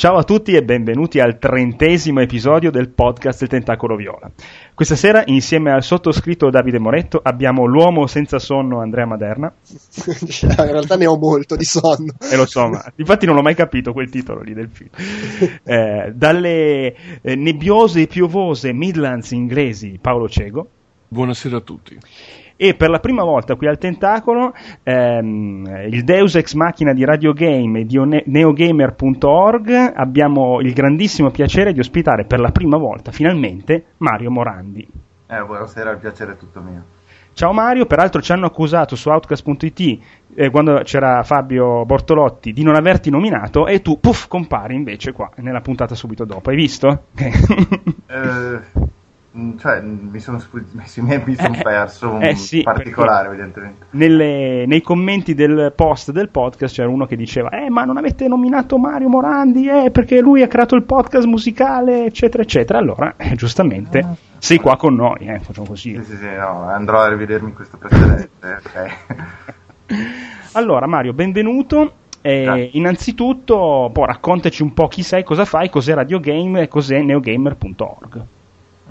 [0.00, 4.30] Ciao a tutti e benvenuti al trentesimo episodio del podcast Il Tentacolo Viola.
[4.72, 9.52] Questa sera, insieme al sottoscritto Davide Moretto, abbiamo l'uomo senza sonno Andrea Maderna.
[10.06, 12.14] in realtà ne ho molto di sonno.
[12.18, 14.88] E lo so, ma infatti non l'ho mai capito quel titolo lì del film.
[15.62, 20.66] Eh, dalle eh, nebbiose e piovose Midlands inglesi, Paolo Cego.
[21.08, 21.98] Buonasera a tutti
[22.62, 27.32] e per la prima volta qui al Tentacolo ehm, il Deus Ex Machina di Radio
[27.32, 33.92] Game e di neogamer.org abbiamo il grandissimo piacere di ospitare per la prima volta finalmente
[33.96, 34.86] Mario Morandi.
[35.26, 36.84] Eh, buonasera, il piacere è tutto mio.
[37.32, 39.98] Ciao Mario, peraltro ci hanno accusato su Outcast.it
[40.34, 45.30] eh, quando c'era Fabio Bortolotti di non averti nominato e tu, puff, compari invece qua
[45.36, 46.50] nella puntata subito dopo.
[46.50, 47.04] Hai visto?
[47.14, 48.60] eh,
[49.58, 53.86] cioè, mi sono, mi sono eh, perso un eh sì, particolare, evidentemente.
[53.90, 58.26] Nelle, nei commenti del post del podcast c'era uno che diceva: Eh, ma non avete
[58.26, 59.68] nominato Mario Morandi?
[59.68, 62.78] Eh, perché lui ha creato il podcast musicale, eccetera, eccetera.
[62.80, 65.94] Allora, eh, giustamente, ah, sei qua con noi, eh, facciamo così.
[65.94, 68.28] Sì, sì, sì, no, andrò a rivedermi questo precedente.
[68.66, 68.90] okay.
[70.52, 71.92] allora, Mario, benvenuto.
[72.22, 77.00] Eh, innanzitutto, poi raccontaci un po' chi sei, cosa fai, cos'è Radio Game e cos'è
[77.00, 78.38] neogamer.org.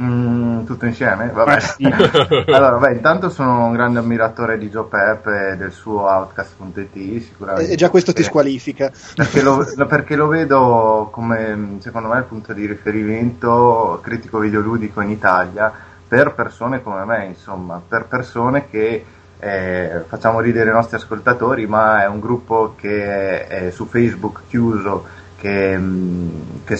[0.01, 1.29] Mm, tutto insieme?
[1.29, 1.59] Vabbè.
[1.59, 1.83] Sì.
[2.47, 7.71] allora, beh, intanto sono un grande ammiratore di Joe Pep e del suo Outcast.it, sicuramente.
[7.71, 8.91] E già questo ti squalifica.
[9.15, 15.09] Perché lo, perché lo, vedo come, secondo me, il punto di riferimento critico videoludico in
[15.09, 15.71] Italia
[16.07, 19.03] per persone come me, insomma, per persone che
[19.37, 24.41] eh, facciamo ridere i nostri ascoltatori, ma è un gruppo che è, è su Facebook
[24.47, 25.05] chiuso,
[25.37, 26.29] che, mm,
[26.63, 26.77] che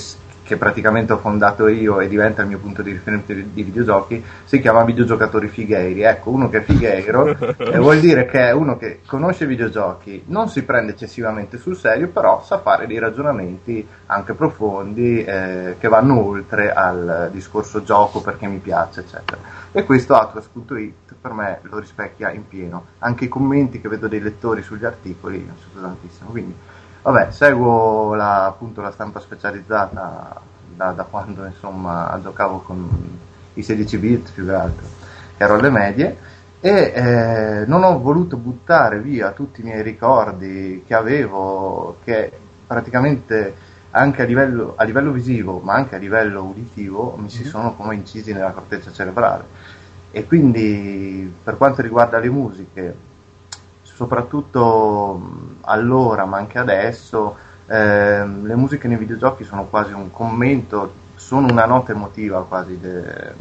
[0.50, 4.24] che praticamente ho fondato io e diventa il mio punto di riferimento di, di videogiochi,
[4.46, 6.02] si chiama Videogiocatori Figheiri.
[6.02, 10.24] Ecco, uno che è figheiro eh, vuol dire che è uno che conosce i videogiochi,
[10.26, 15.88] non si prende eccessivamente sul serio, però sa fare dei ragionamenti anche profondi eh, che
[15.88, 19.40] vanno oltre al discorso gioco perché mi piace, eccetera.
[19.72, 22.86] E questo Atlas.it per me lo rispecchia in pieno.
[23.00, 26.32] Anche i commenti che vedo dei lettori sugli articoli mi sono tantissimo.
[26.32, 26.56] Quindi
[27.02, 30.42] Vabbè, seguo la, appunto la stampa specializzata
[30.76, 33.18] da, da, quando insomma giocavo con
[33.54, 34.86] i 16 bit più che altro,
[35.38, 36.18] che ero alle medie
[36.60, 42.32] e eh, non ho voluto buttare via tutti i miei ricordi che avevo, che
[42.68, 43.56] praticamente
[43.92, 47.50] anche a livello, a livello visivo ma anche a livello uditivo mi si mhm.
[47.50, 49.46] sono come incisi nella corteccia cerebrale
[50.12, 52.96] e quindi per quanto riguarda le musiche
[54.00, 61.48] soprattutto allora, ma anche adesso, eh, le musiche nei videogiochi sono quasi un commento, sono
[61.52, 63.34] una nota emotiva quasi de,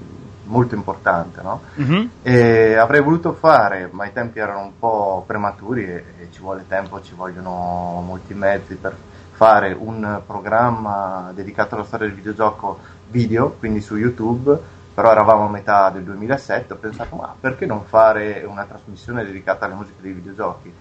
[0.46, 1.60] molto importante, no?
[1.80, 2.06] mm-hmm.
[2.22, 6.64] E avrei voluto fare, ma i tempi erano un po' prematuri e, e ci vuole
[6.66, 8.96] tempo, ci vogliono molti mezzi per
[9.30, 12.80] fare un programma dedicato alla storia del videogioco
[13.10, 14.60] video, quindi su YouTube
[14.98, 19.64] però eravamo a metà del 2007, ho pensato ma perché non fare una trasmissione dedicata
[19.64, 20.72] alle musiche dei videogiochi?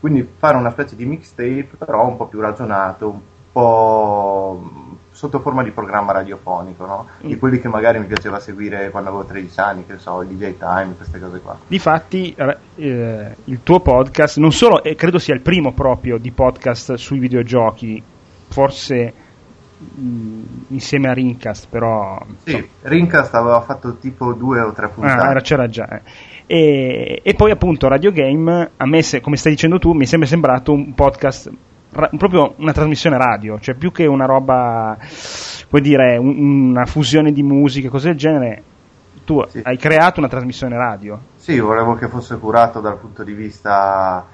[0.00, 3.20] Quindi fare una specie di mixtape però un po' più ragionato, un
[3.52, 4.70] po'
[5.10, 7.08] sotto forma di programma radiofonico, no?
[7.20, 7.38] Di mm.
[7.38, 10.94] quelli che magari mi piaceva seguire quando avevo 13 anni, che so, il DJ Time,
[10.96, 11.58] queste cose qua.
[11.66, 12.34] Difatti,
[12.76, 17.18] eh, il tuo podcast, non solo, eh, credo sia il primo proprio di podcast sui
[17.18, 18.02] videogiochi,
[18.48, 19.12] forse
[20.68, 22.20] insieme a Rincast, però.
[22.44, 22.66] Sì, so.
[22.82, 25.38] Rincast aveva fatto tipo due o tre puntate.
[25.38, 25.88] Ah, c'era già.
[25.88, 26.02] Eh.
[26.46, 30.06] E, e, poi appunto Radio Game, a me, se, come stai dicendo tu, mi è
[30.06, 31.50] sempre sembrato un podcast,
[31.90, 34.96] ra, proprio una trasmissione radio, cioè più che una roba,
[35.68, 38.62] vuoi dire, un, una fusione di musiche, cose del genere.
[39.24, 39.60] Tu sì.
[39.62, 41.20] hai creato una trasmissione radio.
[41.36, 44.26] Sì, volevo che fosse curato dal punto di vista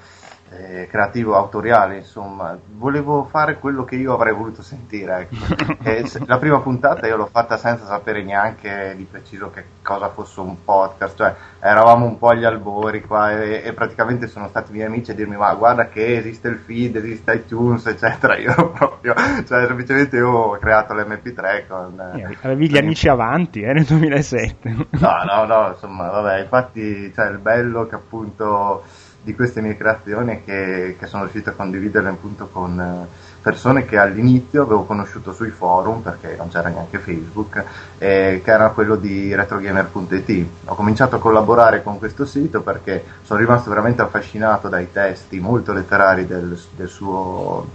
[0.51, 5.27] eh, creativo autoriale, insomma, volevo fare quello che io avrei voluto sentire.
[5.29, 6.25] Ecco.
[6.25, 10.63] la prima puntata io l'ho fatta senza sapere neanche di preciso che cosa fosse un
[10.63, 15.11] podcast, cioè eravamo un po' agli albori qua e, e praticamente sono stati miei amici
[15.11, 18.37] a dirmi ma guarda che esiste il feed, esiste iTunes, eccetera.
[18.45, 19.13] Io proprio,
[19.47, 21.99] cioè semplicemente io ho creato l'MP3 con...
[22.15, 24.69] Eh, avevi gli amici avanti, eh, nel 2007.
[24.91, 28.83] no, no, no, insomma, vabbè, infatti, cioè, il bello che appunto
[29.25, 33.07] di queste mie creazioni che, che sono riuscito a condividerle appunto con eh,
[33.41, 37.63] persone che all'inizio avevo conosciuto sui forum perché non c'era neanche Facebook
[37.97, 43.39] eh, che era quello di retrogamer.it ho cominciato a collaborare con questo sito perché sono
[43.39, 47.65] rimasto veramente affascinato dai testi molto letterari del, del suo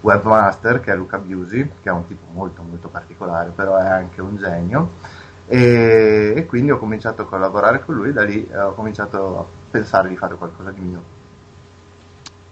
[0.00, 4.22] webmaster che è Luca Busi che è un tipo molto molto particolare però è anche
[4.22, 5.22] un genio.
[5.46, 9.63] E, e, quindi ho cominciato a collaborare con lui da lì eh, ho cominciato a
[9.74, 11.02] pensare di fare qualcosa di mio.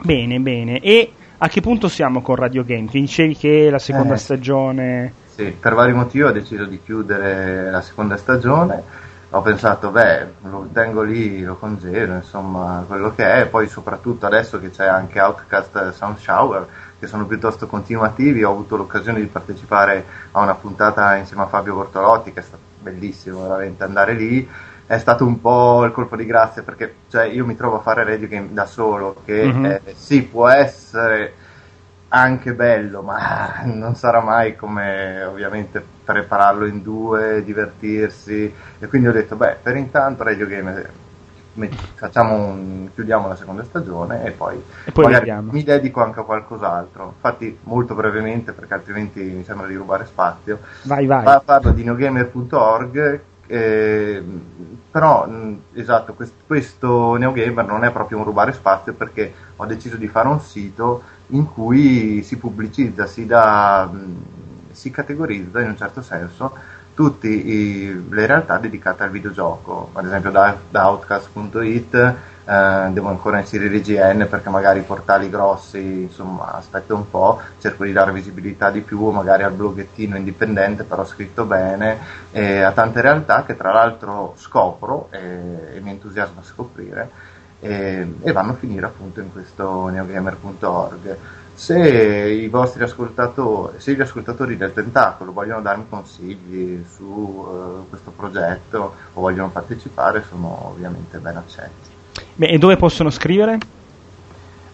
[0.03, 0.81] Bene, bene.
[0.81, 2.89] E a che punto siamo con Radio Game?
[2.89, 4.19] Che dicevi che la seconda Eh.
[4.19, 5.13] stagione...
[5.33, 8.83] Sì, per vari motivi ho deciso di chiudere la seconda stagione.
[9.31, 13.47] Ho pensato, beh, lo tengo lì, lo congelo, insomma, quello che è.
[13.47, 16.67] Poi, soprattutto adesso che c'è anche Outcast Sound Shower,
[16.99, 21.77] che sono piuttosto continuativi, ho avuto l'occasione di partecipare a una puntata insieme a Fabio
[21.77, 24.47] Bortolotti, che è stato bellissimo veramente andare lì.
[24.93, 28.05] È stato un po' il colpo di grazia perché cioè, io mi trovo a fare
[28.05, 29.65] radio game da solo, che Mhm.
[29.65, 31.33] eh, sì, può essere
[32.09, 38.55] anche bello, ma non sarà mai come ovviamente prepararlo in due, divertirsi.
[38.79, 40.87] E quindi ho detto, beh, per intanto Radio Game eh,
[42.21, 45.19] un- chiudiamo la seconda stagione e poi, E poi
[45.51, 47.15] mi dedico anche a qualcos'altro.
[47.15, 51.25] Infatti, molto brevemente, perché altrimenti mi sembra di rubare spazio, Vai, vai.
[51.25, 53.21] Pa- parlo di neogamer.org
[53.53, 54.23] eh,
[54.91, 59.97] però mh, esatto quest- questo neogamer non è proprio un rubare spazio perché ho deciso
[59.97, 64.17] di fare un sito in cui si pubblicizza si dà mh,
[64.73, 66.55] si categorizza in un certo senso
[66.95, 69.91] tutte le realtà dedicate al videogioco.
[69.95, 72.15] Ad esempio da, da outcast.it
[72.45, 77.85] eh, devo ancora inserire IGN perché magari i portali grossi, insomma, aspetto un po', cerco
[77.85, 81.99] di dare visibilità di più, magari al bloggettino indipendente, però scritto bene,
[82.33, 87.11] e a tante realtà che tra l'altro scopro e, e mi entusiasma a scoprire
[87.61, 91.17] e, e vanno a finire appunto in questo neogamer.org.
[91.55, 98.11] Se i vostri ascoltatori, se gli ascoltatori del Tentacolo vogliono darmi consigli su eh, questo
[98.11, 101.92] progetto o vogliono partecipare, sono ovviamente ben accetti.
[102.35, 103.59] Beh, e dove possono scrivere?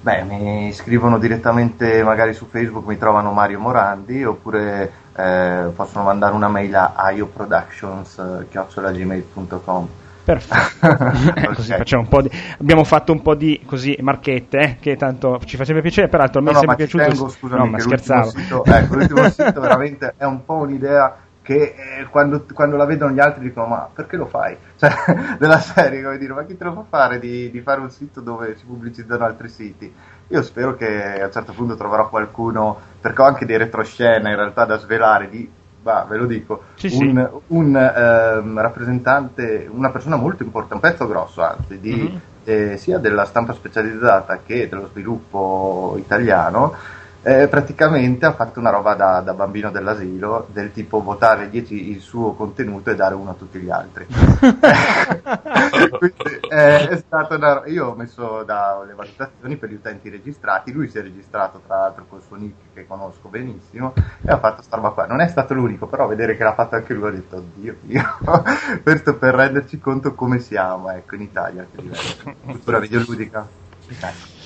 [0.00, 6.34] Beh, mi scrivono direttamente magari su Facebook, mi trovano Mario Morandi, oppure eh, possono mandare
[6.34, 9.88] una mail a ioproductions.gmail.com
[10.22, 10.76] Perfetto.
[11.52, 11.72] Così Ok.
[11.72, 12.30] facciamo un po' di...
[12.60, 16.08] Abbiamo fatto un po' di così marchette, eh, che tanto ci fa sempre piacere.
[16.08, 16.94] Peraltro a me No, è no, sempre ma ci piaciuto.
[16.94, 18.20] tengo, scusami, no, ma scherzavo.
[18.20, 21.16] sito, ecco, l'ultimo sito veramente è un po' un'idea
[21.48, 24.54] che eh, quando, quando la vedono gli altri dicono ma perché lo fai?
[24.76, 24.92] Cioè,
[25.38, 28.20] della serie, come dire, ma chi te lo fa fare di, di fare un sito
[28.20, 29.90] dove si pubblicizzano altri siti?
[30.28, 34.36] Io spero che a un certo punto troverò qualcuno, perché ho anche dei retroscena in
[34.36, 35.50] realtà da svelare di,
[35.80, 37.02] bah, ve lo dico, Sì, sì.
[37.06, 42.20] un, un, ehm, rappresentante, una persona molto importante, un pezzo grosso anzi, di, Mhm.
[42.44, 46.74] eh, sia della stampa specializzata che dello sviluppo italiano,
[47.22, 52.00] eh, praticamente ha fatto una roba da, da bambino dell'asilo, del tipo votare 10 il
[52.00, 54.06] suo contenuto e dare uno a tutti gli altri.
[55.98, 60.72] Quindi, eh, è stata una, io ho messo da, le valutazioni per gli utenti registrati,
[60.72, 63.92] lui si è registrato tra l'altro col suo nick che conosco benissimo
[64.22, 65.06] e ha fatto sta roba qua.
[65.06, 68.02] Non è stato l'unico, però vedere che l'ha fatto anche lui ho detto, oddio, Dio.
[68.82, 72.36] questo per renderci conto come siamo, ecco, in Italia, che livello.
[72.44, 73.46] Cultura videoludica.
[73.88, 74.37] Ecco.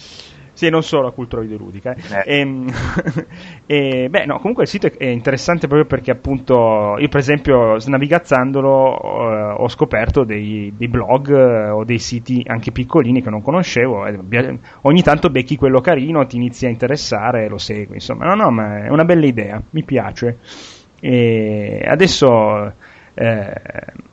[0.63, 1.93] Sì, non solo la cultura videoludica.
[1.93, 2.23] Eh.
[2.25, 2.39] Eh.
[2.39, 2.71] Ehm,
[3.67, 7.77] e, beh, no, comunque il sito è, è interessante proprio perché appunto io per esempio
[7.85, 13.43] navigazzandolo eh, ho scoperto dei, dei blog eh, o dei siti anche piccolini che non
[13.43, 14.07] conoscevo.
[14.07, 17.95] e bia- ogni tanto becchi quello carino, ti inizi a interessare, lo segui.
[17.97, 20.39] Insomma, no, no, ma è una bella idea, mi piace.
[21.01, 22.73] E adesso
[23.15, 23.61] eh,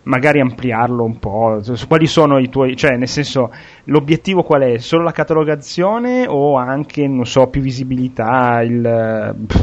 [0.04, 1.62] magari ampliarlo un po'.
[1.88, 3.52] Quali sono i tuoi, cioè, nel senso,
[3.86, 4.78] l'obiettivo qual è?
[4.78, 8.62] Solo la catalogazione o anche, non so, più visibilità?
[8.62, 9.62] Il, pff,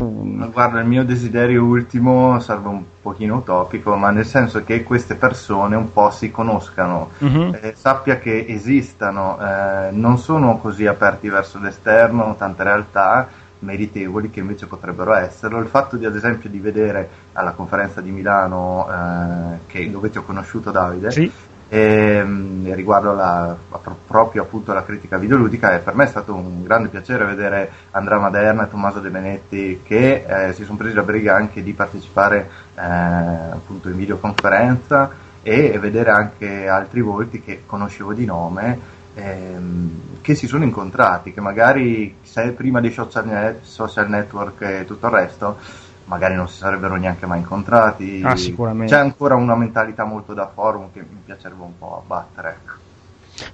[0.53, 5.77] Guarda, il mio desiderio ultimo sarebbe un pochino utopico, ma nel senso che queste persone
[5.77, 7.59] un po' si conoscano, Mhm.
[7.61, 13.29] eh, sappia che esistano, eh, non sono così aperti verso l'esterno, tante realtà
[13.67, 15.59] meritevoli che invece potrebbero esserlo.
[15.59, 20.19] Il fatto di ad esempio di vedere alla conferenza di Milano, eh, che- dove ti
[20.19, 21.31] ho conosciuto Davide, Sì.
[21.69, 26.63] ehm, riguardo alla, pro- proprio appunto alla critica videoludica e per me è stato un
[26.63, 31.03] grande piacere vedere Andrea Maderna e Tommaso De Benetti che eh, si sono presi la
[31.03, 35.11] briga anche di partecipare eh, appunto in videoconferenza
[35.43, 41.41] e vedere anche altri volti che conoscevo di nome ehm, che si sono incontrati che
[41.41, 45.57] magari se prima dei social, net- social network e tutto il resto
[46.05, 48.95] magari non si sarebbero neanche mai incontrati Ah, sicuramente.
[48.95, 52.49] c'è ancora una mentalità molto da forum che mi piacerebbe un po' abbattere.
[52.63, 52.75] Ecco.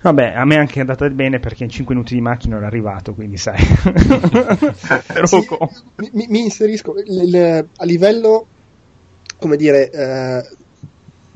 [0.02, 3.14] Vabbè, a me è anche andata bene perché in 5 minuti di macchina ero arrivato,
[3.14, 3.56] quindi sai.
[5.24, 5.46] Sì,
[6.12, 8.46] mi- mi inserisco il- il- a livello,
[9.38, 10.42] come dire, eh,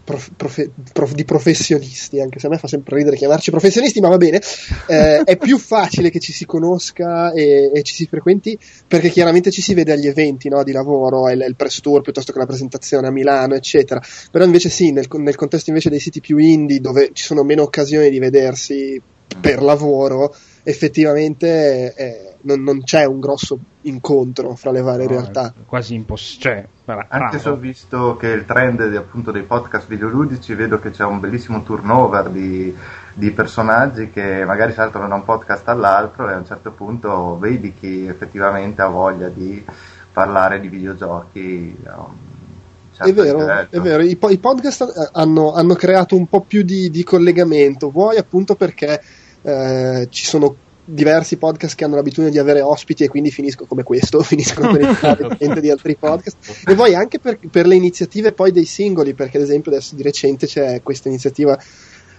[0.07, 4.09] prof- profe- prof- di professionisti, anche se a me fa sempre ridere chiamarci professionisti, ma
[4.09, 4.41] va bene,
[4.87, 9.51] eh, è più facile che ci si conosca e, e ci si frequenti perché chiaramente
[9.51, 12.47] ci si vede agli eventi no, di lavoro, il, il press tour piuttosto che la
[12.47, 14.01] presentazione a Milano, eccetera.
[14.31, 17.63] Però invece sì, nel, nel contesto invece dei siti più indie dove ci sono meno
[17.63, 19.03] occasioni di vedersi
[19.41, 20.35] per lavoro,
[20.69, 25.55] effettivamente eh, non, non, c'è un grosso incontro fra le varie no, realtà.
[25.65, 26.71] Quasi impossibile.
[26.85, 30.91] Cioè, Anche se ho visto che il trend di, appunto, dei podcast videoludici, vedo che
[30.91, 32.75] c'è un bellissimo turnover di,
[33.15, 37.73] di, personaggi che magari saltano da un podcast all'altro e a un certo punto vedi
[37.73, 39.65] chi effettivamente ha voglia di
[40.13, 41.77] parlare di videogiochi.
[41.81, 44.03] Certo è vero, è vero.
[44.03, 49.01] I, I, podcast hanno, hanno, creato un po' più di, di collegamento, vuoi appunto perché
[49.47, 50.57] eh, ci sono
[50.89, 54.83] diversi podcast che hanno l'abitudine di avere ospiti e quindi finiscono come questo, finiscono per
[54.83, 56.65] entrare di altri podcast.
[56.67, 60.03] E poi anche per, per, le iniziative poi dei singoli, perché ad esempio adesso di
[60.03, 61.57] recente c'è questa iniziativa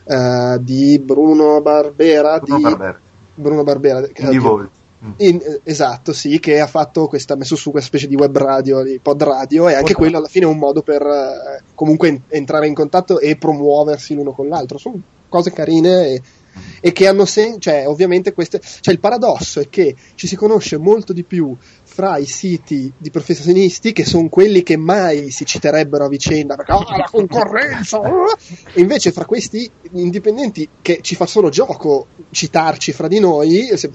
[0.03, 2.39] uh, di Bruno Barbera.
[2.39, 2.99] Bruno di Barbera.
[3.33, 4.07] Bruno Barbera.
[4.07, 4.67] Di voi.
[5.17, 8.99] In, esatto, sì, che ha fatto questa, messo su questa specie di web radio, di
[9.01, 12.21] pod radio, e anche pod quello alla fine è un modo per eh, comunque en-
[12.29, 14.77] entrare in contatto e promuoversi l'uno con l'altro.
[14.77, 16.21] Sono cose carine e
[16.79, 20.77] e che hanno senso, cioè ovviamente queste, cioè il paradosso è che ci si conosce
[20.77, 26.05] molto di più fra i siti di professionisti che sono quelli che mai si citerebbero
[26.05, 27.99] a vicenda perché oh, la concorrenza
[28.73, 33.77] e invece fra questi indipendenti che ci fa solo gioco citarci fra di noi eh,
[33.77, 33.89] sì.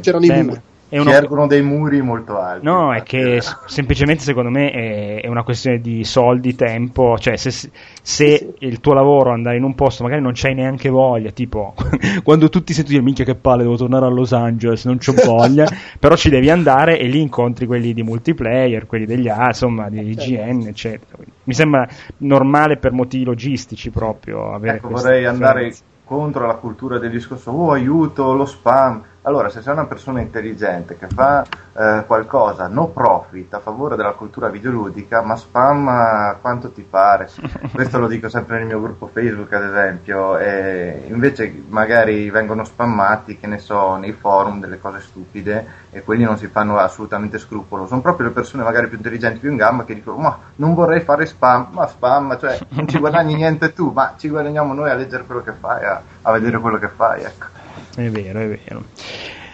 [0.00, 0.60] c'erano i muri
[0.96, 1.10] è uno...
[1.10, 2.64] ergono dei muri molto alti.
[2.64, 7.50] No, è che semplicemente secondo me è, è, una questione di soldi, tempo, cioè se,
[7.50, 8.54] se sì.
[8.60, 11.74] il tuo lavoro andare in un posto magari non c'hai neanche voglia, tipo
[12.24, 15.68] quando tutti senti dire minchia che palle devo tornare a Los Angeles, non c'ho voglia,
[15.98, 20.00] però ci devi andare e lì incontri quelli di multiplayer, quelli degli A, insomma, di
[20.10, 21.22] IGN, eccetera.
[21.44, 21.86] Mi sembra
[22.18, 25.74] normale per motivi logistici proprio avere ecco, vorrei andare
[26.04, 30.96] contro la cultura del discorso oh aiuto, lo spam allora, se sei una persona intelligente
[30.96, 36.86] che fa eh, qualcosa no profit a favore della cultura videoludica, ma spam quanto ti
[36.88, 37.28] pare.
[37.74, 43.36] Questo lo dico sempre nel mio gruppo Facebook, ad esempio, e invece magari vengono spammati,
[43.36, 47.88] che ne so, nei forum delle cose stupide e quelli non si fanno assolutamente scrupolo.
[47.88, 51.00] Sono proprio le persone magari più intelligenti, più in gamba, che dicono: Ma non vorrei
[51.00, 54.94] fare spam, ma spam, cioè non ci guadagni niente tu, ma ci guadagniamo noi a
[54.94, 57.64] leggere quello che fai, a, a vedere quello che fai, ecco.
[57.96, 58.84] È vero, è vero.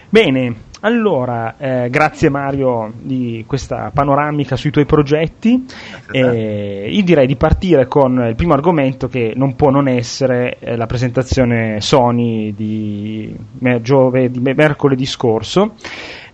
[0.08, 5.64] Bene, allora, eh, grazie Mario di questa panoramica sui tuoi progetti.
[6.10, 10.76] Eh, io direi di partire con il primo argomento che non può non essere eh,
[10.76, 13.32] la presentazione Sony di,
[13.80, 15.74] giovedì, mercoledì scorso,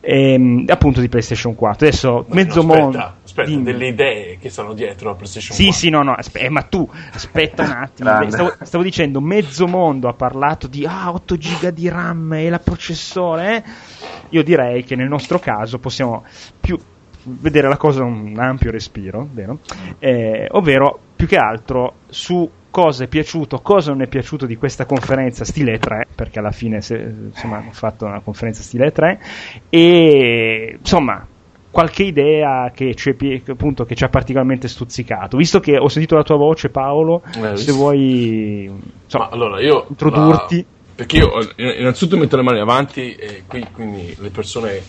[0.01, 1.87] ehm, appunto di PlayStation 4.
[1.87, 3.13] Adesso Ma mezzo mondo.
[3.39, 3.63] Aspetta, Dimmi.
[3.63, 5.81] delle idee che sono dietro la PlayStation sì, 4.
[5.81, 8.31] Sì, no, no, aspe- eh, ma tu aspetta un attimo.
[8.31, 12.59] stavo, stavo, dicendo, mezzo mondo ha parlato di ah, 8 giga di RAM e la
[12.59, 13.57] processore.
[13.57, 13.63] Eh?
[14.31, 16.25] Io direi che nel nostro caso possiamo
[16.61, 16.79] più
[17.23, 19.61] vedere la cosa un ampio respiro, vero?
[19.99, 24.85] Eh, ovvero più che altro su cosa è piaciuto, cosa non è piaciuto di questa
[24.85, 29.21] conferenza stile 3, perché alla fine se, insomma, hanno fatto una conferenza stile 3
[29.69, 31.27] e insomma
[31.71, 33.15] qualche idea che ci,
[33.47, 35.37] appunto, che ci, ha particolarmente stuzzicato.
[35.37, 38.71] Visto che ho sentito la tua voce, Paolo, eh, se vuoi
[39.05, 40.57] insomma, allora, io, introdurti.
[40.57, 40.77] La...
[40.99, 44.83] Perché io innanzitutto metto le mani avanti e qui quindi le persone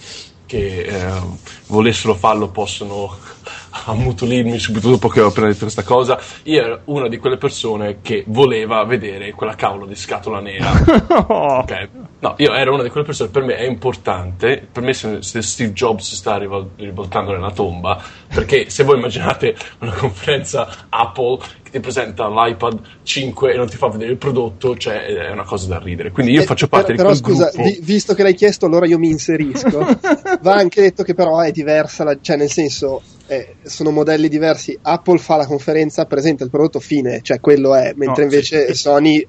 [0.47, 1.21] che eh,
[1.67, 3.15] volessero farlo possono
[3.85, 6.19] ammutolirmi subito dopo che ho appena detto questa cosa.
[6.43, 10.71] Io ero una di quelle persone che voleva vedere quella cavolo di scatola nera.
[11.27, 11.89] ok.
[12.21, 15.41] No, io ero una di quelle persone, per me è importante, per me se, se
[15.41, 21.37] Steve Jobs si sta rivol- rivoltando nella tomba, perché se voi immaginate una conferenza Apple
[21.63, 25.45] che ti presenta l'iPad 5 e non ti fa vedere il prodotto, cioè è una
[25.45, 26.11] cosa da ridere.
[26.11, 28.65] Quindi io eh, faccio parte però, di quel però, scusa, vi, visto che l'hai chiesto,
[28.65, 29.79] allora io mi inserisco.
[30.41, 34.77] Va anche detto che però è diversa, la, cioè nel senso eh, sono modelli diversi.
[34.81, 38.73] Apple fa la conferenza, presenta il prodotto fine, cioè quello è, mentre no, invece sì.
[38.73, 39.25] Sony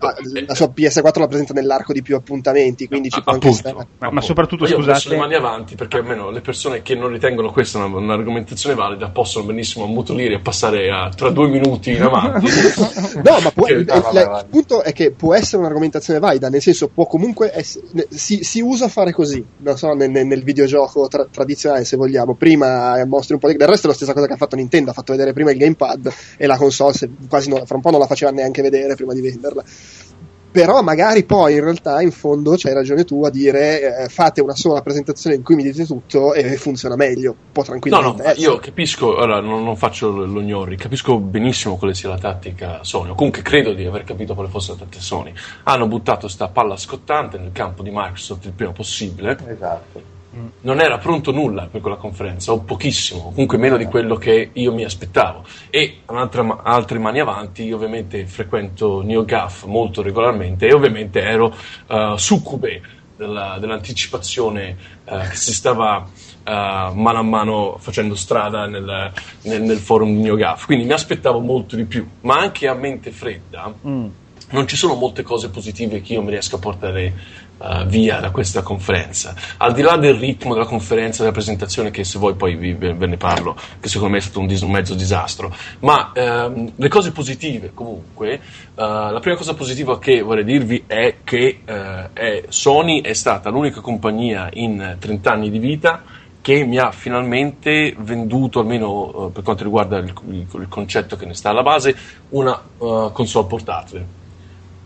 [0.47, 3.87] la sua PS4 la presenta nell'arco di più appuntamenti, quindi ci può anche stare.
[3.99, 5.09] Ma, ma, soprattutto io scusate.
[5.09, 9.11] Io le mani avanti perché almeno le persone che non ritengono questa una, un'argomentazione valida
[9.11, 12.47] possono benissimo ammutolire e passare a, tra due minuti in avanti.
[13.23, 16.89] no, ma può, il, il, il, punto è che può essere un'argomentazione valida, nel senso
[16.89, 21.85] può comunque essere, si, si, usa fare così, non so, nel, nel videogioco tra, tradizionale
[21.85, 22.35] se vogliamo.
[22.35, 23.57] Prima mostri un po' di.
[23.57, 26.13] Del resto la stessa cosa che ha fatto Nintendo, ha fatto vedere prima il gamepad
[26.37, 26.95] e la console,
[27.29, 29.65] quasi non, fra un po' non la faceva neanche vedere prima di venderla.
[30.53, 34.57] Però magari poi in realtà in fondo c'hai ragione tu a dire eh, fate una
[34.57, 38.23] sola presentazione in cui mi dite tutto e funziona meglio, può tranquillamente.
[38.23, 42.19] No, no, io capisco, ora non, non faccio lo gnori, capisco benissimo quale sia la
[42.19, 45.33] tattica Sony, o comunque credo di aver capito quale fosse la tattica Sony.
[45.65, 49.39] Hanno buttato sta palla scottante nel campo di Microsoft il prima possibile.
[49.47, 50.19] Esatto
[50.61, 54.73] non era pronto nulla per quella conferenza, o pochissimo, comunque meno di quello che io
[54.73, 55.45] mi aspettavo.
[55.71, 61.55] E un'altra, altre mani avanti, io ovviamente frequento NeoGAF molto regolarmente e ovviamente ero
[61.89, 62.81] uh, succube
[63.17, 66.51] della, dell'anticipazione uh, che si stava uh,
[66.95, 70.67] mano a mano facendo strada nel, nel, nel forum di NeoGAF.
[70.67, 73.75] Quindi mi aspettavo molto di più, ma anche a mente fredda.
[73.87, 74.09] Mm
[74.51, 77.15] non ci sono molte cose positive che io mi riesco a portare
[77.61, 79.35] uh, via da questa conferenza.
[79.59, 83.07] Al di là del ritmo della conferenza, della presentazione, che se vuoi poi vi, ve
[83.07, 86.89] ne parlo, che secondo me è stato un, dis- un mezzo disastro, ma uh, le
[86.89, 88.41] cose positive comunque,
[88.75, 93.51] uh, la prima cosa positiva che vorrei dirvi è che eh, è Sony è stata
[93.51, 96.03] l'unica compagnia in 30 anni di vita
[96.41, 101.27] che mi ha finalmente venduto, almeno uh, per quanto riguarda il, il, il, concetto che
[101.27, 101.95] ne sta alla base,
[102.31, 104.19] una uh, console portatile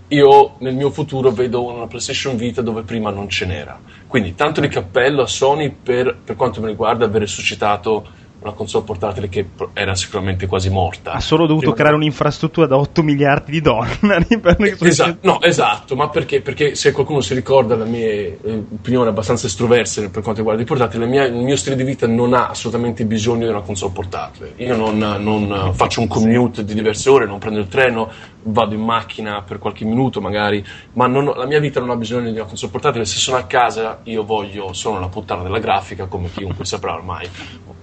[0.09, 3.79] io nel mio futuro vedo una PlayStation Vita dove prima non ce n'era.
[4.07, 8.85] Quindi tanto di cappello a Sony per, per quanto mi riguarda aver suscitato una console
[8.85, 11.13] portatile che era sicuramente quasi morta.
[11.13, 15.97] Ha solo dovuto Prima creare un'infrastruttura da 8 miliardi di dollari per esatto, no, esatto,
[15.97, 16.43] ma perché?
[16.43, 18.39] Perché se qualcuno si ricorda la mia eh,
[18.75, 22.35] opinione abbastanza estroversa per quanto riguarda i portatili, mia, il mio stile di vita non
[22.35, 24.53] ha assolutamente bisogno di una console portatile.
[24.57, 28.11] Io non, non faccio un commute di diverse ore, non prendo il treno,
[28.45, 32.31] vado in macchina per qualche minuto magari, ma non, la mia vita non ha bisogno
[32.31, 33.05] di una console portatile.
[33.05, 37.29] Se sono a casa io voglio, sono la puttana della grafica, come chiunque saprà ormai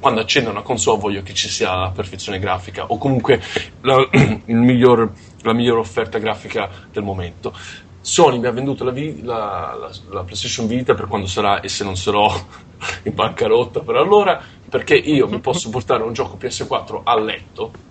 [0.02, 3.40] quando accendo una console voglio che ci sia la perfezione grafica o comunque
[3.82, 3.96] la,
[4.48, 5.12] miglior,
[5.44, 7.54] la migliore offerta grafica del momento.
[8.02, 11.84] Sony mi ha venduto la, la, la, la, PlayStation Vita per quando sarà, e se
[11.84, 12.34] non sarò
[13.04, 17.90] in bancarotta per allora, perché io mi posso portare un gioco PS4 a letto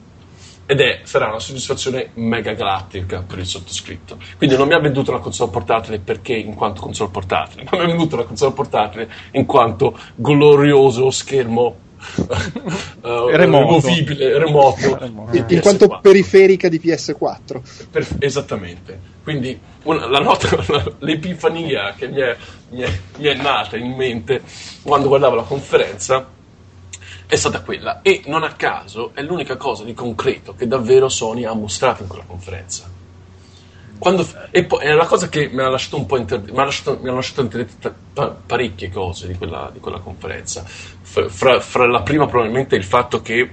[0.71, 4.19] ed è, sarà una soddisfazione mega galattica per il sottoscritto.
[4.37, 7.83] Quindi non mi ha venduto una console portatile perché in quanto console portatile, ma mi
[7.83, 11.75] ha venduto una console portatile in quanto glorioso schermo
[12.21, 12.27] uh,
[13.03, 13.37] remoto.
[13.37, 15.37] removibile, remoto, remoto.
[15.37, 17.89] In, in quanto periferica di PS4.
[17.91, 18.97] Per, esattamente.
[19.25, 20.51] Quindi una, la nota,
[21.01, 22.37] l'epifania che mi è,
[22.69, 24.41] mi, è, mi è nata in mente
[24.83, 26.39] quando guardavo la conferenza
[27.31, 31.45] è stata quella e non a caso è l'unica cosa di concreto che davvero Sony
[31.45, 32.99] ha mostrato in quella conferenza
[34.01, 36.65] quando, e poi è la cosa che mi ha lasciato un po' inter, mi ha
[36.65, 37.95] lasciato, mi ha lasciato interdette
[38.47, 40.65] parecchie cose di quella, di quella conferenza.
[40.65, 43.51] Fra, fra, la prima, probabilmente, il fatto che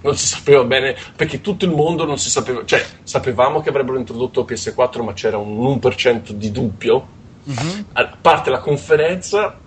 [0.00, 3.96] non si sapeva bene, perché tutto il mondo non si sapeva, cioè sapevamo che avrebbero
[3.96, 7.06] introdotto PS4, ma c'era un 1% di dubbio.
[7.48, 7.80] Mm-hmm.
[7.92, 9.60] A parte la conferenza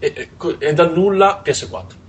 [0.00, 1.99] e, e, e dal nulla PS4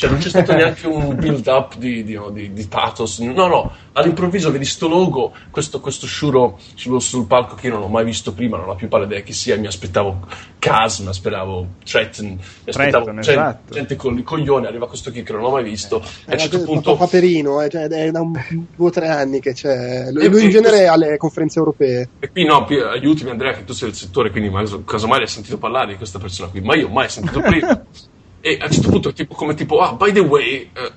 [0.00, 3.18] cioè non c'è stato neanche un build up di, di, di, di, pathos.
[3.18, 7.82] No, no, all'improvviso vedi sto logo, questo, questo sciuro sul, sul, palco che io non
[7.82, 9.58] ho mai visto prima, non ho più pallida idea chi sia.
[9.58, 10.26] Mi aspettavo
[10.58, 13.74] Cas, mi aspettavo Tretton, mi aspettavo Tretton, gente, esatto.
[13.74, 14.66] gente con i coglioni.
[14.66, 16.00] Arriva questo qui che non ho mai visto.
[16.00, 16.96] Eh, a un certo punto.
[16.96, 18.32] Paperino, eh, cioè, è da un,
[18.74, 20.10] due o tre anni che c'è.
[20.10, 22.08] Lui, lui in genere alle conferenze europee.
[22.20, 24.50] E qui no, aiutami Andrea, che tu sei del settore, quindi
[24.86, 27.84] casomai hai sentito parlare di questa persona qui, ma io mai sentito prima.
[28.42, 30.92] E a un certo punto, tipo, come tipo, ah, by the way, eh,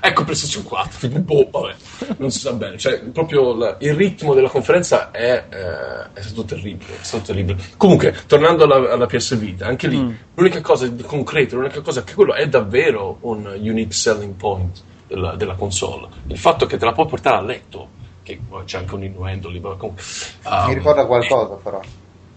[0.00, 1.08] ecco PlayStation 4.
[1.08, 1.74] Tipo, boh, vabbè,
[2.18, 2.78] non si sa bene.
[2.78, 7.58] Cioè, proprio la, il ritmo della conferenza è, eh, è, stato terribile, è stato terribile.
[7.76, 10.12] Comunque, tornando alla, alla PS Vita, anche lì, mm.
[10.34, 15.34] l'unica cosa di concreto, l'unica cosa che quello è davvero un unique selling point della,
[15.34, 16.06] della console.
[16.28, 17.88] Il fatto che te la puoi portare a letto,
[18.22, 19.60] che c'è anche un innuendo lì.
[19.60, 20.02] Comunque,
[20.44, 21.80] um, Mi ricorda qualcosa, però.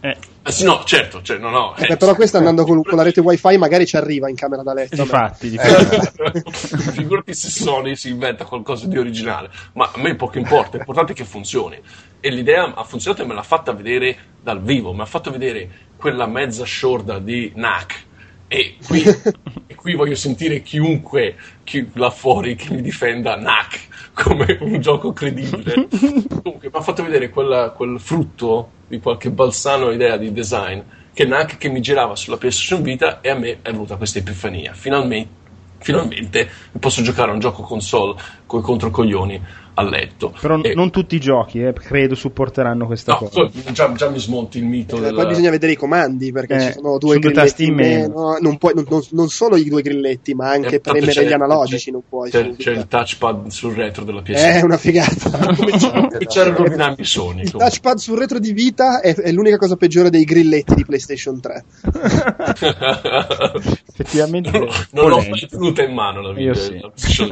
[0.02, 0.18] Eh.
[0.44, 3.20] Eh sì, no, certo, cioè, no, no, eh, però questa andando con, con, la rete
[3.22, 5.00] wifi magari ci arriva in camera da letto.
[5.00, 5.54] Infatti.
[5.54, 6.42] Eh.
[6.92, 11.16] figurati se Sony si inventa qualcosa di originale, ma a me poco importa, l'importante è
[11.16, 11.80] che funzioni.
[12.20, 15.70] E l'idea ha funzionato e me l'ha fatta vedere dal vivo, mi ha fatto vedere
[15.96, 18.06] quella mezza sciorda di NAC.
[18.48, 19.04] E qui,
[19.68, 25.13] e qui voglio sentire chiunque chi, là fuori che mi difenda NAC come un gioco
[25.13, 25.88] credibile.
[26.43, 30.80] Comunque, mi ha fatto vedere quella, quel frutto di qualche balsano idea di design
[31.13, 34.74] che neanche che mi girava sulla PlayStation Vita e a me è venuta questa epifania.
[34.74, 35.39] Finalmente,
[35.80, 39.41] finalmente posso giocare a un gioco console con i controcoglioni
[39.74, 40.34] a letto.
[40.40, 40.74] Però e...
[40.74, 43.50] non tutti i giochi, eh, credo, supporteranno questa no, cosa.
[43.72, 44.98] Già, già, mi smonti il mito.
[44.98, 45.22] Eh, della...
[45.22, 48.38] Poi bisogna vedere i comandi perché eh, ci sono due sono grilletti in meno.
[48.40, 51.86] Non, puoi, non, non, non, solo i due grilletti, ma anche premere gli analogici.
[51.86, 52.30] C'è, non puoi.
[52.30, 54.42] C'è, c'è il touchpad sul retro della PS.
[54.42, 55.30] È una figata.
[55.56, 57.42] Cominciare a rovinarmi i sogni.
[57.42, 61.40] Il touchpad sul retro di vita è, è, l'unica cosa peggiore dei grilletti di PlayStation
[61.40, 61.66] 3.
[64.02, 66.54] effettivamente non, non l'ho mai tenuta in mano la video.
[66.96, 67.28] sì.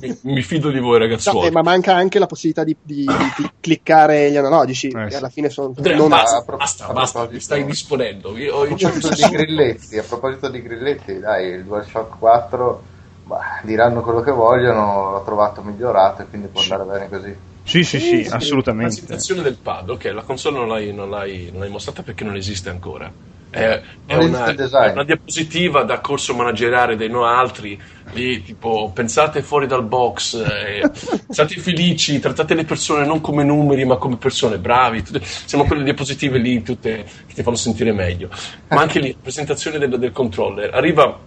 [0.00, 1.46] mi, mi fido di voi, No, ragazzuoli.
[1.48, 5.16] eh, ma manca anche la possibilità di, di- di- di cliccare gli analogici, Eh, sì.
[5.16, 8.36] alla fine sono Andrea, non basta, a pro- basta, a basta, proposito- mi stai disponendo.
[8.36, 12.82] Io A proposito di grilletti, a proposito di grilletti, dai, il DualShock 4,
[13.24, 17.36] bah, diranno quello che vogliono, l'ho trovato migliorato e quindi può andare bene così.
[17.64, 21.50] sì sì sì La assolutamente situazione del pad, ok, la console non l'hai, non l'hai-
[21.52, 23.10] non l'hai mostrata perché non esiste ancora.
[23.54, 24.46] È, è Non una,
[24.78, 27.78] è una diapositiva da corso manageriale dei no altri,
[28.10, 30.90] lì tipo pensate fuori dal box, eh,
[31.28, 35.82] siate felici, trattate le persone non come numeri ma come persone, bravi, tutte- siamo quelle
[35.84, 38.30] diapositive lì tutte che ti fanno sentire meglio.
[38.70, 41.22] Ma anche lì, presentazione del, del controller, arriva,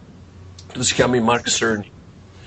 [0.79, 1.91] si chiami Mark Cerny,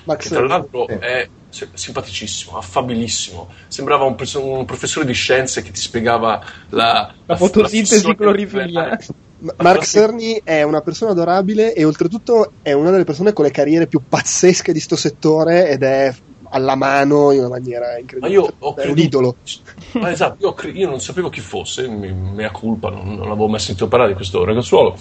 [0.04, 3.52] Max, che tra l'altro è si- simpaticissimo, affabilissimo.
[3.68, 8.86] Sembrava un, perso- un professore di scienze che ti spiegava la, La fotosintesi clorofilla.
[8.86, 8.96] nucleare.
[9.06, 9.14] Ma-
[9.58, 13.86] Mark Cerny è una persona adorabile e oltretutto è una delle persone con le carriere
[13.86, 16.12] più pazzesche di sto settore ed è
[16.50, 18.32] alla mano in una maniera Ma incredibile.
[18.32, 19.36] io ho è un creduto- idolo.
[19.92, 23.48] Ma esatto, io, cre- io non sapevo chi fosse, mi- mea culpa, non, non avevo
[23.48, 24.96] mai sentito parlare di questo ragazzuolo.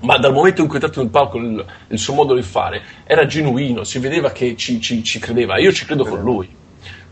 [0.00, 2.82] Ma dal momento in cui è entrato nel palco il, il suo modo di fare
[3.04, 5.58] era genuino, si vedeva che ci, ci- ci credeva.
[5.58, 6.48] Io ci credo con lui.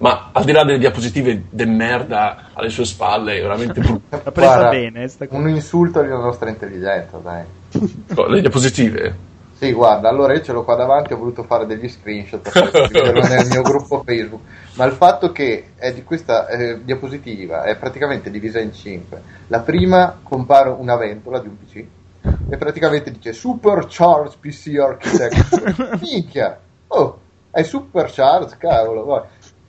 [0.02, 4.16] Ma al di là delle diapositive de merda alle sue spalle, è veramente brutto.
[4.22, 5.40] l'ha presa Guarda, bene sta cosa.
[5.40, 7.44] Un insulto alla nostra intelligenza, dai.
[8.28, 9.30] Le diapositive.
[9.54, 12.50] Sì, guarda, allora io ce l'ho qua davanti, ho voluto fare degli screenshot
[12.90, 14.42] nel mio gruppo Facebook,
[14.74, 19.22] ma il fatto che è di questa eh, diapositiva è praticamente divisa in cinque.
[19.46, 21.84] La prima compare una ventola di un PC
[22.48, 25.98] e praticamente dice Supercharged PC Architecture.
[26.00, 26.58] Minchia!
[26.88, 27.20] Oh,
[27.52, 29.04] è Supercharged, cavolo.
[29.04, 29.22] vai.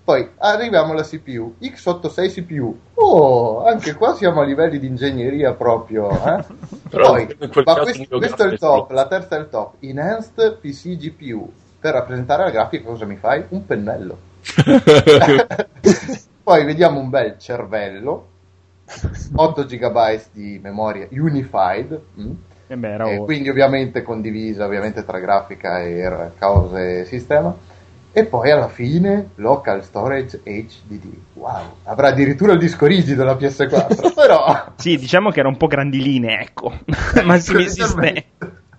[0.03, 2.77] Poi arriviamo alla CPU, x86 CPU.
[2.95, 6.43] Oh, anche qua siamo a livelli di ingegneria proprio, eh?
[6.89, 9.75] Però Poi, ma questo, questo è il top, la terza è il top.
[9.79, 11.49] Enhanced PC GPU.
[11.79, 13.45] Per rappresentare la grafica cosa mi fai?
[13.49, 14.17] Un pennello.
[16.43, 18.27] Poi vediamo un bel cervello,
[19.35, 22.31] 8 GB di memoria unified, mm?
[22.67, 23.25] Eh beh, era e ora.
[23.25, 27.55] quindi ovviamente condivisa ovviamente tra grafica e cause e sistema.
[28.15, 31.11] E poi alla fine local storage HDD.
[31.33, 35.65] Wow, avrà addirittura il disco rigido la PS4, però Sì, diciamo che era un po'
[35.65, 36.71] grandilline, ecco.
[37.25, 38.23] Massimi sistemi.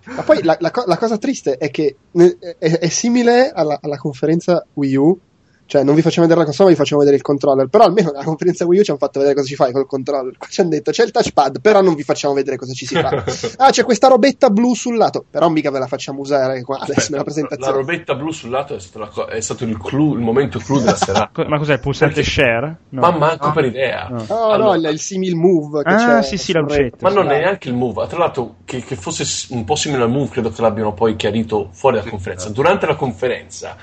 [0.05, 4.65] Ma poi la, la la cosa triste è che è, è simile alla, alla conferenza
[4.73, 5.19] Wii U.
[5.67, 7.67] Cioè, non vi facciamo vedere la console, ma vi facciamo vedere il controller.
[7.67, 10.37] Però almeno nella conferenza Wii U ci hanno fatto vedere cosa ci fai col controller.
[10.37, 12.93] Qua ci hanno detto c'è il touchpad, però non vi facciamo vedere cosa ci si
[12.95, 13.23] fa.
[13.57, 17.07] Ah, c'è questa robetta blu sul lato, però mica ve la facciamo usare qua adesso
[17.09, 17.71] nella La presentazione.
[17.77, 20.77] robetta blu sul lato è stato, la co- è stato il, clou, il momento clou
[20.79, 21.45] della serata.
[21.47, 22.77] Ma cos'è il pulsante Perché- share?
[22.89, 23.01] No.
[23.01, 24.07] Ma manco per idea.
[24.09, 24.23] No.
[24.29, 26.23] No, Allora- no, il, il simil move che Ah, c'è.
[26.23, 26.97] sì, sì, la lucetta.
[27.01, 28.05] Ma non è neanche il move.
[28.07, 29.23] Tra l'altro, che, che fosse
[29.53, 32.49] un po' simile al move, credo che l'abbiano poi chiarito fuori dalla conferenza.
[32.49, 33.75] Durante la conferenza,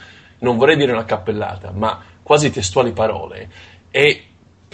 [0.43, 3.49] non vorrei dire una cappellata, ma quasi testuali parole.
[3.91, 4.27] E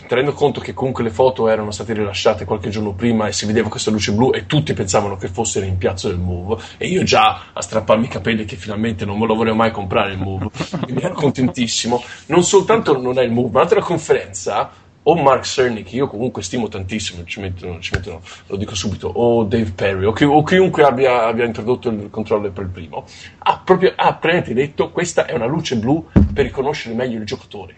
[0.07, 3.69] tenendo conto che comunque le foto erano state rilasciate qualche giorno prima e si vedeva
[3.69, 7.61] questa luce blu e tutti pensavano che fosse l'impiazzo del move e io già a
[7.61, 10.51] strapparmi i capelli che finalmente non me lo volevo mai comprare il move
[10.83, 14.71] quindi ero contentissimo non soltanto non è il move ma durante la conferenza
[15.09, 19.09] o Mark Cerny che io comunque stimo tantissimo ci mettono, ci mettono lo dico subito
[19.09, 23.05] o Dave Perry o, chi- o chiunque abbia, abbia introdotto il controller per il primo
[23.39, 27.77] ha proprio ha praticamente detto questa è una luce blu per riconoscere meglio il giocatore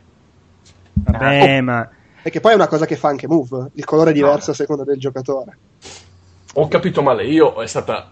[0.92, 1.88] Vabbè, ma
[2.22, 3.70] Perché poi è una cosa che fa anche Move.
[3.74, 5.56] Il colore è diverso a seconda del giocatore.
[6.54, 8.10] Ho capito male io è stata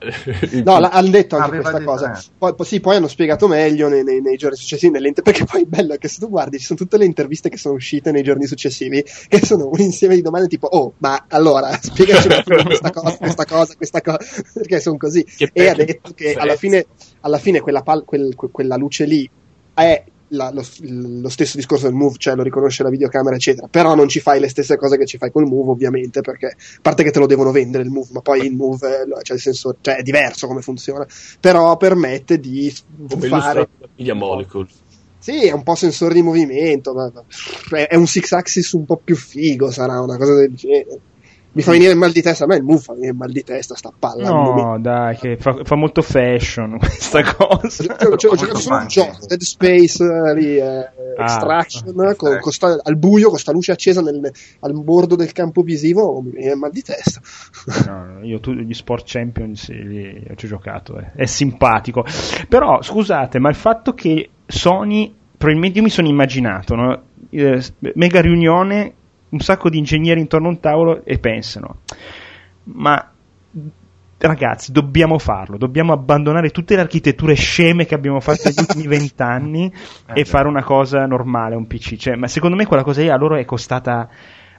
[0.65, 2.13] No, la- hanno detto anche Aveva questa detto, cosa.
[2.13, 2.23] eh.
[2.39, 5.13] Poi, poi- sì, poi hanno spiegato meglio nei, nei- nei giorni successivi.
[5.13, 7.57] perché poi il bello è che se tu guardi, ci sono tutte le interviste che
[7.57, 11.77] sono uscite nei giorni successivi, che sono un insieme di domande tipo, oh, ma allora,
[11.81, 14.19] spiegaci un attimo questa cosa, questa cosa, questa cosa,
[14.55, 15.25] perché sono così.
[15.25, 16.87] Che e ha detto che alla fine,
[17.23, 19.29] alla fine quella, pal- quel- que- quella luce lì
[19.75, 23.69] è la- lo, lo stesso discorso del move, cioè lo riconosce la videocamera, eccetera.
[23.69, 26.81] Però non ci fai le stesse cose che ci fai col move, ovviamente, perché a
[26.83, 29.41] parte che te lo devono vendere il move, ma poi il move eh, cioè, nel
[29.41, 31.07] senso, cioè, è diverso come funziona.
[31.41, 32.75] Però permette di
[33.09, 33.69] come fare.
[33.95, 34.69] figlia Molecule
[35.19, 37.11] Sì, è un po' sensore di movimento, ma
[37.71, 41.01] ma- è un six axis un po' più figo, sarà una cosa del genere.
[41.53, 43.33] Mi fa venire il mal di testa, a me il move fa venire il mal
[43.33, 44.31] di testa, sta palla.
[44.31, 47.83] no, dai, che fa, fa molto fashion questa cosa.
[47.97, 52.39] Cioè, ho giocato solo un gioco, Dead Space eh, lì, eh, Ah, Extraction, ah, con,
[52.41, 54.31] con sta- al buio, con sta luce accesa nel-
[54.61, 57.21] al bordo del campo visivo, mi viene il mal di testa.
[57.87, 61.11] No, no, io tu, gli Sport Champions sì, lì ci ho giocato, eh.
[61.17, 62.05] è simpatico.
[62.49, 67.03] Però scusate, ma il fatto che Sony, probabilmente io mi sono immaginato, no?
[67.31, 67.63] Eh,
[67.95, 68.93] mega riunione,
[69.31, 71.81] un sacco di ingegneri intorno a un tavolo e pensano,
[72.65, 73.13] ma
[74.19, 79.73] ragazzi, dobbiamo farlo, dobbiamo abbandonare tutte le architetture sceme che abbiamo fatto negli ultimi vent'anni
[80.07, 81.97] Eh, e fare una cosa normale, un PC.
[81.97, 84.09] Cioè, ma secondo me quella cosa lì a loro è costata.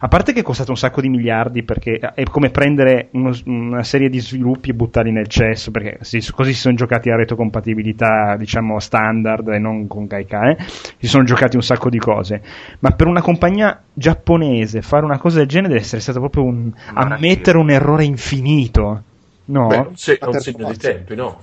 [0.01, 3.83] A parte che è costato un sacco di miliardi perché è come prendere uno- una
[3.83, 8.35] serie di sviluppi e buttarli nel cesso perché si- così si sono giocati a retrocompatibilità
[8.38, 10.55] diciamo standard e non con Gaikai
[10.97, 12.41] si sono giocati un sacco di cose
[12.79, 16.71] ma per una compagnia giapponese fare una cosa del genere deve essere stato proprio un
[16.93, 19.03] ammettere un errore infinito
[19.45, 19.67] no?
[19.67, 20.88] Beh, è un se- un segno forza.
[20.88, 21.39] dei tempi, no?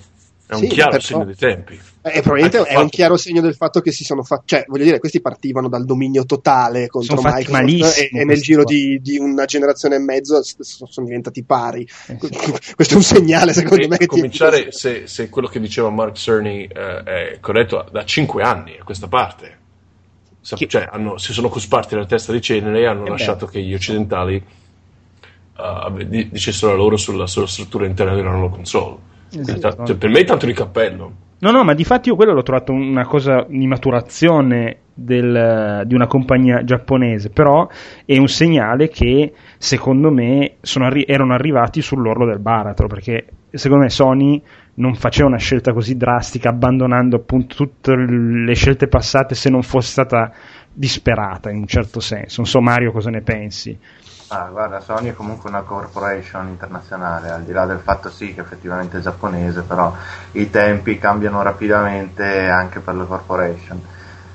[0.48, 1.74] È un Sì, chiaro per segno dei tempi.
[2.02, 4.84] Eh, probabilmente Anche è un chiaro segno del fatto che si sono fatti, cioè, voglio
[4.84, 9.00] dire, questi partivano dal dominio totale contro Sono Microsoft malissimo e, e nel giro di,
[9.02, 11.82] di una generazione e mezzo sono diventati pari.
[12.06, 12.74] Eh sì.
[12.76, 15.90] Questo è un segnale, secondo E me, che ti- cominciare, se, se quello che diceva
[15.90, 19.58] Mark Cerny eh, è corretto, da 5 anni a questa parte.
[20.42, 23.10] Cioè, hanno- si sono cosparti la testa di cenere e hanno Eh beh.
[23.10, 24.40] lasciato che gli occidentali
[25.58, 29.14] eh, di- dicessero la loro sulla, sulla struttura interna della loro console.
[29.30, 29.84] Esatto.
[29.84, 31.12] cioè, per me è tanto di cappello.
[31.38, 35.94] No, no, ma di fatti io quello l'ho trovato una cosa di maturazione del- di
[35.94, 37.68] una compagnia giapponese, però
[38.06, 43.82] è un segnale che secondo me sono arri- erano arrivati sull'orlo del baratro, perché secondo
[43.84, 44.42] me Sony
[44.76, 49.90] non faceva una scelta così drastica, abbandonando appunto tutte le scelte passate se non fosse
[49.90, 50.32] stata
[50.72, 52.40] disperata in un certo senso.
[52.40, 53.78] Non so Mario cosa ne pensi.
[54.28, 58.40] Ah, guarda, Sony è comunque una corporation internazionale, al di là del fatto sì che
[58.40, 59.94] effettivamente è giapponese, però
[60.32, 63.80] i tempi cambiano rapidamente anche per le corporation.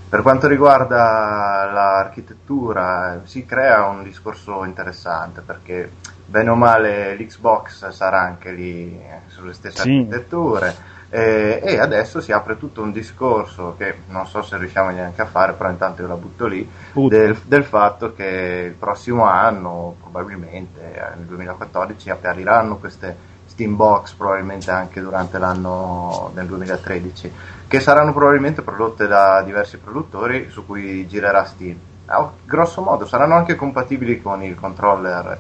[0.08, 5.92] Per quanto riguarda l'architettura, si crea un discorso interessante perché
[6.26, 9.90] bene o male l'Xbox sarà anche lì sulle stesse Sì.
[9.90, 10.76] architetture
[11.14, 15.26] eh, e adesso si apre tutto un discorso che non so se riusciamo neanche a
[15.26, 20.94] fare, però intanto io la butto lì, del, del fatto che il prossimo anno, probabilmente
[20.94, 27.34] eh, nel 2014, appariranno queste Steam Box, probabilmente anche durante l'anno del 2013,
[27.68, 31.78] che saranno probabilmente prodotte da diversi produttori su cui girerà Steam.
[32.06, 35.38] Ah, grosso modo saranno anche compatibili con il controller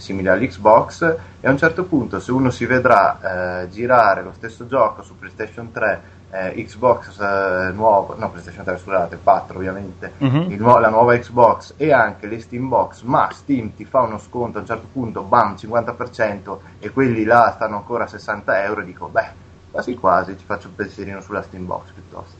[0.00, 4.66] simile all'Xbox e a un certo punto se uno si vedrà eh, girare lo stesso
[4.66, 10.46] gioco su PlayStation 3 eh, Xbox eh, nuovo, no PlayStation 3 scusate, 4 ovviamente, Mhm.
[10.52, 14.18] il nuo- la nuova Xbox e anche le Steam Box, ma Steam ti fa uno
[14.18, 18.82] sconto a un certo punto, bam, 50% e quelli là stanno ancora a 60 euro,
[18.82, 19.26] dico, beh,
[19.72, 22.36] quasi quasi ci faccio un pensierino sulla Steam Box piuttosto.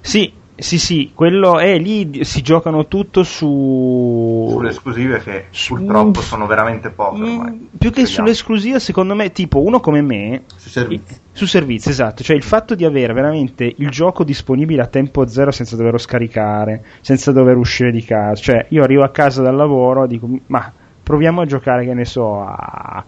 [0.00, 6.20] Sì, sì, sì, quello è lì si giocano tutto su Sulle esclusive che Su- purtroppo
[6.20, 7.68] sono veramente poche Mm, ormai.
[7.78, 8.10] più che Speriamo.
[8.10, 11.12] sull'esclusiva, secondo me, tipo uno come me, Sui servizi.
[11.14, 15.26] i- su servizi, esatto, cioè il fatto di avere veramente il gioco disponibile a tempo
[15.28, 19.54] zero senza doverlo scaricare, senza dover uscire di casa, cioè io arrivo a casa dal
[19.54, 23.04] lavoro e dico, ma proviamo a giocare, che ne so, a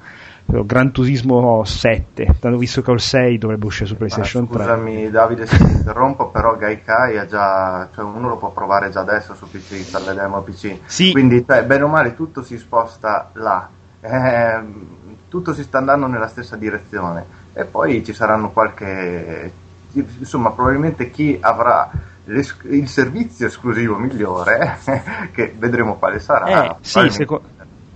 [0.65, 4.59] Gran Turismo 7, tanto visto che ho il 6 dovrebbe uscire su PlayStation Ah, 3.
[4.59, 9.01] scusami Davide se ti interrompo, però Gaikai ha già, cioè uno lo può provare già
[9.01, 10.79] adesso su PC, le demo PC.
[10.87, 11.13] Sì.
[11.13, 13.69] Quindi cioè, bene o male tutto si sposta là.
[14.01, 14.87] Ehm,
[15.29, 17.25] tutto si sta andando nella stessa direzione.
[17.53, 19.53] E poi ci saranno qualche.
[19.93, 21.91] Insomma, probabilmente chi avrà
[22.25, 24.79] il servizio esclusivo migliore,
[25.33, 26.47] che vedremo quale sarà.
[26.47, 27.43] Eh, sì, probabilmente- seco-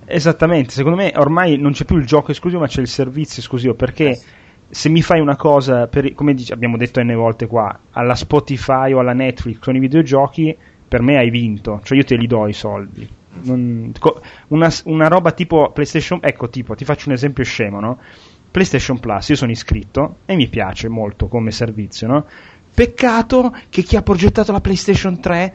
[0.07, 0.71] esattamente.
[0.73, 3.75] Secondo me ormai non c'è più il gioco esclusivo, ma c'è il servizio esclusivo.
[3.75, 4.27] Perché Eh sì.
[4.71, 8.93] se mi fai una cosa, per- come dic- abbiamo detto n volte qua, alla Spotify
[8.93, 11.81] o alla Netflix con i videogiochi, per me hai vinto.
[11.83, 13.09] Cioè io te li do i soldi.
[13.43, 13.93] Non-
[14.49, 17.99] una, una roba tipo PlayStation, ecco, tipo, ti faccio un esempio scemo, no?
[18.51, 22.25] PlayStation Plus, io sono iscritto e mi piace molto come servizio, no?
[22.73, 25.55] Peccato che chi ha progettato la PlayStation 3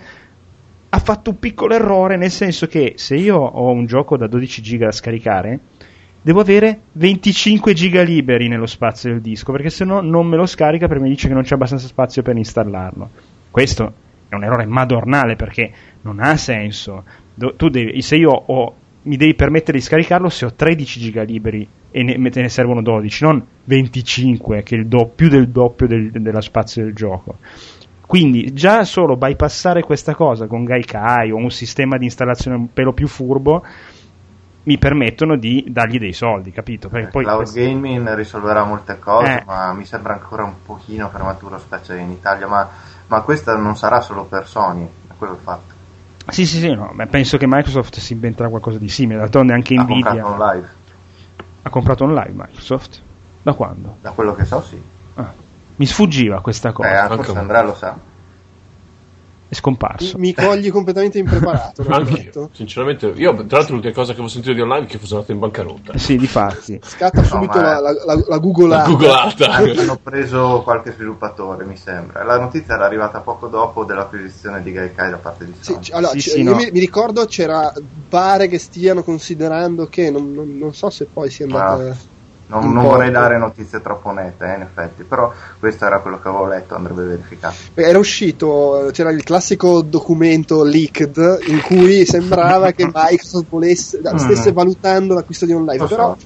[0.89, 4.61] ha fatto un piccolo errore, nel senso che se io ho un gioco da 12
[4.61, 5.59] giga da scaricare,
[6.21, 10.45] devo avere 25 giga liberi nello spazio del disco, perché se no non me lo
[10.45, 13.09] scarica perché mi dice che non c'è abbastanza spazio per installarlo.
[13.51, 13.93] Questo
[14.27, 15.71] è un errore madornale perché
[16.01, 17.03] non ha senso.
[17.33, 21.21] Do- tu devi, se io ho, mi devi permettere di scaricarlo se ho 13 giga
[21.21, 25.49] liberi e ne, te ne servono 12, non 25, che è il do- più del
[25.49, 27.37] doppio del, dello spazio del gioco.
[28.09, 32.91] Quindi già solo bypassare questa cosa con Gaikai o un sistema di installazione un pelo
[32.91, 33.63] più furbo
[34.63, 36.89] mi permettono di dargli dei soldi, capito?
[36.89, 39.43] Perché poi Cloud questo- gaming risolverà molte cose, Eh.
[39.45, 42.67] ma mi sembra ancora un pochino prematuro, specie in Italia, ma,
[43.05, 45.73] ma questa non sarà solo per Sony, è quello il fatto.
[46.29, 49.19] Sì, sì, sì, no, ma penso che Microsoft si inventerà qualcosa di simile.
[49.19, 50.69] D'altronde anche Ha Nvidia comprato un live,
[51.61, 53.01] ha comprato un live Microsoft.
[53.43, 53.97] Da quando?
[54.01, 54.81] da quello che so sì.
[55.13, 55.31] Ah,
[55.79, 57.07] mi sfuggiva questa Eh, cosa.
[57.07, 57.97] forse Anche- Andrea lo sa.
[59.47, 60.17] è scomparso.
[60.19, 61.83] Mi, mi cogli completamente impreparato.
[61.89, 64.99] Anche io, sinceramente, io tra l'altro l'unica cosa che ho sentito di online è che
[64.99, 65.97] fosse andato in bancarotta.
[65.97, 66.79] Sì, di fatti.
[66.83, 68.83] Scatta subito ma- la, la, la, la googolata.
[68.83, 69.51] La googolata.
[69.53, 72.23] Hanno preso qualche sviluppatore, mi sembra.
[72.23, 75.79] La notizia era arrivata poco dopo dell'acquisizione di Gaikai da parte di Sì, Sony.
[75.81, 76.55] c- allora, Sì, c- sì, io no.
[76.55, 77.71] mi, mi ricordo c'era
[78.07, 81.97] pare che stiano considerando che non, non- non so se poi sia andata
[82.49, 86.27] Non, non vorrei dare notizie troppo nette, eh, in effetti, però questo era quello che
[86.29, 87.53] avevo letto, andrebbe verificato.
[87.75, 91.15] Era uscito, c'era il classico documento leaked
[91.47, 94.53] in cui sembrava che Microsoft volesse, stesse Mm.
[94.55, 95.95] valutando l'acquisto di OnLive, Lo so.
[95.95, 96.17] però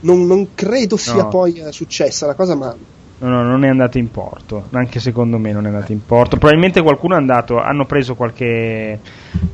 [0.00, 1.28] non, non credo sia No.
[1.28, 2.74] poi eh, successa la cosa, ma
[3.18, 4.64] No, no, non è andato in porto.
[4.72, 6.38] Anche secondo me non è andato in porto.
[6.38, 7.60] Probabilmente qualcuno è andato.
[7.60, 8.98] Hanno preso qualche,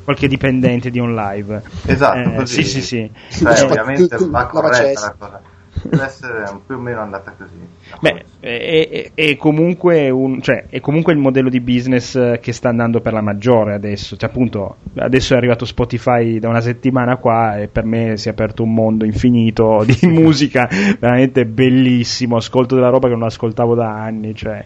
[0.04, 1.62] qualche dipendente di OnLive.
[1.84, 2.64] Esatto, Eh, così.
[2.64, 3.10] sì, sì, sì.
[3.28, 5.40] Cioè, Eh, ovviamente va La corretta la cosa.
[5.82, 7.56] Deve essere più o meno andata così.
[8.00, 12.52] Beh, è, è- è comunque un, cioè, è comunque il modello di business eh, che
[12.52, 14.16] sta andando per la maggiore adesso.
[14.16, 18.32] Cioè, appunto, adesso è arrivato Spotify da una settimana qua e per me si è
[18.32, 22.36] aperto un mondo infinito di musica veramente bellissimo.
[22.36, 24.64] Ascolto della roba che non ascoltavo da anni, cioè,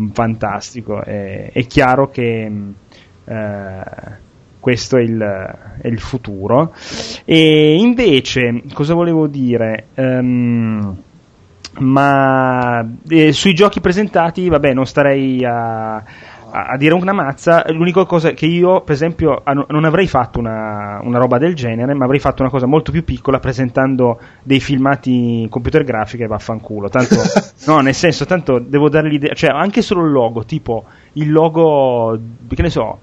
[0.00, 1.02] mm, fantastico.
[1.02, 2.48] È, chiaro che.
[2.48, 2.74] mh,
[3.26, 4.23] eh,
[4.64, 5.20] questo è il,
[5.82, 6.72] è il futuro.
[7.26, 9.88] E invece, cosa volevo dire?
[9.92, 10.96] Ehm,
[11.80, 17.62] ma eh, sui giochi presentati, vabbè, non starei a, a- dire una mazza.
[17.72, 22.06] L'unica cosa che io, per esempio, non avrei fatto una, una roba del genere, ma
[22.06, 26.88] avrei fatto una cosa molto più piccola presentando dei filmati computer grafica e vaffanculo.
[26.88, 27.16] Tanto,
[27.66, 32.18] no, nel senso, tanto devo dare l'idea, cioè anche solo il logo, tipo il logo,
[32.48, 32.98] che ne so,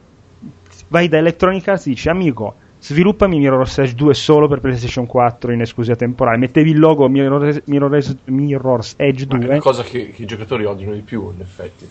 [0.91, 5.53] vai da Electronic Arts e dici amico sviluppami Mirror's Edge 2 solo per PlayStation 4
[5.53, 9.83] in esclusiva temporale mettevi il logo Mirror's, Mirror's, Mirror's Edge Ma è 2 la cosa
[9.83, 11.87] che, che i giocatori odiano di più, in effetti.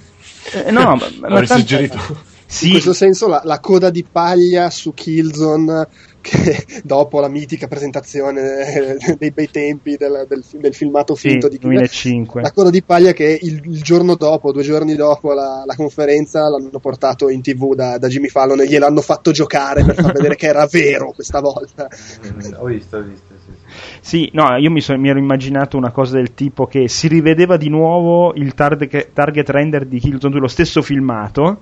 [0.53, 1.97] Eh, no ma, ma Avrei tanto- suggerito.
[1.97, 5.87] in sì, questo senso la, la coda di paglia su Killzone
[6.21, 11.59] che dopo la mitica presentazione dei bei tempi del, del, del filmato sì, finto di
[11.59, 15.65] Killzone 2005 La coda di paglia che il, il giorno dopo, due giorni dopo la,
[15.67, 19.95] la conferenza, l'hanno portato in tv da, da Jimmy Fallon e gliel'hanno fatto giocare per
[19.95, 21.89] far vedere che era vero questa volta.
[22.27, 23.99] Mm, Ho visto, ho visto, sì, sì.
[24.01, 27.57] Sì, no, io mi, so- mi ero immaginato una cosa del tipo che si rivedeva
[27.57, 31.61] di nuovo il target, target render di Killzone 2, lo stesso filmato,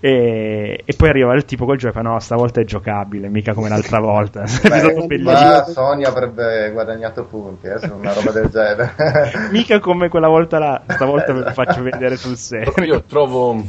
[0.00, 3.52] e, e poi arriva il tipo col gioco e fa, no, stavolta è giocabile, mica
[3.52, 4.44] come l'altra volta.
[4.66, 8.94] Beh, ma Sony avrebbe guadagnato punti eh, su una roba del genere.
[9.52, 12.72] Mica come quella volta là, stavolta ve lo faccio vedere sul serio.
[12.82, 13.62] Io trovo.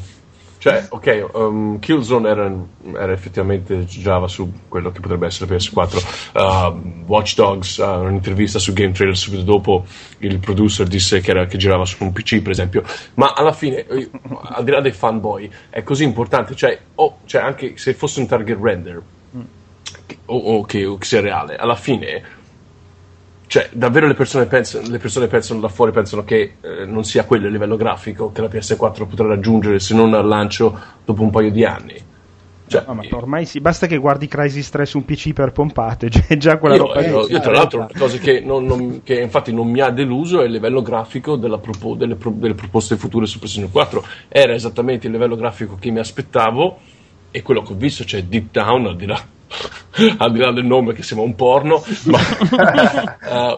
[0.62, 2.54] Cioè, ok, um, Killzone era,
[2.94, 6.36] era effettivamente Java su quello che potrebbe essere PS4.
[6.36, 9.86] Uh, Watch Dogs, uh, un'intervista su Game Trailer subito dopo,
[10.20, 12.84] il producer disse che, era, che girava su un PC, per esempio.
[13.16, 16.54] Ma alla fine, al di là dei fanboy, è così importante.
[16.54, 19.02] Cioè, oh, cioè anche se fosse un target render,
[20.06, 22.22] che- o, o che, o che sia reale, alla fine
[23.52, 27.26] cioè, davvero le persone pensano, le persone pensano da fuori pensano che eh, non sia
[27.26, 31.32] quello il livello grafico che la PS4 potrà raggiungere se non al lancio dopo un
[31.32, 31.96] paio di anni.
[32.66, 36.08] Cioè, No, ma ormai sì, basta che guardi Crisis 3 su un PC per pompate,
[36.10, 39.20] cioè già quella io, roba io- io, tra l'altro una cosa che, non- non- che
[39.20, 42.96] infatti non mi ha deluso è il livello grafico della propo- delle, pro- delle proposte
[42.96, 46.80] future su PlayStation 4 era esattamente il livello grafico che mi aspettavo
[47.30, 49.22] e quello che ho visto cioè Deep Down al di là,
[50.18, 52.20] al di là del nome che sembra un porno ma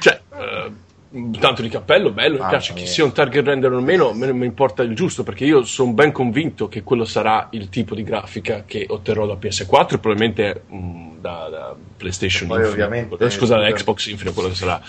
[0.00, 0.72] cioè eh,
[1.38, 2.88] tanto di cappello bello mi Mamma piace che mia.
[2.90, 5.92] sia un target render o meno me ne mi importa il giusto perché io sono
[5.92, 10.62] ben convinto che quello sarà il tipo di grafica che otterrò da PS4 e probabilmente
[10.72, 12.70] mm, da, da PlayStation Infinite.
[12.72, 13.70] ovviamente, Eh, scusa da.
[13.72, 14.80] Xbox Infinite quello che sarà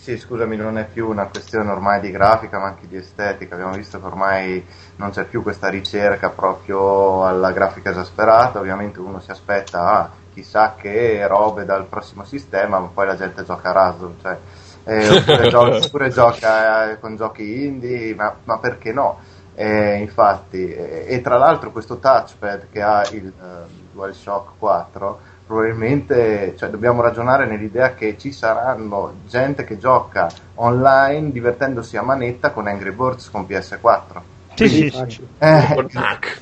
[0.00, 3.54] Sì, scusami, non è più una questione ormai di grafica, ma anche di estetica.
[3.54, 4.64] Abbiamo visto che ormai
[4.96, 8.60] non c'è più questa ricerca proprio alla grafica esasperata.
[8.60, 13.44] Ovviamente uno si aspetta, ah, chissà che robe dal prossimo sistema, ma poi la gente
[13.44, 14.14] gioca a raso.
[14.22, 14.38] Cioè,
[14.84, 19.18] eh, oppure, gioca, oppure gioca eh, con giochi indie, ma, ma perché no?
[19.54, 26.54] Eh, infatti, eh, e tra l'altro questo touchpad che ha il eh, DualShock 4 probabilmente
[26.56, 32.68] cioè, dobbiamo ragionare nell'idea che ci saranno gente che gioca online divertendosi a manetta con
[32.68, 34.22] Angry Birds con PS4.
[34.54, 34.90] Sì, sì, sì.
[34.90, 35.28] Facile.
[35.38, 35.86] Eh,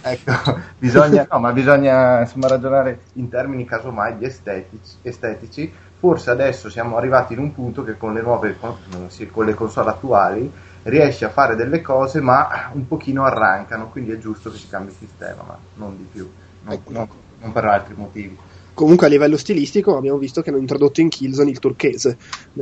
[0.03, 5.73] ecco, bisogna, no, ma bisogna insomma, ragionare in termini casomai di estetici, estetici.
[5.99, 8.77] Forse adesso siamo arrivati in un punto che con le nuove con,
[9.09, 10.53] sì, con le console attuali
[10.83, 14.93] riesci a fare delle cose ma un pochino arrancano, quindi è giusto che si cambi
[14.93, 16.31] sistema, ma non di più,
[16.65, 16.93] non, Ecco.
[16.93, 17.09] non-
[17.41, 18.37] non per altri motivi.
[18.79, 22.17] Comunque a livello stilistico abbiamo visto che hanno introdotto in Killzone il turchese.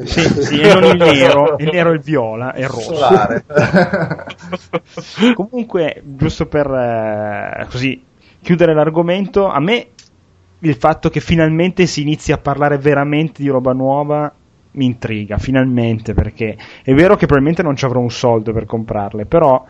[0.05, 2.95] Sì, sì, e non il nero, il nero e il viola e il rosso.
[5.35, 8.03] Comunque, giusto per eh, così
[8.41, 9.89] chiudere l'argomento, a me
[10.61, 14.33] il fatto che finalmente si inizi a parlare veramente di roba nuova
[14.73, 19.27] mi intriga, finalmente, perché è vero che probabilmente non ci avrò un soldo per comprarle,
[19.27, 19.62] però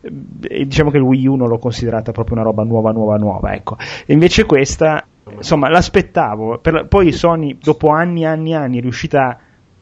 [0.00, 3.52] eh, diciamo che il Wii U non l'ho considerata proprio una roba nuova, nuova, nuova,
[3.52, 3.76] ecco.
[4.06, 5.04] E invece questa,
[5.36, 9.38] insomma, l'aspettavo, per, poi Sony dopo anni e anni e anni è riuscita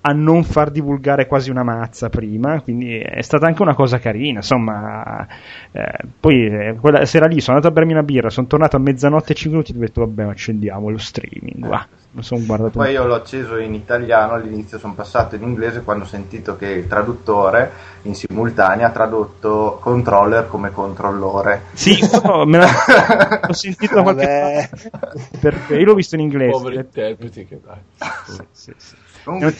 [0.08, 4.38] a non far divulgare quasi una mazza prima, quindi è stata anche una cosa carina,
[4.38, 5.26] insomma,
[5.72, 8.78] eh, poi eh, quella sera lì sono andato a bermi una birra, sono tornato a
[8.78, 11.84] mezzanotte e 5 minuti e ho detto vabbè accendiamo lo streaming, va.
[12.12, 16.04] Mi sono guardato Poi io l'ho acceso in italiano, all'inizio sono passato in inglese quando
[16.04, 21.62] ho sentito che il traduttore in simultanea ha tradotto controller come controllore.
[21.72, 24.70] Sì, no, me l'ha, ho sentito qualche
[25.40, 26.52] perché io l'ho visto in inglese.
[26.52, 27.80] Poveri interpreti che dai.
[28.24, 28.94] Sì, sì, sì.
[29.24, 29.52] Comunque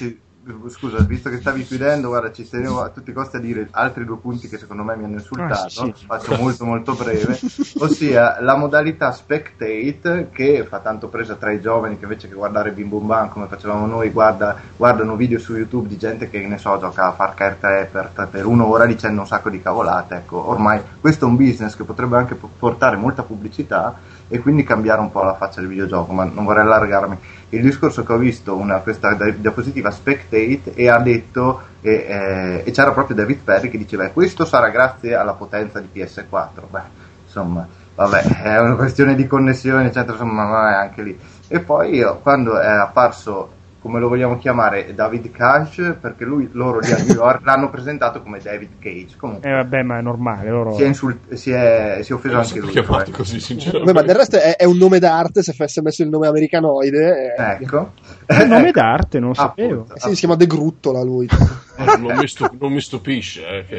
[0.69, 4.05] scusa, visto che stavi chiudendo, guarda, ci tenevo a tutti i costi a dire altri
[4.05, 6.07] due punti che secondo me mi hanno insultato, Ah, sì, sì.
[6.07, 7.39] faccio molto molto breve,
[7.81, 12.73] ossia la modalità spectate che fa tanto presa tra i giovani che invece che guardare
[12.73, 16.59] Bim Bum Bam come facevamo noi, guarda- guardano video su YouTube di gente che ne
[16.59, 20.49] so, gioca a Far Cry 3 per, per un'ora dicendo un sacco di cavolate, ecco,
[20.49, 25.01] ormai questo è un business che potrebbe anche po- portare molta pubblicità e quindi cambiare
[25.01, 27.19] un po' la faccia del videogioco, ma non vorrei allargarmi.
[27.51, 32.71] Il discorso che ho visto, una, questa diapositiva Spectate, e ha detto, e, eh, e
[32.73, 36.67] c'era proprio David Perry che diceva, "E questo sarà grazie alla potenza di PS4.
[36.69, 36.81] Beh,
[37.25, 41.19] insomma, vabbè, è una questione di connessione, eccetera, insomma, ma è anche lì.
[41.49, 43.51] E poi io, quando è apparso,
[43.87, 48.21] come lo vogliamo chiamare, David Cage, perché lui, loro lì a New York l'hanno presentato
[48.23, 49.15] come David Cage.
[49.17, 50.75] Comunque, Eh vabbè, ma è normale, loro...
[50.75, 52.73] si è, insult- si è, si è offeso Non anche lui.
[52.83, 53.15] fatto cioè.
[53.15, 53.93] così, Beh, sinceramente.
[53.93, 57.35] ma del resto è, è un nome d'arte, se fosse messo il nome americanoide.
[57.37, 57.93] eh, Ecco.
[58.27, 59.73] È un nome d'arte, non lo sapevo.
[59.83, 59.95] Appunto.
[59.95, 61.29] eh sì, si chiama De Gruttola lui.
[61.79, 63.47] Eh, non, mi stu- non mi stupisce.
[63.47, 63.79] eh, che...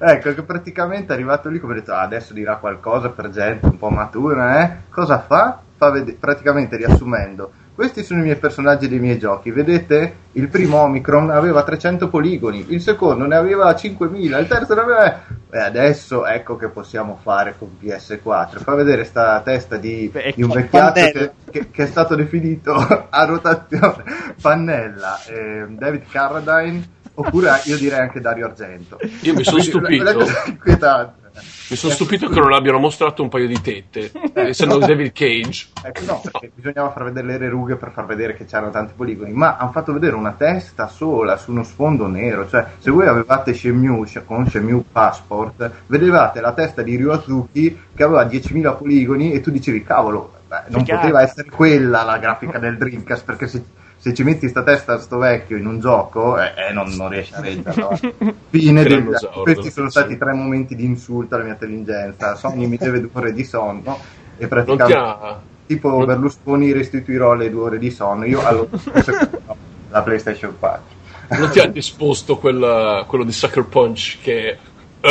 [0.00, 3.66] Ecco, che praticamente è arrivato lì come ha detto, "Ah, adesso dirà qualcosa per gente
[3.66, 4.76] un po' matura, eh?
[4.90, 5.60] Cosa fa?
[5.76, 10.14] Fa vede- praticamente riassumendo, questi sono i miei personaggi dei miei giochi, vedete?
[10.32, 15.22] Il primo Omicron aveva 300 poligoni, il secondo ne aveva 5000, il terzo ne aveva...
[15.50, 18.58] E adesso ecco che possiamo fare con PS4.
[18.62, 22.72] Fa vedere sta testa di, Beh, di un vecchiato che, che- che è stato definito
[23.08, 24.02] a rotazione
[24.40, 26.82] Pannella, eh, David Carradine,
[27.14, 28.98] oppure io direi anche Dario Argento.
[29.20, 30.02] Io mi sono stupito.
[30.02, 31.24] la- la cosa inquietante.
[31.68, 35.68] Mi sono stupito che non abbiano mostrato un paio di tette, essendo David Cage.
[35.82, 39.32] Ecco, no, perché bisognava far vedere le rughe per far vedere che c'erano tanti poligoni,
[39.32, 42.48] ma hanno fatto vedere una testa sola su uno sfondo nero.
[42.48, 48.02] Cioè, se voi avevate Shenmue sh- con Shenmue Passport, vedevate la testa di Ryozuki che
[48.02, 51.00] aveva 10.000 poligoni e tu dicevi, cavolo, beh, non Figata.
[51.00, 53.64] poteva essere quella la grafica del Dreamcast, perché se,
[54.06, 57.08] se ci metti sta testa a sto vecchio in un gioco, eh, eh, non, non
[57.08, 57.88] riesci a reggerla.
[57.90, 58.32] va.
[58.50, 62.36] Fine del- questi sono stati tre momenti di insulto alla mia intelligenza.
[62.36, 63.98] Sony mi deve due ore di sonno
[64.38, 68.68] e praticamente tipo non- Berlusconi restituirò le due ore di sonno io allora
[69.90, 70.82] la PlayStation 4
[71.30, 74.56] Non ti ha disposto quel- quello di Sucker Punch che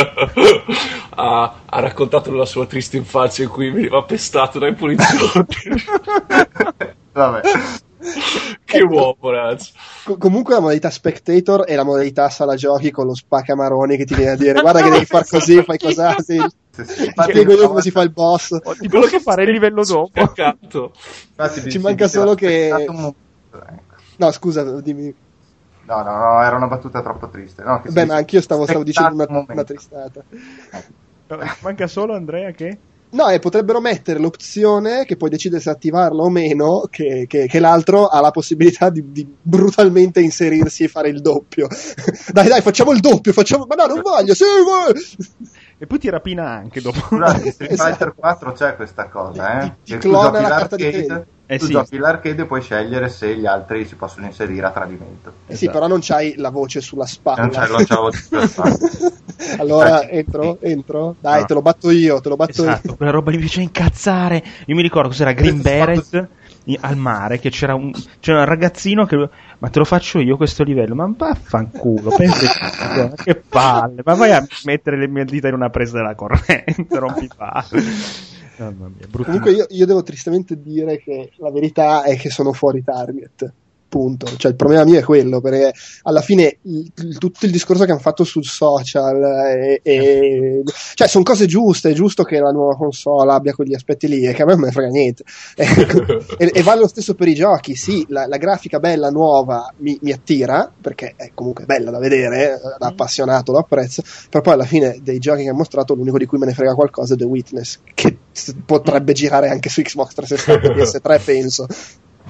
[1.16, 5.84] ha, ha raccontato la sua triste infanzia in cui veniva pestato dai poliziotti.
[7.12, 7.40] vabbè
[8.76, 9.72] che uomo, ragazzi.
[10.04, 14.14] Co- comunque la modalità spectator è la modalità sala giochi con lo spaccamaroni che ti
[14.14, 15.86] viene a dire guarda che devi far così, fai ti
[16.78, 18.52] Infatti, spiego io come si fa il boss.
[18.62, 20.10] Ho di quello che fare il livello dopo.
[20.12, 20.92] Spaccato.
[21.28, 23.12] infatti Ci manca solo che- un
[23.52, 23.94] ecco.
[24.18, 25.14] No, scusa, dimmi.
[25.86, 29.14] no no no era una battuta troppo triste no, Beh, ma anch'io stavo, stavo dicendo
[29.14, 30.22] una, un una tristata.
[31.60, 32.78] Manca solo Andrea che...
[33.08, 37.58] No, e potrebbero mettere l'opzione che puoi decidere se attivarla o meno, che, che- che
[37.60, 41.68] l'altro ha la possibilità di, di brutalmente inserirsi e fare il doppio.
[42.32, 43.64] dai, dai, facciamo il doppio, facciamo...
[43.66, 44.92] Ma no, non voglio, sì, vuoi!
[45.78, 46.98] E poi ti rapina anche dopo.
[46.98, 47.88] Scusate, in Street Esatto.
[47.90, 49.74] Fighter 4 c'è questa cosa, eh?
[49.82, 51.26] Ti- ti clona la carta di credito.
[51.48, 51.72] Eh tu sì.
[51.72, 55.32] giochi l'arcade e puoi scegliere se gli altri si possono inserire a tradimento.
[55.46, 57.42] Eh sì, però non c'hai la voce sulla spalla.
[57.42, 58.76] Non c'è la voce sulla spalla.
[59.58, 61.14] allora, Eh, entro, entro.
[61.20, 61.46] Dai, No.
[61.46, 64.42] te lo batto io, te lo batto Esatto, quella roba mi faceva incazzare.
[64.66, 66.28] Io mi ricordo cos'era Green Beret
[66.80, 69.28] al mare, che c'era un, c'era un ragazzino che...
[69.58, 70.94] Ma te lo faccio io questo livello?
[70.96, 72.46] Ma vaffanculo, pensi
[73.22, 77.28] che palle, ma vai a mettere le mie dita in una presa della corrente, rompi
[77.34, 77.82] palle.
[78.58, 79.06] Mamma mia.
[79.10, 83.52] Comunque io, io devo tristemente dire che la verità è che sono fuori target.
[83.88, 84.26] Punto.
[84.36, 85.72] Cioè, il problema mio è quello, perché
[86.02, 90.62] alla fine il, il, tutto il discorso che hanno fatto sul social, e, e,
[90.94, 94.32] cioè, sono cose giuste, è giusto che la nuova console abbia quegli aspetti lì, e
[94.32, 95.24] che a me non me ne frega niente.
[95.56, 99.98] e, e, vale lo stesso per i giochi, sì, la, la grafica bella, nuova, mi,
[100.02, 104.64] mi, attira, perché è comunque bella da vedere, da appassionato lo apprezzo, però poi alla
[104.64, 107.24] fine dei giochi che ha mostrato, l'unico di cui me ne frega qualcosa è The
[107.24, 108.16] Witness, che
[108.64, 111.66] potrebbe girare anche su Xbox 360 e PS3, penso.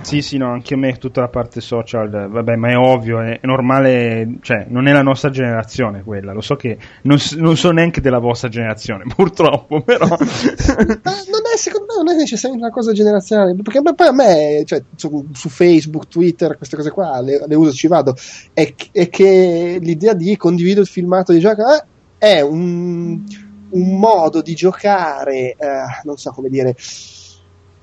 [0.02, 3.40] Sì, sì, no, anche a me tutta la parte social, vabbè, ma è ovvio, è,
[3.42, 8.00] normale, cioè, non è la nostra generazione quella, lo so che non, non so neanche
[8.00, 10.06] della vostra generazione, purtroppo, però...
[10.06, 14.82] non è, secondo me non è necessariamente una cosa generazionale, perché poi a me, cioè,
[14.94, 18.14] su, su Facebook, Twitter, queste cose qua, le, le uso, ci vado,
[18.52, 21.84] è, è, che l'idea di condivido il filmato di gioco eh,
[22.18, 23.24] è un,
[23.70, 25.56] un modo di giocare, eh,
[26.04, 26.76] non so come dire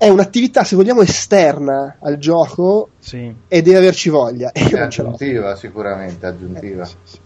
[0.04, 3.34] è un'attività, se vogliamo, esterna al gioco sì.
[3.48, 4.52] e deve averci voglia.
[4.52, 6.82] E è aggiuntiva, sicuramente, aggiuntiva.
[6.82, 7.18] Eh, sì, sì.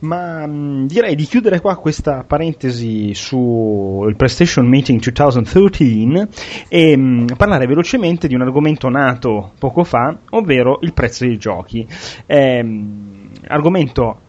[0.00, 6.28] Ma mh, mm, direi di chiudere qua questa parentesi sul PlayStation Meeting 2013
[6.68, 11.38] e mh, mm, parlare velocemente di un argomento nato poco fa, ovvero il prezzo dei
[11.38, 11.86] giochi.
[12.26, 14.20] Ehm, argomento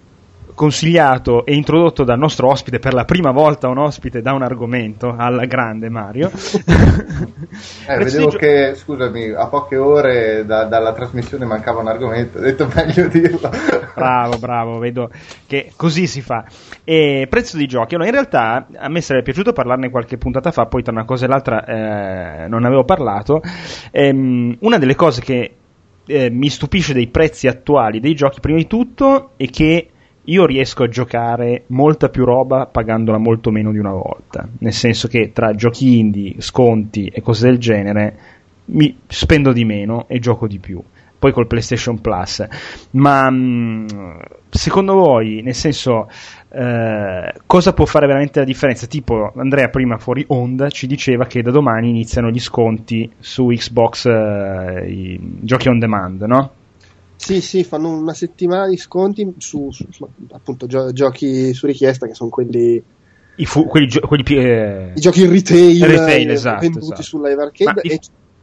[0.60, 5.16] consigliato e introdotto dal nostro ospite per la prima volta un ospite da un argomento
[5.18, 6.30] alla grande Mario.
[7.88, 12.42] Eh, vedevo gio- che scusami a poche ore da, dalla trasmissione mancava un argomento ho
[12.42, 13.50] detto meglio dirlo.
[13.96, 15.10] Bravo bravo vedo
[15.48, 16.46] che così si fa.
[16.84, 17.96] E prezzo di giochi.
[17.96, 21.26] Allora, in realtà a me sarebbe piaciuto parlarne qualche puntata fa poi tra una cosa
[21.26, 23.42] e l'altra eh, non avevo parlato.
[23.92, 25.56] Ehm, una delle cose che
[26.06, 29.90] eh, mi stupisce dei prezzi attuali dei giochi prima di tutto è che
[30.30, 34.48] io riesco a giocare molta più roba pagandola molto meno di una volta.
[34.60, 38.18] Nel senso che tra giochi indie, sconti e cose del genere
[38.66, 40.82] mi spendo di meno e gioco di più.
[41.18, 42.48] Poi col PlayStation Plus.
[42.92, 43.88] Ma mm,
[44.50, 46.08] secondo voi, nel senso,
[46.50, 48.88] eh, cosa può fare veramente la differenza?
[48.88, 54.06] Tipo, Andrea prima fuori onda ci diceva che da domani iniziano gli sconti su Xbox,
[54.06, 56.52] eh, i giochi on demand, no?
[57.20, 62.08] Sì, sì, fanno una settimana di sconti su, su, su appunto gio- giochi su richiesta
[62.08, 62.82] che sono quelli
[63.36, 64.92] i, fu- quelli, gio- quelli eh...
[64.96, 67.02] I giochi in retail, retail esatto, venduti esatto.
[67.02, 68.00] su live arcade e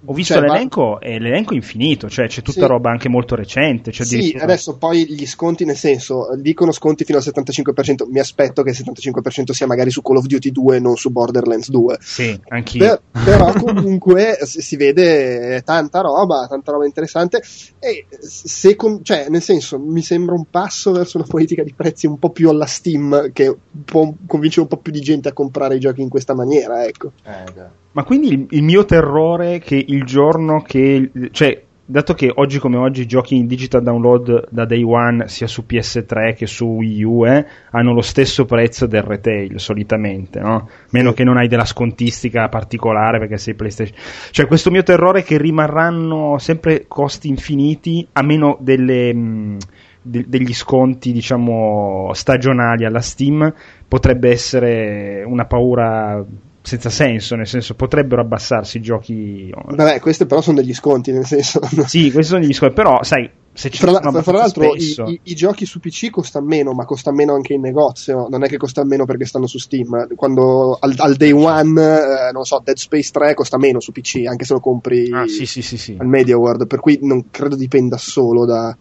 [0.07, 2.66] ho visto cioè, l'elenco e l'elenco è infinito, cioè c'è tutta sì.
[2.66, 3.90] roba anche molto recente.
[3.90, 8.62] Cioè sì, adesso poi gli sconti, nel senso, dicono sconti fino al 75%, mi aspetto
[8.62, 11.98] che il 75% sia magari su Call of Duty 2 non su Borderlands 2.
[12.00, 13.00] Sì, anch'io.
[13.11, 17.42] Per, però comunque si vede tanta roba, tanta roba interessante
[17.78, 22.18] e se, cioè, nel senso, mi sembra un passo verso una politica di prezzi un
[22.18, 25.80] po' più alla Steam che può convincere un po' più di gente a comprare i
[25.80, 27.12] giochi in questa maniera, ecco.
[27.24, 27.84] Eh, già.
[27.97, 31.11] Ma quindi il, il, mio terrore che il giorno che.
[31.30, 35.64] cioè, dato che oggi come oggi giochi in digital download da day one, sia su
[35.66, 40.68] PS3 che su Wii U, eh, hanno lo stesso prezzo del retail solitamente, no?
[40.90, 43.97] Meno che non hai della scontistica particolare perché sei PlayStation.
[44.30, 49.14] Cioè, questo mio terrore è che rimarranno sempre costi infiniti a meno delle.
[49.14, 49.57] Mh,
[50.03, 53.53] de- degli sconti, diciamo, stagionali alla Steam
[53.88, 56.24] potrebbe essere una paura
[56.66, 59.52] senza senso, nel senso potrebbero abbassarsi i giochi.
[59.54, 61.60] Vabbè, questi però sono degli sconti, nel senso.
[61.86, 65.20] sì, questi sono degli sconti, però sai, se ci fra, la, fra l'altro i, i,
[65.22, 68.56] i, giochi su PC costano meno, ma costano meno anche in negozio, non è che
[68.56, 70.08] costano meno perché stanno su Steam.
[70.16, 74.24] Quando al, al day one, eh, non so, Dead Space 3 costa meno su PC,
[74.26, 77.54] anche se lo compri ah, sì, sì, sì, al Media World, per cui non credo
[77.54, 78.76] dipenda solo da,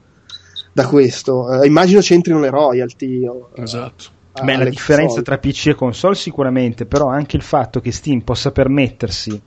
[0.73, 1.61] da questo.
[1.61, 3.29] Eh, immagino c'entrino le royalty.
[3.53, 4.14] Esatto.
[4.43, 8.51] Beh, la differenza tra PC e console sicuramente, però anche il fatto che Steam possa
[8.51, 9.41] permettersi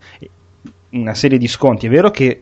[0.91, 2.41] una serie di sconti, è vero che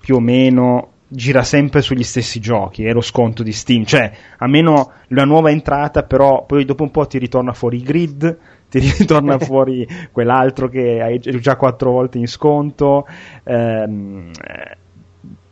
[0.00, 4.46] più o meno gira sempre sugli stessi giochi, è lo sconto di Steam, cioè a
[4.46, 8.38] meno la nuova entrata, però poi dopo un po' ti ritorna fuori il grid,
[8.70, 13.06] ti ritorna fuori quell'altro che hai già quattro volte in sconto.
[13.44, 14.30] Ehm,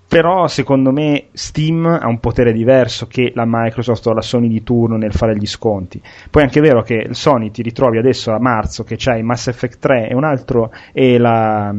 [0.08, 4.62] però secondo me Steam ha un potere diverso che la Microsoft o la Sony di
[4.62, 6.00] turno nel fare gli sconti.
[6.30, 9.48] Poi è anche vero che il Sony ti ritrovi adesso a marzo che c'hai Mass
[9.48, 11.74] Effect 3 e un altro e la,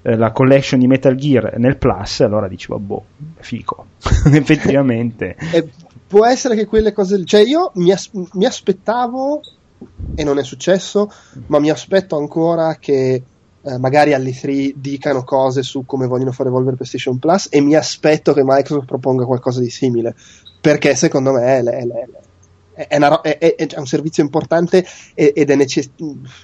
[0.00, 3.04] eh, la collection di Metal Gear nel Plus, allora dici, boh,
[3.40, 3.86] fico.
[4.32, 5.36] Effettivamente.
[5.52, 5.68] Eh,
[6.06, 7.24] può essere che quelle cose...
[7.26, 9.42] Cioè io mi, as- mi aspettavo,
[10.14, 11.12] e non è successo,
[11.48, 13.22] ma mi aspetto ancora che
[13.66, 17.74] eh, magari alle 3 dicano cose su come vogliono far evolvere PlayStation Plus e mi
[17.74, 20.14] aspetto che Microsoft proponga qualcosa di simile
[20.60, 21.84] perché secondo me è, è,
[22.74, 23.20] è, è, una,
[23.76, 25.90] un servizio importante ed è, necess-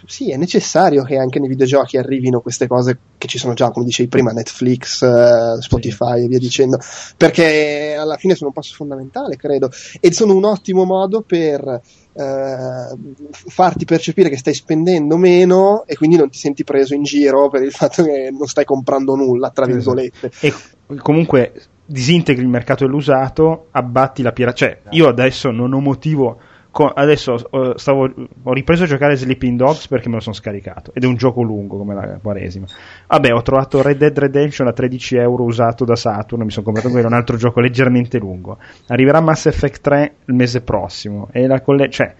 [0.06, 3.84] sì, è, necessario che anche nei videogiochi arrivino queste cose che ci sono già, come
[3.84, 6.24] dicevi prima, Netflix, uh, Spotify sì.
[6.24, 6.78] e via dicendo,
[7.16, 9.70] perché alla fine sono un passo fondamentale, credo,
[10.00, 11.80] e sono un ottimo modo per
[12.14, 17.48] Uh, farti percepire che stai spendendo meno e quindi non ti senti preso in giro
[17.48, 20.30] per il fatto che non stai comprando nulla, tra virgolette.
[20.40, 20.52] E
[21.00, 21.52] comunque
[21.86, 24.74] disintegri il mercato dell'usato, abbatti la pirateria.
[24.74, 26.38] Cioè, io adesso non ho motivo.
[26.72, 28.10] Con, adesso uh, stavo,
[28.44, 31.42] ho ripreso a giocare Sleeping Dogs perché me lo sono scaricato ed è un gioco
[31.42, 32.64] lungo come la Quaresima.
[33.08, 36.44] Vabbè, ho trovato Red Dead Redemption a 13 euro usato da Saturn.
[36.44, 38.56] Mi sono comprato quello, un altro gioco leggermente lungo.
[38.86, 41.28] Arriverà Mass Effect 3 il mese prossimo.
[41.30, 42.14] E la colle- cioè,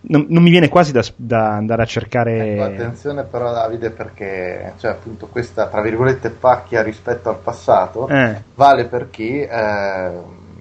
[0.00, 2.52] non, non, mi viene quasi da, da andare a cercare.
[2.52, 8.42] Ecco, attenzione però, Davide, perché cioè, appunto questa tra virgolette pacchia rispetto al passato eh.
[8.54, 10.10] vale per chi, eh,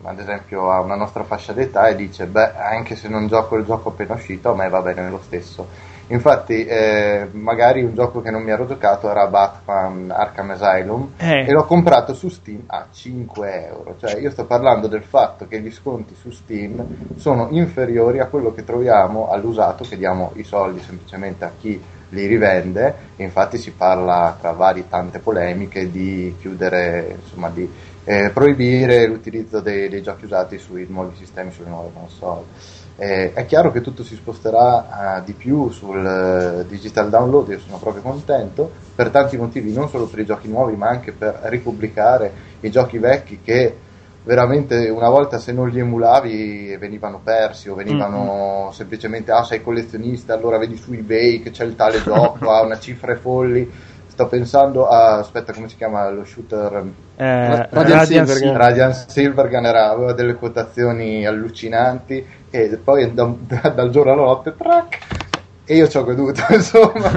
[0.08, 3.66] ad esempio, ha una nostra fascia d'età e dice: Beh, anche se non gioco il
[3.66, 5.68] gioco appena uscito, a me va bene lo stesso.
[6.10, 11.46] Infatti, eh, magari un gioco che non mi ero giocato era Batman Arkham Asylum eh.
[11.46, 13.96] e l'ho comprato su Steam a 5 euro.
[13.98, 18.54] Cioè, io sto parlando del fatto che gli sconti su Steam sono inferiori a quello
[18.54, 22.96] che troviamo all'usato, che diamo i soldi semplicemente a chi li rivende.
[23.18, 27.70] E infatti, si parla tra varie tante polemiche di chiudere, insomma, di
[28.10, 32.46] eh, proibire l'utilizzo dei, dei giochi usati sui nuovi sistemi, sulle nuove console.
[32.96, 37.60] Eh, è chiaro che tutto si sposterà uh, di più sul uh, digital download, io
[37.60, 41.42] sono proprio contento, per tanti motivi, non solo per i giochi nuovi, ma anche per
[41.44, 42.32] ripubblicare
[42.62, 43.76] i giochi vecchi che
[44.24, 48.72] veramente una volta se non li emulavi venivano persi o venivano mm-hmm.
[48.72, 52.80] semplicemente, ah sei collezionista, allora vedi su eBay che c'è il tale gioco, ha una
[52.80, 53.70] cifre folli
[54.18, 56.84] sto pensando a aspetta come si chiama lo shooter
[57.18, 58.58] eh, Radiant, Silvergun.
[58.58, 64.56] Radiant Silvergun era, aveva delle quotazioni allucinanti e poi da, da, dal giorno alla notte
[64.58, 64.98] track
[65.66, 67.12] e io ci ho goduto insomma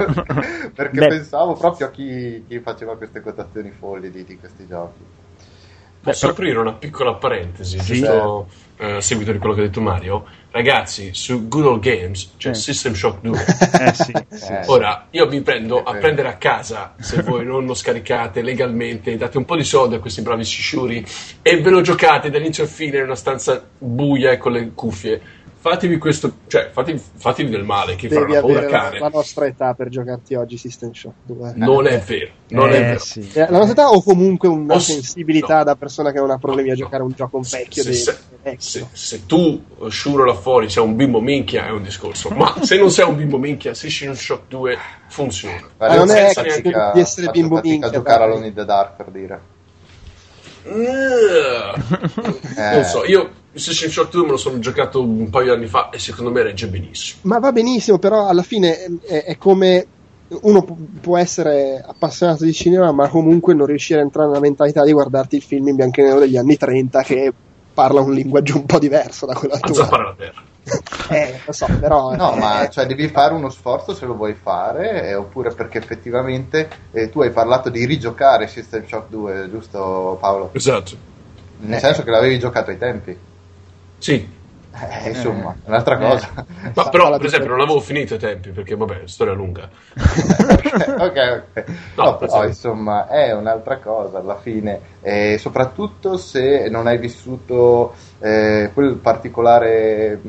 [0.75, 1.07] perché Beh.
[1.07, 5.03] pensavo proprio a chi, chi, faceva queste quotazioni folli di, di questi giochi
[6.03, 8.47] Posso Beh, aprire una piccola parentesi, sì, giusto
[8.77, 10.25] eh, a seguito di quello che ha detto Mario?
[10.49, 12.53] Ragazzi, su Google Games c'è eh.
[12.55, 13.37] System Shock 2.
[13.79, 17.75] eh, sì, sì, Ora, io vi prendo a prendere a casa, se voi non lo
[17.75, 21.05] scaricate legalmente, date un po' di soldi a questi bravi sciuri
[21.43, 25.21] e ve lo giocate dall'inizio al fine in una stanza buia e con le cuffie
[25.61, 28.97] fatevi questo, cioè fatevi, fatevi del male che Devi farà una cane.
[28.97, 31.53] La, la nostra età per giocarti oggi System Shock 2.
[31.55, 32.99] Non è vero, non eh, è vero.
[32.99, 33.29] Sì.
[33.31, 35.63] Eh, la nostra età o comunque una o sensibilità no.
[35.65, 37.83] da persona che non ha problemi a giocare un gioco vecchio.
[37.83, 38.17] Se, se,
[38.57, 42.77] se, se, tu, Shuro là fuori, sei un bimbo minchia è un discorso, ma se
[42.77, 44.77] non sei un bimbo minchia, System Shock 2
[45.09, 45.69] funziona.
[45.77, 47.87] Ma non è fatica, di essere bimbo minchia.
[47.87, 49.41] a giocare a Alone in the Dark per dire.
[50.63, 51.73] eh.
[52.73, 55.89] Non so, io Assassin's Creed 2 me lo sono giocato un paio di anni fa
[55.89, 57.19] e secondo me regge benissimo.
[57.23, 59.85] Ma va benissimo, però alla fine è, è come
[60.41, 60.65] uno
[61.01, 65.35] può essere appassionato di cinema, ma comunque non riuscire a entrare nella mentalità di guardarti
[65.35, 67.33] il film in bianco e nero degli anni 30 che
[67.73, 69.75] parla un linguaggio un po' diverso da quello attuale.
[69.75, 70.41] Zappare la terra.
[71.09, 72.15] eh, lo so, però...
[72.15, 76.69] No, ma cioè, devi fare uno sforzo se lo vuoi fare, eh, oppure perché effettivamente
[76.91, 80.51] eh, tu hai parlato di rigiocare System Shock 2, giusto Paolo?
[80.53, 81.09] Esatto.
[81.59, 83.17] Nel senso che l'avevi giocato ai tempi.
[84.01, 84.39] Sì.
[84.73, 85.67] Eh, insomma, eh.
[85.67, 86.29] un'altra cosa.
[86.35, 86.71] Eh.
[86.73, 89.69] Ma però, per esempio, non l'avevo finito ai tempi perché, vabbè, storia lunga.
[89.93, 91.63] ok, ok.
[91.95, 94.79] No, no però, insomma, è un'altra cosa alla fine.
[95.01, 100.19] E soprattutto se non hai vissuto eh, quel particolare,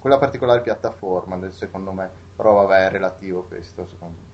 [0.00, 2.10] quella particolare piattaforma, secondo me.
[2.34, 4.28] Però, vabbè, è relativo questo, secondo me.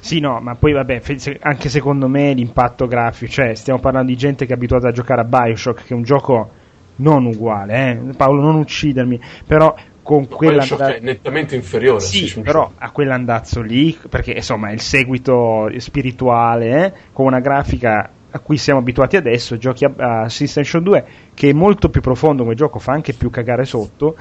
[0.00, 1.00] Sì, no, ma poi vabbè,
[1.40, 5.22] anche secondo me l'impatto grafico, cioè stiamo parlando di gente che è abituata a giocare
[5.22, 6.62] a Bioshock, che è un gioco
[6.96, 8.14] non uguale, eh?
[8.16, 9.74] Paolo non uccidermi, però
[10.04, 15.70] con quell'andazzo è nettamente inferiore sì, però a quell'andazzo lì perché insomma è il seguito
[15.78, 16.92] spirituale eh?
[17.14, 21.48] con una grafica a cui siamo abituati adesso giochi a, a System Shock 2 che
[21.48, 24.14] è molto più profondo come gioco fa anche più cagare sotto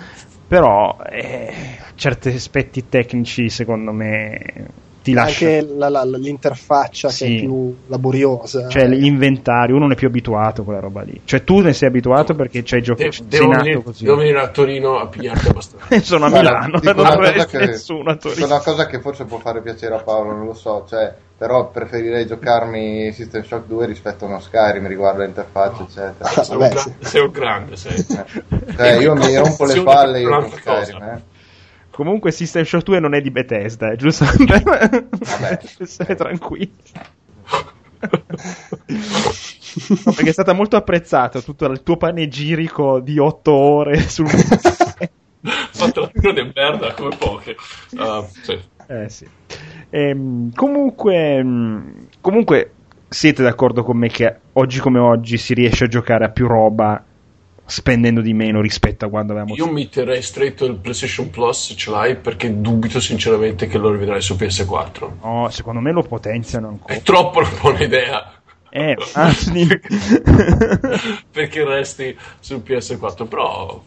[0.48, 1.54] però eh,
[1.96, 4.40] certi aspetti tecnici secondo me
[5.04, 5.45] ti lascia.
[5.45, 7.26] Anche la, la, l'interfaccia sì.
[7.26, 8.68] che è più laboriosa.
[8.70, 11.22] Cioè l'inventario, uno non è più abituato a quella roba lì.
[11.26, 14.97] Cioè tu ne sei abituato perché c'hai giocato De- devo, venire, devo venire a Torino
[14.97, 15.99] a pigliarti abbastanza.
[16.01, 18.45] Sono a Milano, non avresti nessuno a Torino.
[18.45, 21.70] È una cosa che forse può fare piacere a Paolo, non lo so, cioè però
[21.70, 25.88] preferirei giocarmi System Shock 2 rispetto a uno Skyrim riguardo l'interfaccia no.
[25.89, 27.93] eccetera ah, sei, un gra- sei, un grande sei.
[27.97, 28.74] Eh.
[28.74, 31.22] Cioè, io mi rompo le palle io con Skyrim eh.
[31.94, 35.08] Comunque System Shock 2 non è di Bethesda, è giusto per
[35.78, 36.74] essere tranquilli.
[40.04, 44.26] No, perché è stata molto apprezzata tutto il tuo panegirico di 8 ore sul
[46.56, 47.56] merda come poche.
[47.91, 48.60] Uh, sì.
[48.88, 49.28] Eh, sì.
[49.91, 51.46] Ehm, comunque,
[52.22, 52.72] comunque
[53.08, 57.04] siete d'accordo con me che oggi come oggi si riesce a giocare a più roba
[57.66, 61.76] spendendo di meno rispetto a quando avevamo io mi terrei stretto il PlayStation Plus se
[61.76, 66.68] ce l'hai perché dubito sinceramente che lo rivedrai su PS4 no secondo me lo potenziano
[66.68, 66.93] ancora.
[66.93, 68.34] È troppo una buona idea.
[68.76, 69.68] Eh, anzi.
[71.32, 73.84] perché resti sul PS4 però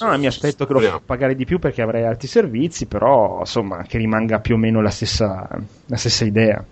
[0.00, 3.82] no, mi aspetto che lo fa pagare di più perché avrei altri servizi però insomma
[3.84, 5.48] che rimanga più o meno la stessa,
[5.86, 6.62] la stessa idea.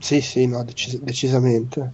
[0.00, 1.92] Sì, sì, no, decis- decisamente.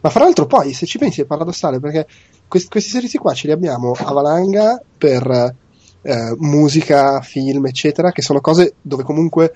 [0.00, 2.06] Ma fra l'altro poi, se ci pensi, è paradossale perché
[2.52, 5.54] quest- questi servizi qua ce li abbiamo a valanga per
[6.02, 9.54] eh, musica, film, eccetera, che sono cose dove comunque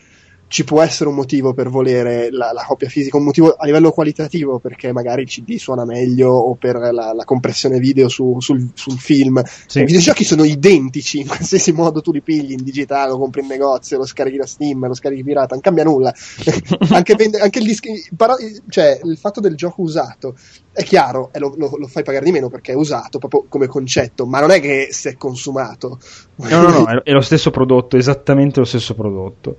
[0.49, 3.91] ci può essere un motivo per volere la, la, copia fisica, un motivo a livello
[3.91, 8.71] qualitativo perché magari il CD suona meglio o per la, la compressione video su, sul,
[8.75, 9.43] sul, film.
[9.67, 9.81] Sì.
[9.81, 13.49] I videogiochi sono identici in qualsiasi modo tu li pigli in digitale, lo compri in
[13.49, 16.15] negozio, lo scarichi da Steam, lo scarichi pirata, non cambia nulla.
[16.91, 17.89] anche, vende, anche il, disco,
[18.69, 20.37] cioè, il fatto del gioco usato
[20.77, 23.67] è chiaro, e lo, lo, lo, fai pagare di meno perché è usato proprio come
[23.67, 25.99] concetto, ma non è che si è consumato.
[26.35, 29.57] No, no, no, è lo stesso prodotto, esattamente lo stesso prodotto.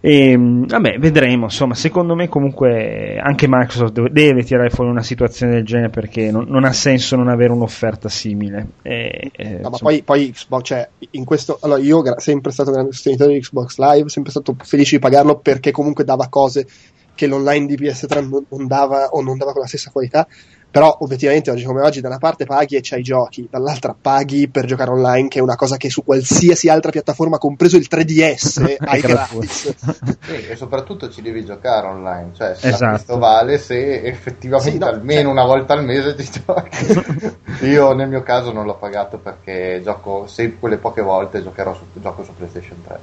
[0.00, 1.44] E, ehm, vabbè, vedremo.
[1.44, 6.30] Insomma, secondo me, comunque, anche Microsoft deve, deve tirare fuori una situazione del genere perché
[6.30, 8.68] non, non ha senso non avere un'offerta simile.
[8.82, 12.70] E, e, no, ma poi, poi Xbox, cioè, in questo, allora, io gra- sempre stato
[12.70, 16.66] grande sostenitore di Xbox Live, sempre stato felice di pagarlo perché comunque dava cose
[17.14, 20.26] che l'online di PS3 non, non dava o non dava con la stessa qualità
[20.70, 24.48] però obiettivamente oggi come oggi da una parte paghi e c'hai i giochi, dall'altra paghi
[24.48, 28.76] per giocare online che è una cosa che su qualsiasi altra piattaforma, compreso il 3DS,
[28.84, 29.74] hai gratis.
[30.20, 32.90] sì, e soprattutto ci devi giocare online, cioè se esatto.
[32.90, 35.30] questo vale se effettivamente sì, no, almeno cioè...
[35.30, 37.66] una volta al mese ti giochi.
[37.66, 41.84] Io nel mio caso non l'ho pagato perché gioco, se quelle poche volte giocherò su,
[41.94, 42.98] gioco su PlayStation 3.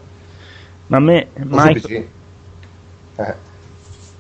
[0.88, 1.28] Ma a me...
[1.34, 2.10] Mike...
[3.16, 3.54] Eh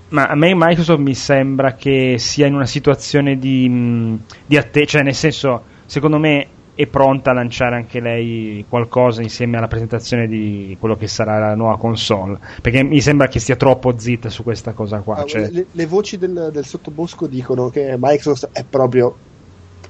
[0.09, 5.01] ma a me Microsoft mi sembra che sia in una situazione di, di attesa, cioè
[5.03, 10.75] nel senso, secondo me è pronta a lanciare anche lei qualcosa insieme alla presentazione di
[10.77, 12.37] quello che sarà la nuova console.
[12.61, 15.17] Perché mi sembra che stia troppo zitta su questa cosa qua.
[15.17, 15.49] Ah, cioè...
[15.49, 19.15] Le, le, voci del, del, sottobosco dicono che Microsoft è proprio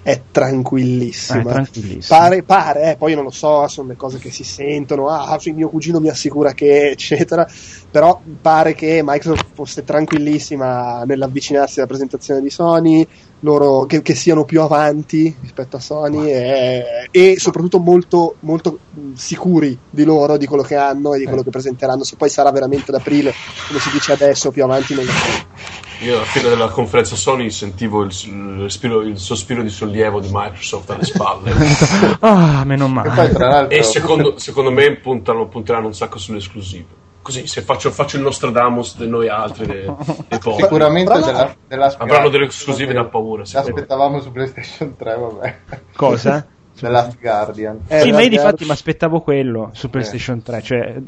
[0.05, 1.39] è tranquillissima.
[1.39, 2.19] Ah, è tranquillissima.
[2.19, 5.67] Pare, pare eh, poi non lo so, sono le cose che si sentono, ah, mio
[5.67, 7.47] cugino mi assicura che, eccetera,
[7.89, 13.07] però pare che Microsoft fosse tranquillissima nell'avvicinarsi alla presentazione di Sony,
[13.45, 18.79] loro che, che siano più avanti rispetto a Sony e, e, soprattutto molto, molto
[19.13, 22.03] sicuri di loro, di quello che hanno e di quello che presenteranno.
[22.03, 23.33] Se poi sarà veramente ad aprile,
[23.67, 25.83] come si dice adesso, più avanti non lo so.
[26.01, 30.27] Io alla fine della conferenza Sony sentivo il, il, respiro, il sospiro di sollievo di
[30.29, 31.53] Microsoft alle spalle.
[32.19, 33.67] ah, meno male.
[33.69, 37.03] E, e secondo, secondo, me puntano, punteranno un sacco sulle esclusive.
[37.25, 39.91] Così, se faccio, faccio il Nostradamus di noi altri, dei,
[40.27, 43.41] dei Sicuramente della, della avranno delle esclusive da paura.
[43.41, 45.55] Aspettavamo su PlayStation 3, vabbè.
[45.95, 46.45] Cosa?
[46.79, 47.79] The Last Guardian.
[47.87, 50.61] Eh, sì, ma io difatti mi aspettavo quello su PlayStation 3.
[50.61, 51.01] Cioè,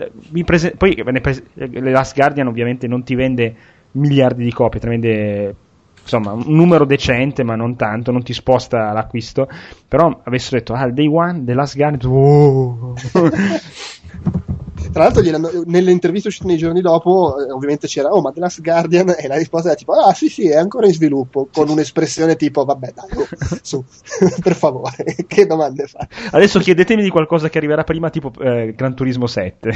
[0.43, 3.55] prese- poi prese- The Last Guardian ovviamente non ti vende
[3.91, 5.55] miliardi di copie, tremende
[6.01, 9.47] insomma un numero decente ma non tanto, non ti sposta l'acquisto,
[9.87, 12.95] però avessero detto ah, Day One, The Last Guardian, oh.
[14.97, 18.61] Tra l'altro, nelle interviste uscite nei giorni dopo, eh, ovviamente c'era, oh, ma The Last
[18.61, 22.35] Guardian, e la risposta era tipo, ah, sì, sì, è ancora in sviluppo, con un'espressione
[22.35, 23.27] tipo, vabbè, dai, oh,
[23.61, 23.83] su,
[24.41, 26.07] per favore, che domande fa?
[26.31, 29.71] Adesso chiedetemi di qualcosa che arriverà prima, tipo eh, Gran Turismo 7.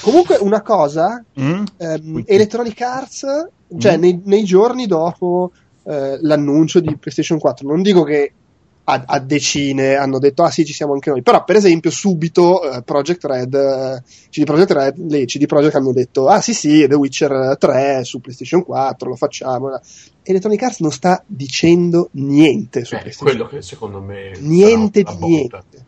[0.00, 1.64] Comunque, una cosa, mm?
[1.76, 3.26] ehm, Electronic Arts,
[3.76, 4.00] cioè, mm.
[4.00, 5.52] nei, nei, giorni dopo
[5.84, 8.32] eh, l'annuncio di PlayStation 4, non dico che
[8.84, 11.22] a, a, decine hanno detto ah sì ci siamo anche noi.
[11.22, 15.92] Però per esempio subito uh, Project Red uh, CD Projekt Red le CD Projekt hanno
[15.92, 19.80] detto ah sì sì The Witcher 3 su PlayStation 4 lo facciamo.
[20.22, 25.16] Electronic Arts non sta dicendo niente su eh, PlayStation quello che secondo me niente di
[25.18, 25.86] niente.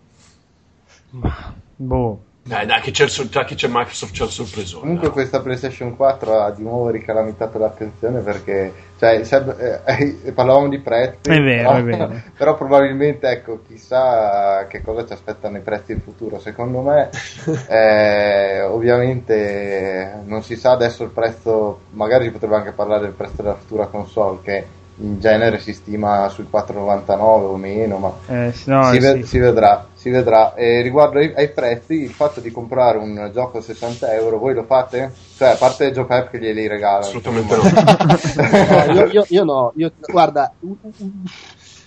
[1.11, 4.81] Ma boh dai, dai, che c'è, già che c'è Microsoft c'è il sorpreso.
[4.81, 5.13] Comunque, no?
[5.15, 10.79] questa PlayStation 4 ha di nuovo ricalamitato l'attenzione perché, cioè, se, eh, eh, parlavamo di
[10.79, 12.23] prezzi, è vero, però, è vero.
[12.37, 16.39] però probabilmente, ecco, chissà che cosa ci aspettano i prezzi in futuro.
[16.39, 17.09] Secondo me,
[17.67, 23.41] eh, ovviamente, non si sa adesso il prezzo, magari si potrebbe anche parlare del prezzo
[23.41, 24.67] della futura console, che
[24.97, 29.27] in genere si stima sui 4,99 o meno, ma eh, no, si, ve- sì.
[29.27, 29.89] si, vedrà.
[29.95, 30.55] Si vedrà.
[30.55, 34.55] E riguardo ai, ai, prezzi, il fatto di comprare un gioco a 60 euro, voi
[34.55, 35.13] lo fate?
[35.37, 36.99] Cioè, a parte Joe che glieli regala.
[36.99, 38.93] Assolutamente no.
[38.93, 40.55] io, io, io, no, io, guarda,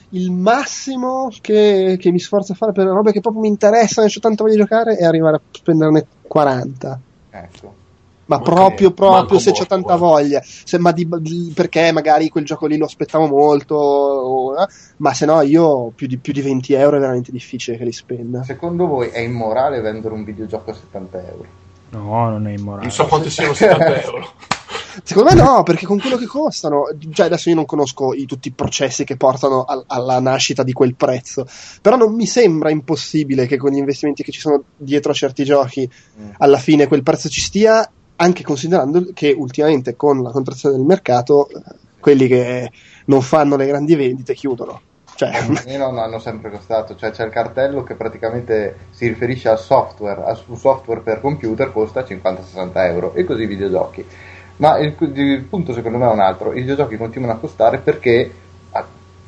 [0.10, 4.06] il massimo che, che mi sforzo a fare per le robe che proprio mi interessano
[4.08, 7.00] e ho tanto voglia di giocare è arrivare a spenderne 40.
[7.30, 7.77] Ecco.
[8.28, 10.06] Ma Ok, proprio, proprio manco se c'ho poco, tanta guarda.
[10.06, 10.42] voglia.
[10.44, 13.76] Se- ma di- di- perché magari quel gioco lì lo aspettavo molto.
[13.76, 14.66] o- eh,
[14.98, 17.92] ma se no, io più di, più di 20 euro è veramente difficile che li
[17.94, 18.44] spenda.
[18.44, 21.46] Secondo voi è immorale vendere un videogioco a 70 euro?
[21.90, 22.84] No, non è immorale.
[22.84, 24.32] Non so quanto siano 70 euro.
[25.04, 28.48] Secondo me no, perché con quello che costano, cioè adesso io non conosco i- tutti
[28.48, 31.46] i processi che portano al- alla nascita di quel prezzo,
[31.82, 35.44] però non mi sembra impossibile che con gli investimenti che ci sono dietro a certi
[35.44, 36.30] giochi Mm.
[36.40, 41.50] alla fine quel prezzo ci stia, anche considerando che ultimamente con la contrazione del mercato
[41.50, 41.62] eh,
[42.00, 42.72] quelli che
[43.06, 44.82] non fanno le grandi vendite chiudono.
[45.16, 45.32] Cioè,
[45.64, 50.24] E non hanno sempre costato, cioè c'è il cartello che praticamente si riferisce al software,
[50.24, 54.06] al su software per computer costa 50-60 euro e così i videogiochi.
[54.58, 58.32] Ma il, il punto secondo me è un altro, i videogiochi continuano a costare perché
[58.47, 58.47] a-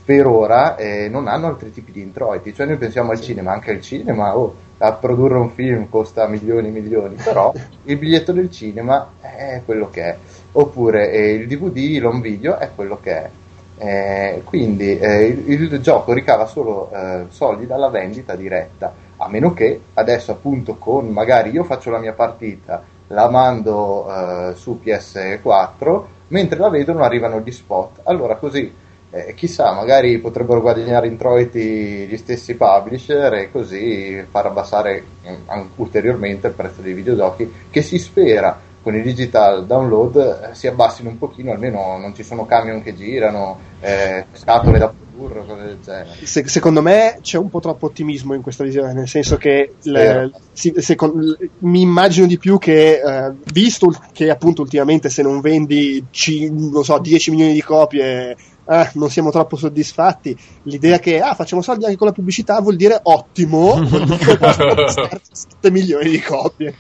[0.10, 3.70] per ora eh, non hanno altri tipi di introiti, cioè noi pensiamo al cinema, anche
[3.70, 7.54] il cinema, oh, a produrre un film costa milioni e milioni, però
[7.86, 10.18] il biglietto del cinema è quello che è,
[10.54, 13.30] oppure eh, il DVD, l'home video è quello che è.
[13.78, 19.54] Eh, quindi eh, il, il gioco ricava solo eh, soldi dalla vendita diretta, a meno
[19.54, 26.04] che adesso appunto con magari io faccio la mia partita, la mando eh, su PS4,
[26.30, 28.00] mentre la vedono arrivano gli spot.
[28.06, 31.60] Allora così eh, chissà, magari potrebbero guadagnare introiti
[32.08, 35.04] gli stessi publisher e così far abbassare
[35.48, 40.68] an- ulteriormente il prezzo dei videogiochi che si spera con i digital download eh, si
[40.68, 45.64] abbassino un pochino, almeno non ci sono camion che girano, eh, scatole da produrre, cose
[45.66, 46.26] del genere.
[46.26, 50.32] se- secondo me c'è un po' troppo ottimismo in questa visione, nel senso che le-
[50.54, 56.06] si- secon- mi immagino di più che, eh, visto che appunto ultimamente se non vendi
[56.10, 58.36] ci- non so, 10 milioni di copie
[58.70, 62.76] eh, non siamo troppo soddisfatti, l'idea che ah, facciamo soldi anche con la pubblicità vuol
[62.76, 66.76] dire ottimo, vuol dire che possono costare 7 milioni di copie.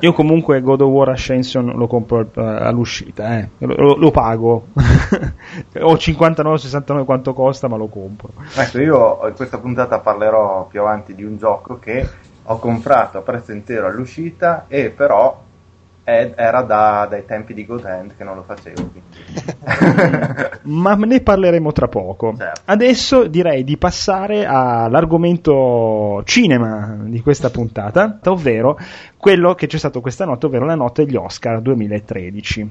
[0.00, 3.48] Io comunque God of War Ascension lo compro eh, all'uscita, eh.
[3.58, 4.66] lo, lo- lo pago.
[5.80, 8.28] Ho 59-69 quanto costa, ma lo compro.
[8.54, 12.06] Ecco, io in questa puntata parlerò più avanti di un gioco che
[12.44, 15.40] ho comprato a prezzo intero all'uscita e però
[16.04, 18.90] è- era da- dai tempi di God Hand che non lo facevo.
[20.64, 22.34] Ma ne parleremo tra poco.
[22.36, 22.60] Certo.
[22.64, 28.78] Adesso direi di passare all'argomento cinema di questa puntata, ovvero
[29.16, 32.70] quello che c'è stato questa notte, ovvero la notte degli Oscar 2013.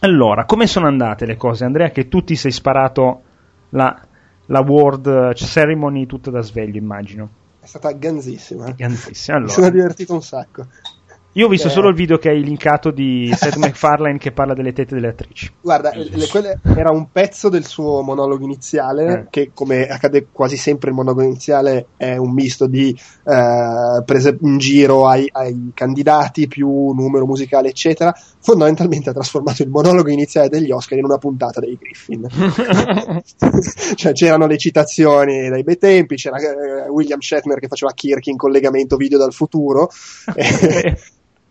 [0.00, 1.90] Allora, come sono andate le cose, Andrea?
[1.90, 3.22] Che tu ti sei sparato
[3.70, 3.98] la,
[4.46, 7.28] la World Ceremony tutta da sveglio, immagino.
[7.60, 8.70] È stata ganzissima.
[8.76, 9.38] Ganzissima.
[9.38, 10.66] Mi sono Allora, divertito un sacco.
[11.36, 11.70] Io ho visto Eh.
[11.70, 15.52] solo il video che hai linkato di Seth MacFarlane che parla delle tette delle attrici.
[15.60, 19.26] Guarda, le- quelle- era un pezzo del suo monologo iniziale, Eh.
[19.28, 22.88] che come accade quasi sempre il monologo iniziale è un misto di
[23.24, 28.14] eh, prese in giro ai, ai candidati più numero musicale, eccetera.
[28.40, 32.26] Fondamentalmente ha trasformato il monologo iniziale degli Oscar in una puntata dei Griffin.
[33.94, 38.36] cioè c'erano le citazioni dai bei tempi, c'era eh, William Shatner che faceva Kirk in
[38.38, 39.90] collegamento video dal futuro.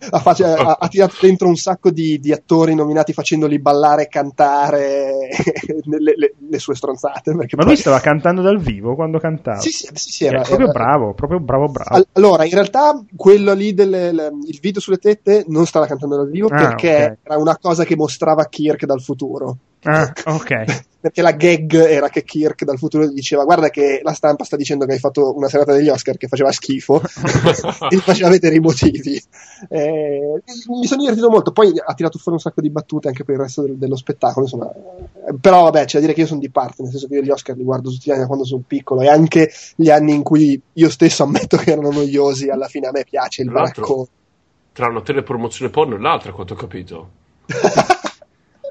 [0.09, 4.07] ha, face- ha- ha tirato dentro un sacco di, di attori nominati facendoli ballare e
[4.07, 5.27] cantare
[5.85, 7.33] le, le- le sue stronzate.
[7.33, 9.59] Ma poi- lui stava cantando dal vivo quando cantava.
[9.59, 11.95] Sì, sì, sì, sì, È era, proprio era- bravo, proprio bravo, bravo.
[11.95, 14.31] Al- Allora, in realtà quello lì del
[14.61, 17.17] video sulle tette non stava cantando dal vivo Ah, perché ok.
[17.23, 19.57] era una cosa che mostrava Kirk dal futuro.
[19.87, 20.83] Ah, ok.
[21.05, 24.55] perché la gag era che Kirk dal futuro gli diceva guarda che la stampa sta
[24.55, 26.99] dicendo che hai fatto una serata degli Oscar che faceva schifo
[27.89, 29.21] e faceva vedere i motivi
[29.69, 33.35] Eh, mi sono divertito molto poi ha tirato fuori un sacco di battute anche per
[33.35, 36.39] il resto del- dello spettacolo insomma Eh, però vabbè c'è da dire che io sono
[36.39, 38.45] di parte nel senso che io gli Oscar li guardo tutti gli anni da quando
[38.45, 42.67] sono piccolo e anche gli anni in cui io stesso ammetto che erano noiosi alla
[42.67, 44.07] fine a me piace il baracco
[44.73, 47.09] Tra una telepromozione porno e l'altra, a quanto ho capito.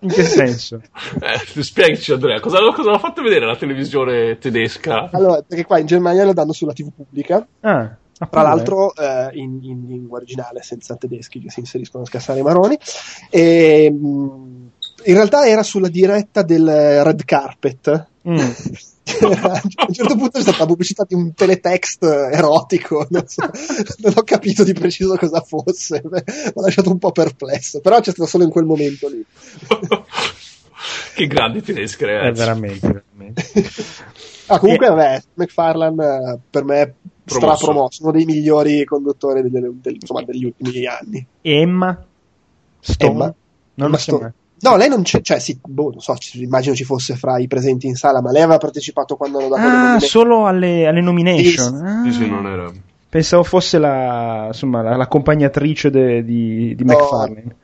[0.04, 0.80] In che senso?
[1.20, 5.08] Eh, spiegaci Andrea, cosa, cosa ha fatto vedere la televisione tedesca?
[5.12, 9.30] allora perché qua in Germania lo danno sulla tv pubblica Ah, ah, tra l'altro eh,
[9.32, 12.78] in, in lingua originale senza tedeschi che si inseriscono a scassare i maroni
[13.30, 14.70] e, mh,
[15.04, 18.38] in realtà era sulla diretta del red carpet Mm.
[19.76, 23.42] a un certo punto è stata la pubblicità di un teletext erotico non, so,
[23.98, 28.12] non ho capito di preciso cosa fosse mi ha lasciato un po' perplesso però c'è
[28.12, 29.22] stato solo in quel momento lì
[31.14, 32.38] che grandi tedesche, È ragazzi.
[32.40, 33.44] veramente, veramente.
[34.46, 36.92] ah, comunque E- vabbè McFarlane eh, per me è
[37.24, 37.56] Promosso.
[37.56, 42.04] strapromosso uno dei migliori conduttori degli, del- insomma, degli ultimi anni E Emma
[42.80, 43.10] Stone?
[43.12, 43.24] Emma?
[43.24, 44.32] Non Emma lo so.
[44.60, 47.86] No, lei non c'è, cioè sì, boh, non so, immagino ci fosse fra i presenti
[47.86, 50.08] in sala, ma lei aveva partecipato quando hanno dato le Ah, nomination.
[50.08, 51.74] solo alle, alle nomination.
[51.84, 52.02] Ah.
[52.04, 52.70] Sì, sì, non era.
[53.08, 56.94] Pensavo fosse la, insomma, la- l'accompagnatrice de- di, di No.
[56.94, 57.56] McFarlane.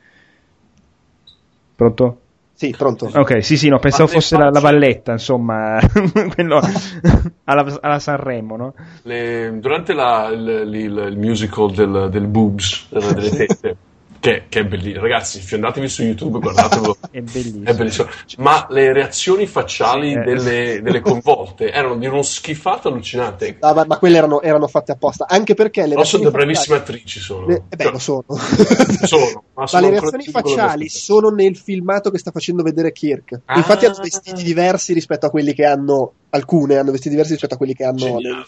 [1.75, 2.17] Pronto?
[2.53, 3.09] Sì, pronto.
[3.11, 5.79] Ok, sì, sì, no, pensavo Ma le fosse la, la valletta, insomma,
[6.35, 6.61] quello
[7.45, 8.73] alla, alla Sanremo, no?
[9.03, 13.77] Le- durante la- il, il- il musical del, del boobs, delle delle tette,
[14.21, 17.63] che, che è bellissimo, ragazzi, fiondatevi su YouTube, guardatelo, È bellissimo.
[17.65, 18.07] è bellissimo.
[18.37, 20.21] Ma le reazioni facciali Sì, eh.
[20.23, 23.57] delle, delle coinvolte erano di uno schifato allucinante.
[23.59, 26.45] Ah, ma, ma quelle erano, erano fatte apposta, anche perché le Però sono reazioni delle
[26.53, 27.45] bravissime facciali- attrici sono.
[27.47, 28.23] le- eh beh, lo sono.
[29.01, 32.91] Sono, ma Ma sono le ancora reazioni facciali sono nel filmato che sta facendo vedere
[32.91, 33.39] Kirk.
[33.45, 33.57] Ah.
[33.57, 36.13] Infatti hanno vestiti diversi rispetto a quelli che hanno.
[36.29, 38.19] Alcune hanno vestiti diversi rispetto a quelli che hanno.
[38.19, 38.45] Nel-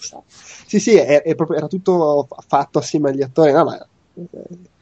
[0.67, 3.51] Sì, sì, è, è proprio- era tutto fatto assieme agli attori.
[3.51, 4.28] No, ma eh,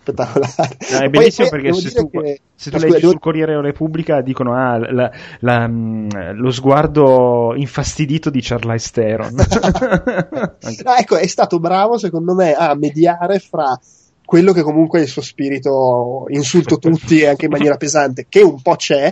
[0.01, 0.77] spettacolare.
[0.91, 3.11] No, è bellissimo poi perché devo se tu, che- se tu ah, leggi scusa, devo-
[3.11, 9.39] sul Corriere della Repubblica dicono ah, la- la- mm, lo sguardo infastidito di Charlize Theron.
[9.39, 13.79] Anche- Ah, ecco, è stato bravo secondo me a mediare fra
[14.25, 18.41] quello che comunque è il suo spirito insulto tutti e anche in maniera pesante, che
[18.41, 19.11] un po' c'è,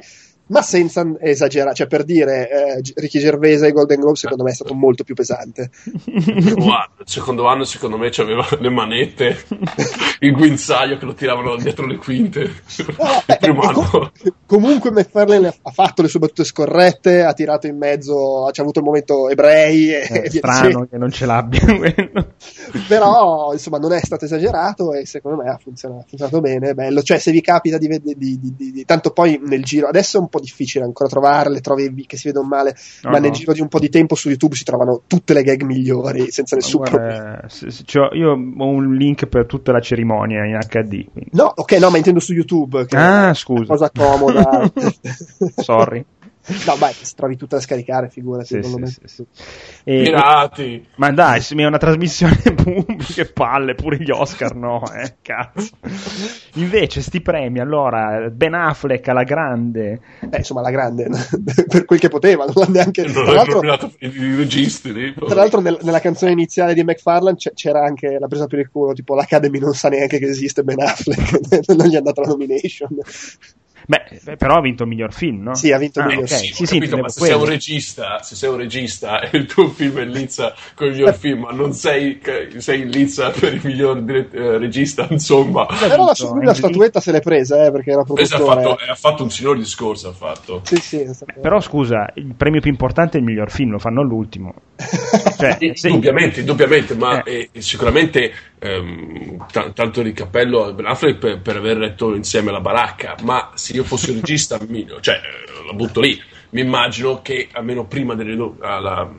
[0.50, 1.74] ma senza esagerare.
[1.76, 5.16] Cioè, per dire, eh, Ricky Gervais ai Golden Globe secondo me è stato molto più
[5.16, 5.72] pesante.
[6.56, 9.38] Guarda, secondo anno secondo me c'aveva le manette,
[10.20, 12.42] il guinzaglio che lo tiravano dietro le quinte.
[12.44, 12.54] No,
[12.88, 13.82] il eh, primo eh, anno.
[13.90, 14.12] com-
[14.46, 18.86] comunque McFarlane ha fatto le sue battute scorrette, ha tirato in mezzo, c'è avuto il
[18.86, 22.34] momento ebrei e, È e via strano che non ce l'abbia quello.
[22.88, 26.74] però insomma non è stato esagerato e secondo me ha funzionato, ha funzionato bene, è
[26.74, 29.88] bello, cioè se vi capita di vedere, di, di- di- di- tanto poi nel giro,
[29.88, 33.24] adesso è un po' difficile ancora trovarle, trovi che si vedono male, No, ma no.
[33.24, 36.32] nel giro di un po' di tempo su YouTube si trovano tutte le gag migliori
[36.32, 37.14] senza nessun problema.
[37.24, 41.06] Guarda, se- se- c'ho- io ho un link per tutta la cerimonia in HD.
[41.12, 43.66] quindi- No, ok, no, ma intendo su YouTube, che Ah, scusa.
[43.66, 44.72] cosa comoda.
[45.58, 46.06] Sorry.
[46.66, 48.48] No, beh, trovi tutta da scaricare, figurati.
[48.48, 49.26] Sì, non lo sì, sì, sì.
[49.84, 50.88] E- Pirati!
[50.96, 55.18] ma dai, se mi è una trasmissione pubblica, che palle, pure gli Oscar no, eh,
[55.22, 55.70] cazzo.
[56.56, 61.08] Invece, sti premi, allora, Ben Affleck alla grande, Eh, insomma, la grande,
[61.68, 63.04] per quel che poteva, non l'ha neanche...
[63.04, 63.62] Non Tra l'altro,
[64.00, 65.14] i, registi lì.
[65.14, 68.94] tra l'altro nel- nella canzone iniziale di McFarlane c'era anche la presa per il culo,
[68.94, 72.90] tipo l'Academy non sa neanche che esiste Ben Affleck, non gli è andata la nomination.
[73.90, 75.56] Beh, beh, però ha vinto il miglior film, no?
[75.56, 76.54] Sì, ha vinto il Ah, miglior ok, film.
[76.54, 79.46] sì, Ho sì, capito, ma se sei, un regista, se sei un regista e il
[79.48, 82.22] tuo film è in lizza con il miglior film, ma non sei,
[82.58, 85.66] sei in lizza per il miglior dire- eh, regista, insomma.
[85.66, 88.78] Però la, lui la statuetta se l'è presa, eh, perché era Questo ha produttore.
[88.78, 90.62] fatto, ha fatto un signor discorso, ha fatto.
[90.66, 94.02] Sì, sì, stato- Però scusa, il premio più importante è il miglior film, lo fanno
[94.02, 94.54] all'ultimo.
[95.40, 97.50] Cioè, se- Indubbiamente, indubbiamente, ma Eh.
[97.54, 102.52] eh, sicuramente ehm, ta- tanto di cappello a Ben Affleck per, per aver letto insieme
[102.52, 106.62] la baracca, ma se io fossi un regista, mi- cioè, eh, la butto lì, mi
[106.62, 109.10] immagino che almeno prima delle, alla-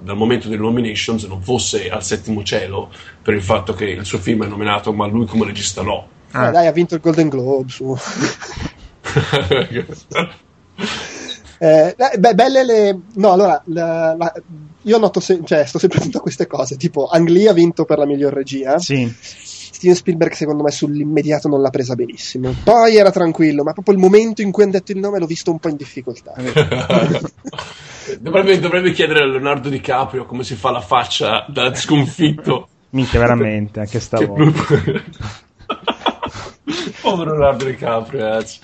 [0.00, 2.90] dal momento delle nominations non fosse al settimo cielo
[3.22, 6.08] per il fatto che il suo film è nominato, ma lui come regista no.
[6.30, 6.48] Ah.
[6.48, 7.68] Eh, dai, ha vinto il Golden Globe.
[7.70, 7.94] Su.
[11.58, 12.98] Eh, beh, belle le.
[13.14, 14.32] No, allora, la- la-
[14.84, 16.76] io noto, se- cioè, sto sempre attento a queste cose.
[16.76, 18.78] Tipo, Ang Lee ha vinto per la miglior regia.
[18.78, 19.12] sì.
[19.74, 22.54] Steven Spielberg, secondo me, sull'immediato non l'ha presa benissimo.
[22.62, 25.50] Poi era tranquillo, ma proprio il momento in cui hanno detto il nome l'ho visto
[25.50, 26.32] un po' in difficoltà.
[28.20, 32.68] dovrebbe, dovrebbe chiedere a Leonardo DiCaprio come si fa la faccia da sconfitto.
[32.90, 34.62] Minchia, veramente, anche Che stavolta.
[37.02, 38.60] Povero Leonardo DiCaprio, ragazzi.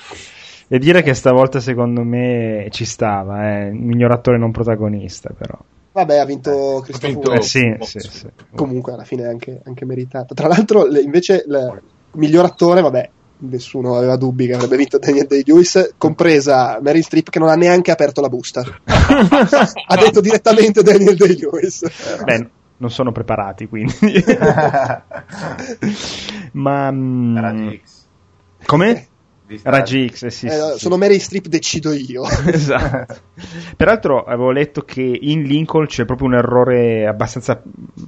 [0.68, 3.66] E dire che stavolta secondo me ci stava, eh.
[3.70, 5.58] il miglior attore non protagonista, però.
[5.92, 8.26] Vabbè, ha vinto Christopher vinto- Eh, sì, sì, sì.
[8.54, 10.34] Comunque, alla fine è anche, anche meritato.
[10.34, 11.82] Tra l'altro, le- invece, il
[12.12, 17.38] miglior attore, vabbè, nessuno aveva dubbi che avrebbe vinto Daniel Day-Lewis, compresa Meryl Streep, che
[17.38, 18.62] non ha neanche aperto la busta.
[18.84, 22.22] ha detto direttamente Daniel Day-Lewis.
[22.22, 23.92] Beh, non sono preparati, quindi.
[26.52, 26.90] Ma...
[26.90, 28.06] mm, Raggi X.
[28.66, 29.06] Come?
[29.62, 30.78] Raggi X, eh, sì, Eh, sì.
[30.78, 32.22] Sono Meryl Streep, decido io.
[32.46, 33.16] esatto.
[33.76, 37.62] Peraltro avevo letto che in Lincoln c'è proprio un errore abbastanza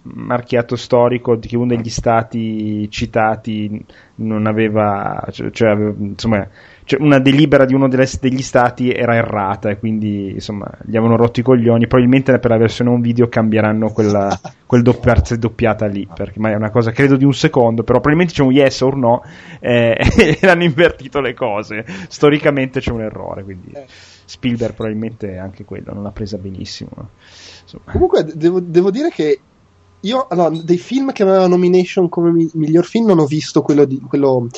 [0.04, 3.84] marchiato storico di che uno degli stati citati
[4.16, 6.46] non aveva, cioè, cioè insomma,
[6.84, 11.16] cioè una delibera di uno delle- degli stati era errata e quindi insomma gli avevano
[11.16, 11.86] rotto i coglioni.
[11.86, 16.54] Probabilmente per la versione un video cambieranno quella, quel doppiarsi doppiata lì perché ma è
[16.54, 19.22] una cosa credo di un secondo, però probabilmente c'è un yes or no
[19.60, 19.96] eh,
[20.40, 21.84] e hanno invertito le cose.
[22.08, 23.84] Storicamente c'è un errore, quindi Eh.
[24.24, 26.90] Spielberg probabilmente anche quello non l'ha presa benissimo.
[27.62, 29.40] Insomma, Comunque, devo, devo dire che
[30.00, 33.84] io, allora, dei film che aveva nomination come mi- miglior film, non ho visto quello
[33.84, 34.48] di quello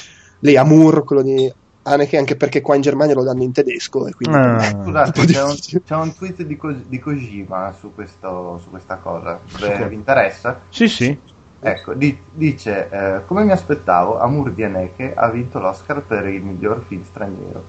[0.40, 1.52] lei Amour, quello di
[1.86, 4.72] Haneke anche perché qua in Germania lo danno in tedesco e quindi Ah.
[4.74, 5.54] un Scusate, c'è un,
[5.84, 9.38] c'è un tweet di, Ko- di Kojima su, questo, su questa cosa.
[9.60, 10.60] Beh, vi interessa?
[10.70, 11.18] Sì, sì.
[11.60, 16.42] Ecco, di- dice, eh, come mi aspettavo, Amur di Haneke ha vinto l'Oscar per il
[16.42, 17.64] miglior film straniero.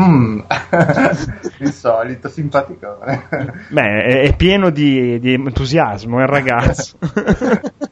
[0.00, 0.40] Mm.
[1.58, 3.26] il solito, simpaticone.
[3.68, 6.96] Beh, è, pieno di, di entusiasmo, è il ragazzo.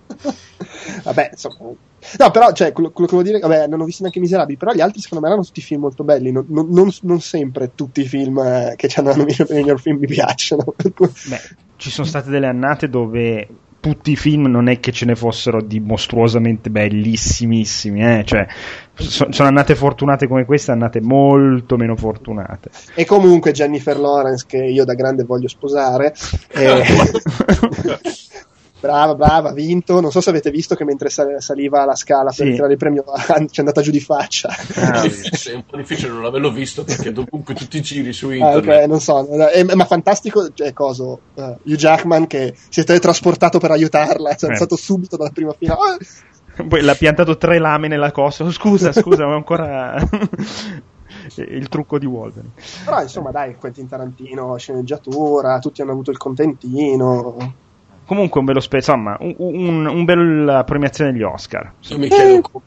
[1.19, 1.75] Vabbè, insomma.
[2.19, 4.73] No, però, cioè, quello, quello che volevo dire, vabbè, non ho visto neanche Miserabili, però
[4.73, 6.31] gli altri secondo me erano tutti film molto belli.
[6.31, 9.81] Non, non- non- non sempre tutti i film eh, che ci hanno per il miglior
[9.81, 10.75] film mi piacciono.
[10.77, 11.41] Beh,
[11.77, 13.49] ci sono state delle annate dove
[13.81, 18.25] tutti i film non è che ce ne fossero di mostruosamente bellissimissimi, eh?
[18.25, 18.47] cioè,
[18.95, 22.71] so- sono annate fortunate come queste, annate molto meno fortunate.
[22.95, 26.13] E comunque Jennifer Lawrence, che io da grande voglio sposare,
[26.55, 26.83] eh,
[28.81, 30.01] brava, brava, ha vinto.
[30.01, 32.53] Non so se avete visto che mentre sal- saliva la scala per Sì.
[32.53, 33.05] tirare il premio
[33.49, 34.49] ci è andata giù di faccia.
[34.77, 38.35] Ah, È un po' difficile non averlo visto perché dovunque tutti i giri su Ah,
[38.37, 38.83] internet.
[38.83, 43.59] ok, non so, eh, ma fantastico cioè, coso, eh, Hugh Jackman che si è teletrasportato
[43.59, 44.53] per aiutarla, si è Eh.
[44.53, 45.75] alzato subito dalla prima fila.
[45.75, 48.43] Ah, Poi l'ha piantato tre lame nella costa.
[48.45, 49.95] Oh, scusa, scusa, ma ancora
[51.37, 52.53] il trucco di Wolverine.
[52.85, 57.37] Però insomma dai, Quentin Tarantino, sceneggiatura, tutti hanno avuto il contentino.
[58.09, 61.75] Comunque un bello spe- insomma, un, un, un bel premiazione agli Oscar.
[61.89, 62.65] Io mi chiedo come,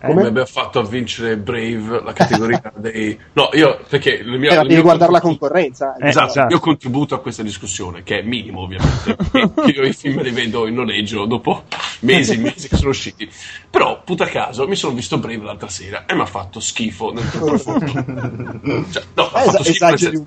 [0.00, 0.26] come Come?
[0.28, 3.18] abbia fatto a vincere Brave la categoria dei...
[3.34, 5.94] No, io perché il mio, Eh, il devi mio guardare la contributo- concorrenza.
[5.96, 6.40] Eh, Esatto, esatto.
[6.40, 9.16] il mio contributo a questa discussione, che è minimo ovviamente,
[9.72, 11.64] io i film li vedo in noleggio dopo
[12.00, 13.28] mesi e mesi che sono usciti.
[13.68, 17.24] Però, puta caso, mi sono visto Brave l'altra sera e mi ha fatto schifo nel
[17.24, 17.86] profondo.
[18.90, 20.24] Cioè, no, Eh, fatto esa- schifo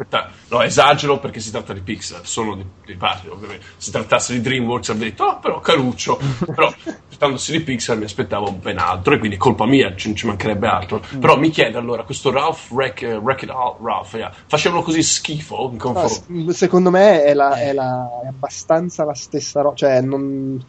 [0.49, 3.65] No, esagero perché si tratta di Pixar, sono dei, dei padri ovviamente.
[3.77, 6.19] Se trattasse di DreamWorks avrei detto, ah, però caruccio.
[6.45, 6.71] Però,
[7.09, 11.03] trattandosi di Pixar mi aspettavo ben altro e quindi colpa mia, ci, ci mancherebbe altro.
[11.15, 11.19] Mm.
[11.19, 15.77] Però mi chiedo allora, questo Ralph Wreck, Wreck-It Ralph, yeah, facevano così schifo in No,
[15.77, 16.51] confronto?
[16.51, 19.75] s- secondo me è, la- è la- è abbastanza la stessa roba.
[19.75, 20.63] Cioè, non.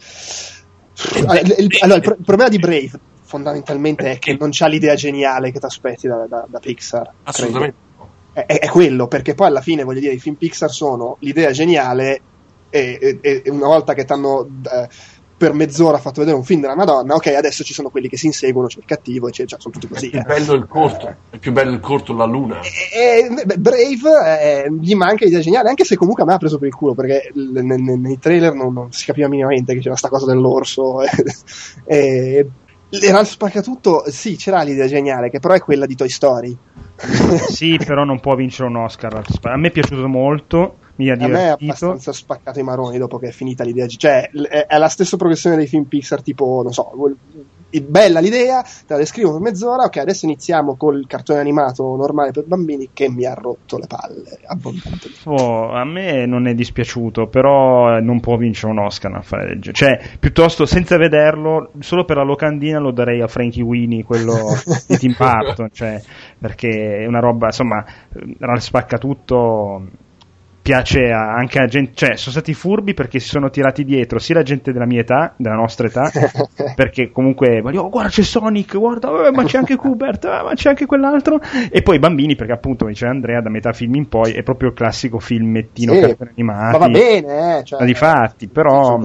[1.16, 2.90] Allora, il, allora, il pro- il problema di Brave
[3.24, 7.10] fondamentalmente è che non c'ha l'idea geniale che ti aspetti da, da- da Pixar.
[7.24, 7.76] Assolutamente.
[8.32, 12.20] È, è- quello, perché poi alla fine, voglio dire, i film Pixar sono l'idea geniale
[12.70, 14.46] e, e- e una volta che ti hanno
[15.36, 18.26] per mezz'ora fatto vedere un film della Madonna, ok, adesso ci sono quelli che si
[18.26, 20.10] inseguono, c'è il cattivo, c'è, cioè, sono tutti così.
[20.10, 20.22] È eh.
[20.22, 22.60] più bello il corto, è più bello il corto La Luna.
[22.60, 26.38] E- e- beh, Brave eh, gli manca l'idea geniale, anche se comunque a me ha
[26.38, 29.74] preso per il culo perché l- ne- ne- nei trailer non, non si capiva minimamente
[29.74, 31.02] che c'era sta cosa dell'orso.
[31.02, 31.08] E,
[31.86, 32.48] e,
[33.02, 36.56] era il spaccatutto, sì, c'era l'idea geniale, che però è quella di Toy Story.
[37.50, 39.20] Sì, però non può vincere un Oscar.
[39.42, 41.64] A me è piaciuto molto, mi ha A me è divertito.
[41.64, 43.86] abbastanza spaccato i maroni dopo che è finita l'idea.
[43.86, 46.92] Cioè, è, la stessa progressione dei film Pixar, tipo, non so,
[47.82, 52.44] bella l'idea, te la descrivo per mezz'ora, ok, adesso iniziamo col cartone animato normale per
[52.44, 55.08] bambini che mi ha rotto le palle abbondantemente.
[55.24, 59.60] Oh, a me non è dispiaciuto, però eh, non può vincere un Oscar affare del
[59.60, 59.98] genere.
[59.98, 64.34] Cioè, piuttosto senza vederlo, solo per la locandina lo darei a Frankie Winnie, quello
[64.86, 66.00] di Tim Burton, cioè,
[66.38, 70.02] perché è una roba, insomma, eh, spacca tutto.
[70.64, 74.42] Piace anche a gente, cioè, sono stati furbi perché si sono tirati dietro sia la
[74.42, 76.10] gente della mia età, della nostra età,
[76.74, 80.70] perché comunque, oh, guarda c'è Sonic, guarda, eh, ma c'è anche Kubert, eh, ma c'è
[80.70, 81.38] anche quell'altro,
[81.70, 84.70] e poi i bambini, perché appunto, diceva Andrea, da metà film in poi è proprio
[84.70, 86.72] il classico filmettino Sì, cartoni animati.
[86.72, 88.98] Ma va bene, eh, cioè, Ma di fatti, però,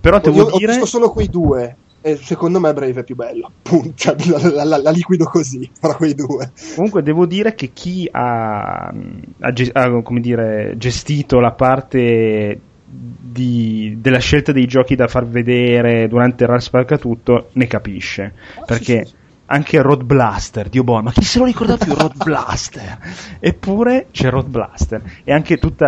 [0.00, 1.76] però devo ho dire, visto solo quei due.
[2.04, 3.50] E secondo me Brave è più bello.
[3.62, 3.92] Punto.
[3.94, 6.50] Cioè, La, la- la- la liquido così, fra quei due.
[6.74, 8.92] comunque devo dire che chi ha,
[9.40, 12.60] ha ge- ha, come dire, gestito la parte
[12.94, 18.32] di- della scelta dei giochi da far vedere durante il Raspalca tutto ne capisce.
[18.66, 19.14] perché sì, sì.
[19.46, 22.98] anche Road Blaster, Dio boy, ma chi se lo ricorda più Road Blaster?
[23.40, 25.84] Eppure c'è Road Blaster e anche tutti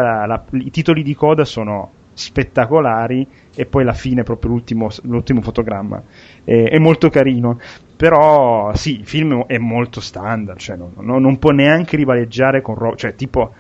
[0.53, 3.27] i titoli di coda sono spettacolari
[3.57, 6.03] e poi la fine proprio l'ultimo, l'ultimo fotogramma
[6.45, 7.59] è, è molto carino
[7.97, 12.75] però sì il film è molto standard cioè non, non- non può neanche rivaleggiare con
[12.75, 13.53] ro- cioè tipo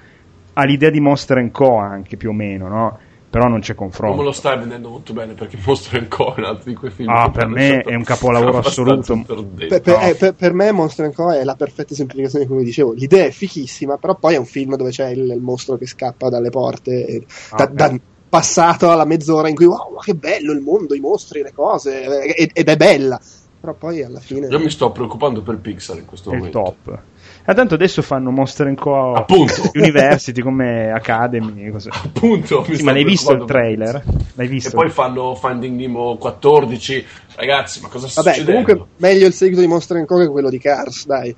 [0.55, 2.99] ha l'idea di Monster Co anche più o meno no?
[3.34, 6.34] però non c'è Non confronto me lo stai vendendo molto bene perché Monster Co.
[6.34, 7.09] è un altro di quei film.
[7.10, 9.20] Ah, per me è un capolavoro assoluto.
[9.24, 10.01] Per, per- No.
[10.02, 12.93] eh, per- per me Monster Co è la perfetta esemplificazione, come dicevo.
[12.93, 16.28] L'idea è fichissima, però poi è un film dove c'è il, il mostro che scappa
[16.28, 17.05] dalle porte.
[17.06, 17.73] e- Ah, da- ok.
[17.73, 17.98] da-
[18.35, 22.02] passato alla mezz'ora in cui wow, ma che bello il mondo, i mostri, le cose,
[22.02, 23.20] eh, ed, ed è bella.
[23.61, 24.48] però poi alla fine...
[24.48, 26.61] Io mi sto preoccupando per Pixar in questo È il momento.
[26.61, 26.98] top.
[27.44, 29.12] Ah, tanto adesso fanno Monster Co.
[29.12, 29.70] Appunto.
[29.74, 31.70] University come Academy.
[31.70, 31.90] Così.
[31.93, 34.02] Appunto, Sì, ma l'hai visto il trailer?
[34.35, 34.70] L'hai E visto?
[34.70, 37.05] poi fanno Finding Nemo 14.
[37.36, 38.66] Ragazzi, ma cosa sta Vabbè, succedendo?
[38.66, 40.19] comunque meglio il seguito di Monster Co.
[40.19, 41.36] che quello di Cars, dai.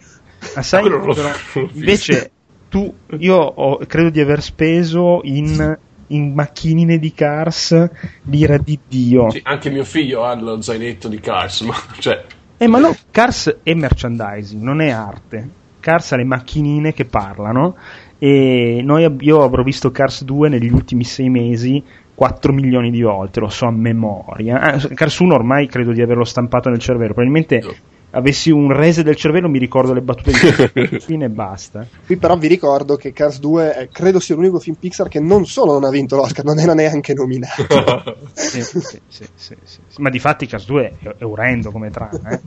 [0.54, 1.34] Ma sai, però,
[1.72, 2.30] invece
[2.68, 5.76] tu, io ho- credo di aver speso in,
[6.08, 7.90] in macchinine di Cars
[8.24, 9.30] l'ira di Dio.
[9.30, 12.24] Sì, anche mio figlio ha lo zainetto di Cars, ma cioè,
[12.56, 15.48] Eh, ma no, Cars è merchandising, non è arte.
[15.80, 17.76] Cars ha le macchinine che parlano
[18.18, 21.82] e noi, io avrò visto Cars 2 negli ultimi sei mesi
[22.14, 24.60] 4 milioni di volte, lo so a memoria.
[24.60, 27.74] Ah, Cars 1 ormai credo di averlo stampato nel cervello, probabilmente No.
[28.16, 30.32] Avessi un reset del cervello mi ricordo le battute
[30.72, 31.86] di fine e basta.
[32.06, 35.44] Qui però vi ricordo che Cars 2 è- credo sia l'unico film Pixar che non
[35.46, 37.64] solo non ha vinto l'Oscar, non era neanche nominato.
[38.36, 39.80] Sì, sì, sì, sì, sì, sì.
[39.98, 42.40] Ma di fatti Cars 2 è, è orrendo come trama, eh.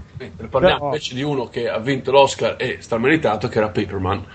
[0.50, 4.26] parliamo Però- invece di uno che ha vinto l'Oscar e strameritato, che era Paperman,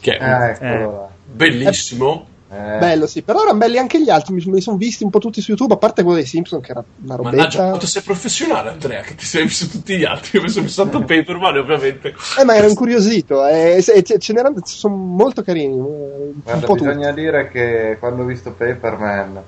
[0.00, 0.88] che è Eh, Eh.
[1.24, 2.28] bellissimo.
[2.54, 5.18] Eh, Bello, sì, però erano belli anche gli altri, mi, mi sono visti un po'
[5.18, 7.68] tutti su YouTube, a parte quello dei Simpson che era una Mannaggia, robetta.
[7.70, 10.38] quanto sei professionale, Andrea, che ti sei visto tutti gli altri.
[10.38, 12.14] Io mi sono visto Paperman, ovviamente.
[12.38, 16.86] Eh, ma ero incuriosito, eh, ce, ce n'erano, sono molto carini, un Guarda, po' tutti.
[16.88, 19.42] bisogna dire che quando ho visto Paperman,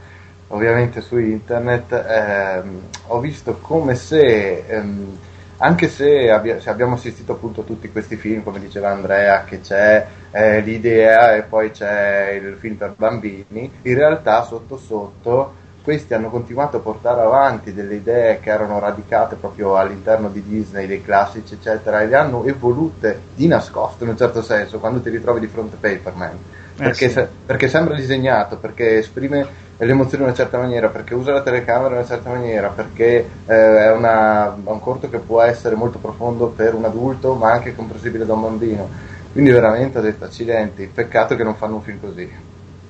[0.49, 5.19] ovviamente su internet, ehm, ho visto come se, ehm,
[5.59, 9.61] anche se, abbia- se abbiamo assistito appunto a tutti questi film, come diceva Andrea, che
[9.61, 16.15] c'è eh, l'idea e poi c'è il film per bambini, in realtà sotto sotto questi
[16.15, 21.01] hanno continuato a portare avanti delle idee che erano radicate proprio all'interno di Disney, dei
[21.01, 25.39] classici, eccetera, e le hanno evolute di nascosto in un certo senso quando ti ritrovi
[25.39, 26.39] di fronte a Paperman.
[26.77, 27.13] Perché, sì.
[27.15, 29.47] se- perché sembra disegnato, perché esprime
[29.79, 33.29] le emozioni in una certa maniera, perché usa la telecamera in una certa maniera, perché
[33.47, 37.75] eh, è, una- un corto che può essere molto profondo per un adulto, ma anche
[37.75, 38.91] comprensibile da un bambino.
[39.33, 42.31] Quindi veramente ho detto accidenti, peccato che non fanno un film così.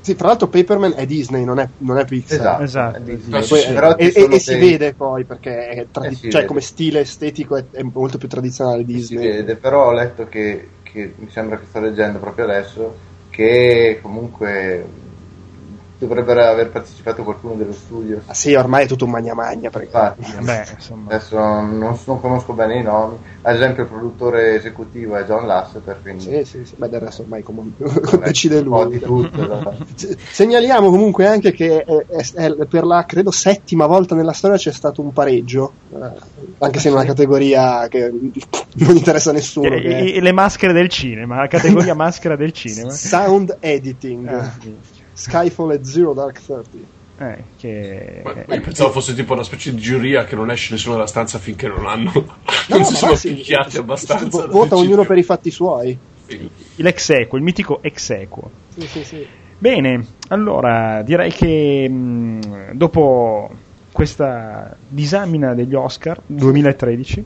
[0.00, 2.62] Sì, tra l'altro Paperman è Disney, non è, non è Pixar.
[2.62, 2.62] Esatto.
[2.62, 2.96] Esatto.
[2.98, 3.42] è Disney.
[3.42, 3.72] Sì, Poi- sì.
[3.72, 6.46] Però e, e- e si vede poi perché è tradi- Eh, si cioè, vede.
[6.46, 9.26] come stile estetico è, è molto più tradizionale si Disney.
[9.26, 12.98] vede, però ho letto che, che mi sembra che sto leggendo proprio adesso
[13.36, 14.82] che comunque
[15.98, 18.22] dovrebbe aver partecipato qualcuno dello studio.
[18.26, 19.70] Ah, sì, ormai è tutto un magna magna.
[19.70, 19.86] Perché...
[19.86, 21.10] Infatti, insomma.
[21.10, 23.16] adesso non, non conosco bene i nomi.
[23.42, 26.74] Ad esempio, il produttore esecutivo è John Lasseter, quindi Sì, sì, sì.
[26.76, 28.98] Beh, del resto ormai come vabbè, decide un po' lui.
[28.98, 29.46] di tutto.
[29.46, 29.76] da-
[30.30, 34.72] Segnaliamo comunque anche che è- è- è per la credo settima volta nella storia c'è
[34.72, 36.10] stato un pareggio, eh,
[36.58, 39.68] anche se in una categoria che non interessa a nessuno.
[39.74, 42.90] E- che è e- e le maschere del cinema, la categoria maschera del cinema.
[42.90, 44.52] Sound editing, Ah,
[45.16, 46.84] Skyfall e Zero Dark Thirty.
[47.18, 48.20] eh, che...
[48.22, 51.06] Ma- ma io pensavo fosse tipo una specie di giuria che non esce nessuno dalla
[51.06, 52.12] stanza finché non hanno.
[52.68, 54.26] non si sono sì, picchiati abbastanza.
[54.26, 54.86] vo- da Vota decidere.
[54.86, 55.98] ognuno per i fatti suoi.
[56.26, 56.50] Sì.
[56.76, 58.50] L'ex equo, il mitico ex equo.
[58.74, 59.26] Sì, sì, sì.
[59.58, 63.50] Bene, allora direi che mh, dopo
[63.90, 67.24] questa disamina degli Oscar 2013,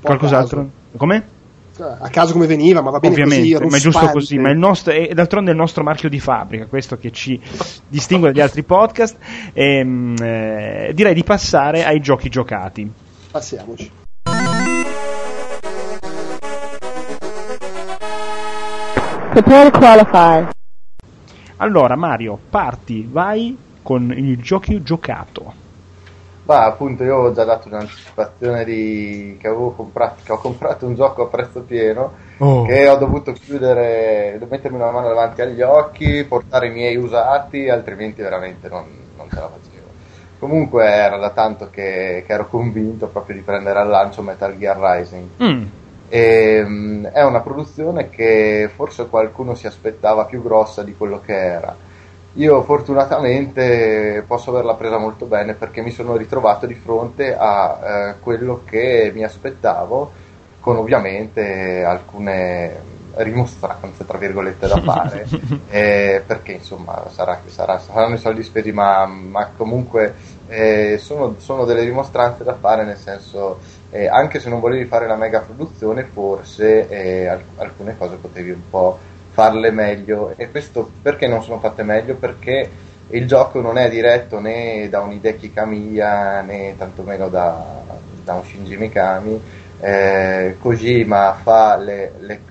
[0.00, 0.68] qualcos'altro?
[0.96, 1.40] Come?
[1.78, 4.58] A caso come veniva, ma va bene Ovviamente, così, ma è giusto così, ma il
[4.58, 7.40] nostro, è d'altronde è il nostro marchio di fabbrica, questo che ci
[7.88, 9.16] distingue dagli altri podcast.
[9.54, 12.90] Ehm, eh, direi di passare ai giochi giocati.
[13.30, 13.90] Passiamoci.
[19.30, 20.46] Prepare to qualify.
[21.56, 25.61] Allora, Mario, parti, vai con il giochi giocato.
[26.44, 29.36] Ma appunto io ho già dato un'anticipazione di...
[29.40, 32.62] che avevo comprato, che ho comprato un gioco a prezzo pieno Oh.
[32.64, 38.20] che ho dovuto chiudere, mettermi una mano davanti agli occhi, portare i miei usati, altrimenti
[38.20, 39.94] veramente non, non ce la facevo.
[40.38, 44.76] Comunque era da tanto che, che ero convinto proprio di prendere al lancio Metal Gear
[44.78, 45.30] Rising.
[45.42, 45.66] Mm,
[46.06, 51.34] E, mm, è una produzione che forse qualcuno si aspettava più grossa di quello che
[51.34, 51.78] era.
[52.36, 58.20] Io fortunatamente posso averla presa molto bene perché mi sono ritrovato di fronte a eh,
[58.20, 60.14] quello che mi aspettavo,
[60.58, 65.26] con ovviamente alcune rimostranze, tra virgolette, da fare,
[65.68, 70.14] eh, perché insomma sarà, sarà- saranno i soldi spesi, ma, ma comunque
[70.46, 73.60] eh, sono, sono delle rimostranze da fare, nel senso,
[73.90, 78.50] eh, anche se non volevi fare la mega produzione, forse eh, alc- alcune cose potevi
[78.50, 79.00] un po'
[79.32, 80.34] farle meglio.
[80.36, 82.16] E questo perché non sono fatte meglio?
[82.16, 82.70] Perché
[83.06, 87.84] il gioco non è diretto né da un Hideki Kamiya né tantomeno da,
[88.22, 89.42] da un Shinji Mikami.
[89.78, 92.44] Eh, Kojima fa le, le-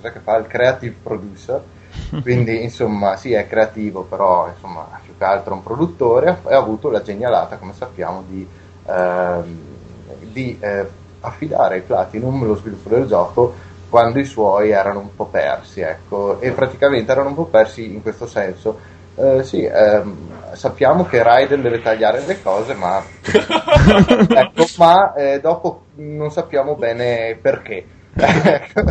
[0.00, 0.36] che fa?
[0.36, 1.62] il creative producer
[2.20, 6.90] quindi insomma sì è creativo però insomma più che altro un produttore e ha avuto
[6.90, 8.48] la genialata come sappiamo di,
[8.86, 9.76] ehm,
[10.20, 10.86] di, eh,
[11.20, 13.54] affidare ai Platinum lo sviluppo del gioco
[13.88, 18.02] quando i suoi erano un po' persi, ecco, e praticamente erano un po' persi in
[18.02, 18.96] questo senso.
[19.14, 25.86] Eh, sì, ehm, sappiamo che Raiden deve tagliare le cose, ma, ecco, ma eh, dopo
[25.96, 27.84] non sappiamo bene perché.
[28.14, 28.82] Ecco.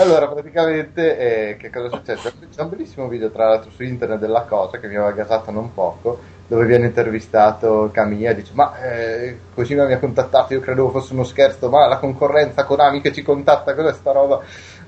[0.00, 2.32] allora, praticamente, eh, che cosa è successo?
[2.54, 5.72] C'è un bellissimo video, tra l'altro, su internet della cosa che mi aveva gasato non
[5.72, 6.20] poco,
[6.52, 11.24] dove viene intervistato Camilla dice: Ma eh, così mi ha contattato, io credevo fosse uno
[11.24, 14.42] scherzo, ma la concorrenza Konami che ci contatta, cos'è sta roba?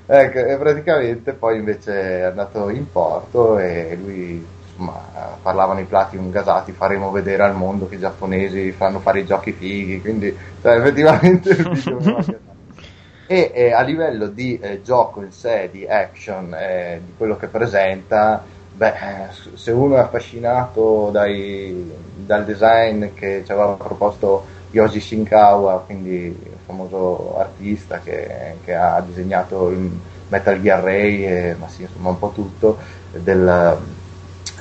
[0.05, 6.29] Ecco, e praticamente poi invece è andato in porto e lui insomma, parlavano i Platinum
[6.29, 10.75] gasati, faremo vedere al mondo che i giapponesi fanno fare i giochi fighi, quindi cioè,
[10.75, 12.43] effettivamente il video
[13.27, 17.47] e eh, a livello di eh, gioco in sé, di action, eh, di quello che
[17.47, 18.43] presenta,
[18.75, 18.93] beh,
[19.53, 26.57] se uno è affascinato dai, dal design che ci aveva proposto Yoshi Shinkawa, quindi il
[26.65, 29.89] famoso artista che, che ha disegnato il
[30.27, 32.77] Metal Gear Ray, ma sì, insomma un po' tutto,
[33.11, 33.77] del,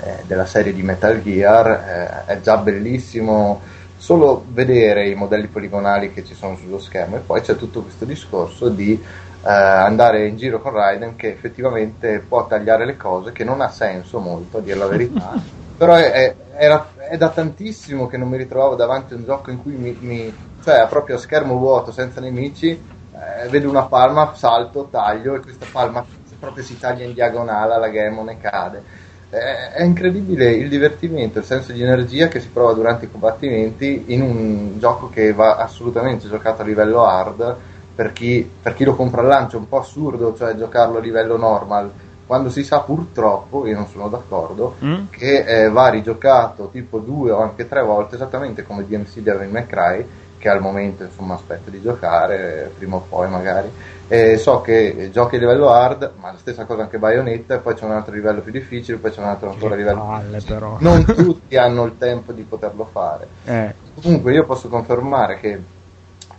[0.03, 3.61] eh, della serie di Metal Gear, eh, è già bellissimo.
[3.97, 7.17] Solo vedere i modelli poligonali che ci sono sullo schermo.
[7.17, 9.03] E poi c'è tutto questo discorso di
[9.45, 13.69] eh, andare in giro con Raiden che effettivamente può tagliare le cose, che non ha
[13.69, 15.33] senso molto a dire la verità,
[15.77, 19.51] però è, è, era, è, da tantissimo che non mi ritrovavo davanti a un gioco
[19.51, 24.33] in cui mi, mi cioè a proprio schermo vuoto, senza nemici, eh, vedo una palma,
[24.35, 26.05] salto, taglio e questa palma
[26.39, 28.83] proprio si taglia in diagonale, la Gemon e cade.
[29.29, 34.23] È incredibile il divertimento, il senso di energia che si prova durante i combattimenti in
[34.23, 37.57] un gioco che va assolutamente giocato a livello hard
[37.95, 41.01] per chi, per chi lo compra al lancio è un po' assurdo, cioè giocarlo a
[41.01, 41.91] livello normal
[42.27, 45.05] quando si sa purtroppo, io non sono d'accordo, mm?
[45.11, 49.67] che eh, va rigiocato tipo due o anche tre volte esattamente come DMC Devil May
[49.67, 50.07] Cry
[50.45, 53.71] che al momento insomma aspetto di giocare prima o poi magari
[54.07, 57.85] e so che giochi a livello hard ma la stessa cosa anche Bayonetta poi c'è
[57.85, 60.77] un altro livello più difficile poi c'è un altro ancora livello palle, però.
[60.81, 63.75] non tutti hanno il tempo di poterlo fare eh.
[64.03, 65.59] comunque io posso confermare che,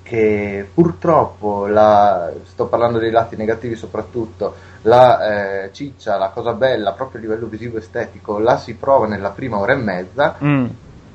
[0.06, 4.53] che purtroppo la, sto parlando dei lati negativi soprattutto
[4.84, 9.32] la eh, ciccia, la cosa bella proprio a livello visivo estetico la si prova nella
[9.32, 10.65] prima ora e mezza mm.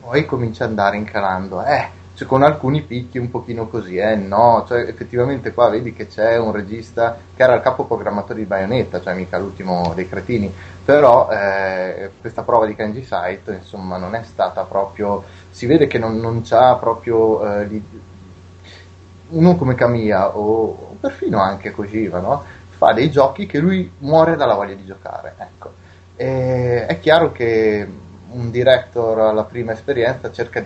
[0.01, 4.67] poi comincia ad andare incalando eh cioè, con alcuni picchi un pochino così, eh no,
[4.69, 9.01] cioè effettivamente qua vedi che c'è un regista che era il capo programmatore di Bayonetta,
[9.01, 10.53] cioè mica l'ultimo dei cretini,
[10.85, 15.97] però eh, questa prova di Kenji Saito insomma non è stata proprio, si vede che
[15.97, 17.67] non, non c'ha proprio eh,
[19.31, 22.45] uno come Kamiya o, perfino anche Kojima, no?
[22.77, 25.73] fa dei giochi che lui muore dalla voglia di giocare, ecco.
[26.17, 27.87] È chiaro che
[28.31, 30.65] un director alla prima esperienza cerca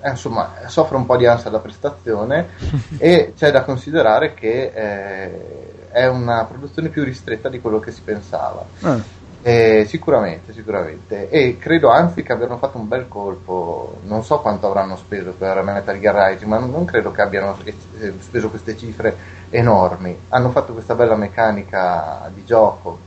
[0.00, 2.48] eh, insomma, soffre un po' di ansia da prestazione
[2.98, 8.00] e c'è da considerare che eh, è una produzione più ristretta di quello che si
[8.02, 8.64] pensava.
[8.80, 9.00] Ah.
[9.42, 11.28] Eh, sicuramente, sicuramente.
[11.30, 13.98] E credo anzi che abbiano fatto un bel colpo.
[14.02, 17.56] Non so quanto avranno speso per Metal Gear Rising, ma non, non credo che abbiano
[17.64, 17.74] eh,
[18.18, 19.16] speso queste cifre
[19.50, 20.16] enormi.
[20.28, 23.06] Hanno fatto questa bella meccanica di gioco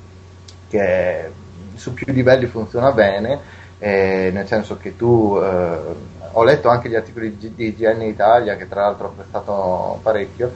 [0.69, 1.29] che
[1.75, 3.39] su più livelli funziona bene,
[3.79, 5.79] eh, nel senso che tu eh,
[6.31, 10.53] ho letto anche gli articoli di, di GN Italia, che tra l'altro ho prestato parecchio,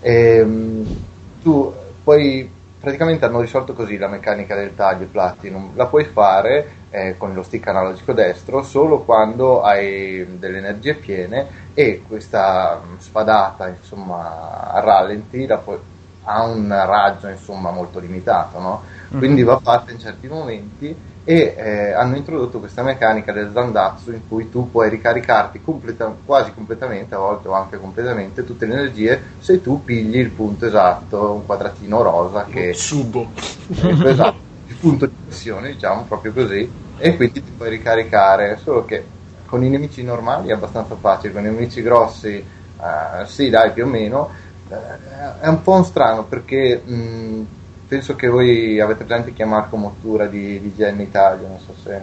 [0.00, 0.96] e, ehm,
[1.40, 1.72] tu
[2.02, 2.50] poi
[2.84, 7.42] praticamente hanno risolto così la meccanica del taglio platinum, la puoi fare eh, con lo
[7.42, 15.48] stick analogico destro solo quando hai delle energie piene e questa spadata insomma a rallenti
[15.64, 15.78] puoi,
[16.24, 18.82] ha un raggio insomma molto limitato, no?
[18.82, 19.18] mm-hmm.
[19.18, 24.28] quindi va fatta in certi momenti e eh, hanno introdotto questa meccanica del Zandatsu in
[24.28, 29.22] cui tu puoi ricaricarti completa- quasi completamente, a volte o anche completamente, tutte le energie
[29.38, 32.74] se tu pigli il punto esatto, un quadratino rosa che...
[32.74, 33.30] Subo.
[33.66, 39.06] esatto, il punto di pressione, diciamo, proprio così, e quindi ti puoi ricaricare, solo che
[39.46, 43.84] con i nemici normali è abbastanza facile, con i nemici grossi, eh, sì dai, più
[43.84, 44.30] o meno,
[44.68, 46.82] eh, è un po' strano perché...
[46.84, 47.46] Mh,
[47.86, 51.74] penso che voi avete presente chi è Marco Mottura di, di GN Italia, non so
[51.82, 52.00] se...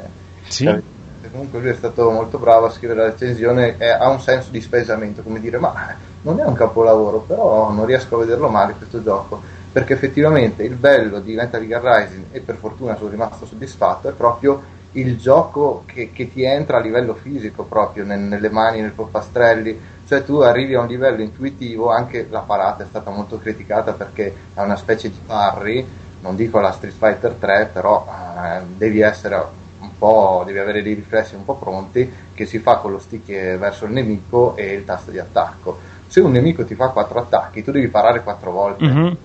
[0.47, 0.99] Sì.
[1.31, 4.59] Comunque lui è stato molto bravo a scrivere la recensione e ha un senso di
[4.59, 9.03] spesamento, come dire, ma non è un capolavoro, però non riesco a vederlo male questo
[9.03, 9.39] gioco,
[9.71, 14.13] perché effettivamente il bello di Metal Gear Rising, e per fortuna sono rimasto soddisfatto, è
[14.13, 14.61] proprio
[14.93, 19.79] il gioco che, che ti entra a livello fisico proprio nel, nelle mani, nei polpastrelli,
[20.11, 24.35] cioè tu arrivi a un livello intuitivo, anche la parata è stata molto criticata perché
[24.53, 25.88] è una specie di parry,
[26.19, 29.35] non dico la Street Fighter 3, però eh, devi essere
[29.79, 33.31] un po', devi avere dei riflessi un po' pronti che si fa con lo stick
[33.57, 35.79] verso il nemico e il tasto di attacco.
[36.05, 38.83] Se un nemico ti fa quattro attacchi, tu devi parare quattro volte.
[38.83, 39.17] Mhm.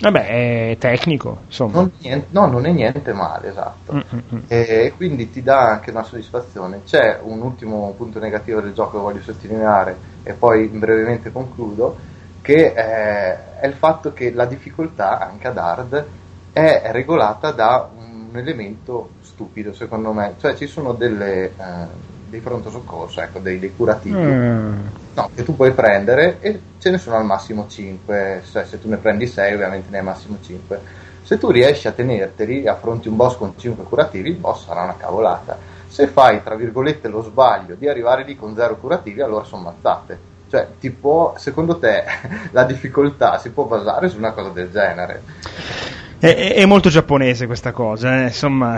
[0.00, 1.74] Vabbè, è tecnico, insomma.
[1.74, 3.94] Non, niente- no, non è niente male, esatto.
[3.94, 4.38] Mm, mm, mm.
[4.48, 6.82] E quindi ti dà anche una soddisfazione.
[6.82, 11.96] C'è un ultimo punto negativo del gioco che voglio sottolineare e poi brevemente concludo,
[12.42, 16.06] che è, è il fatto che la difficoltà, anche ad hard,
[16.52, 20.34] è regolata da un elemento stupido, secondo me.
[20.38, 21.52] Cioè ci sono delle, eh,
[22.28, 24.16] dei pronto soccorso, ecco, dei, dei curativi.
[24.16, 24.86] Mm.
[25.14, 28.88] No, che tu puoi prendere e ce ne sono al massimo 5, cioè se tu
[28.88, 30.80] ne prendi 6 ovviamente ne hai massimo 5.
[31.22, 34.82] Se tu riesci a tenerteli e affronti un boss con 5 curativi, il boss sarà
[34.82, 35.56] una cavolata.
[35.94, 40.18] Se fai, tra virgolette, lo sbaglio di arrivare lì con 0 curativi, allora sono mazzate.
[40.50, 42.02] Cioè, ti può, secondo te,
[42.50, 45.22] la difficoltà si può basare su una cosa del genere?
[46.18, 48.76] È, è- molto giapponese questa cosa, eh, insomma.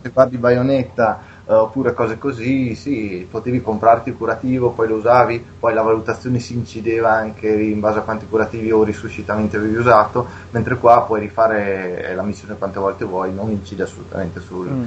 [0.00, 5.44] se guardi Bayonetta eh, oppure cose così, sì, potevi comprarti il curativo, poi lo usavi,
[5.58, 10.28] poi la valutazione si incideva anche in base a quanti curativi o risuscitamente avevi usato,
[10.50, 14.86] mentre qua puoi rifare la missione quante volte vuoi, non incide assolutamente sul Mm.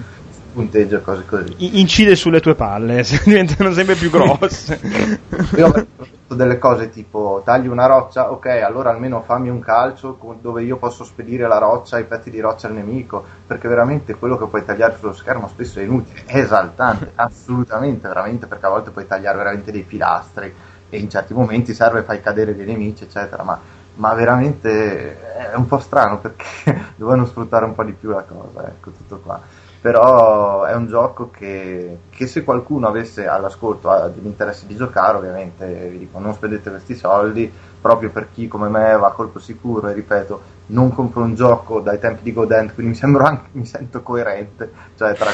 [0.55, 1.79] Punteggio e cose così.
[1.79, 4.79] Incide sulle tue palle, diventano sempre più grosse.
[5.57, 10.17] Io avrei prodotto delle cose tipo tagli una roccia, ok, allora almeno fammi un calcio
[10.41, 14.37] dove io posso spedire la roccia, i pezzi di roccia al nemico, perché veramente quello
[14.37, 18.91] che puoi tagliare sullo schermo spesso è inutile, è esaltante, assolutamente, veramente, perché a volte
[18.91, 20.53] puoi tagliare veramente dei pilastri
[20.89, 23.59] e in certi momenti serve fai cadere dei nemici, eccetera, ma,
[23.95, 28.65] ma veramente è un po' strano perché dovevano sfruttare un po' di più la cosa,
[28.65, 29.39] ecco, tutto qua
[29.85, 35.17] però è un gioco che, che se qualcuno avesse all'ascolto ha degli interessi di giocare
[35.17, 39.37] ovviamente vi dico non spendete questi soldi proprio per chi come me va a colpo
[39.37, 43.65] sicuro e ripeto non compro un gioco dai tempi di Godent quindi mi anche mi
[43.67, 45.29] sento coerente cioè tra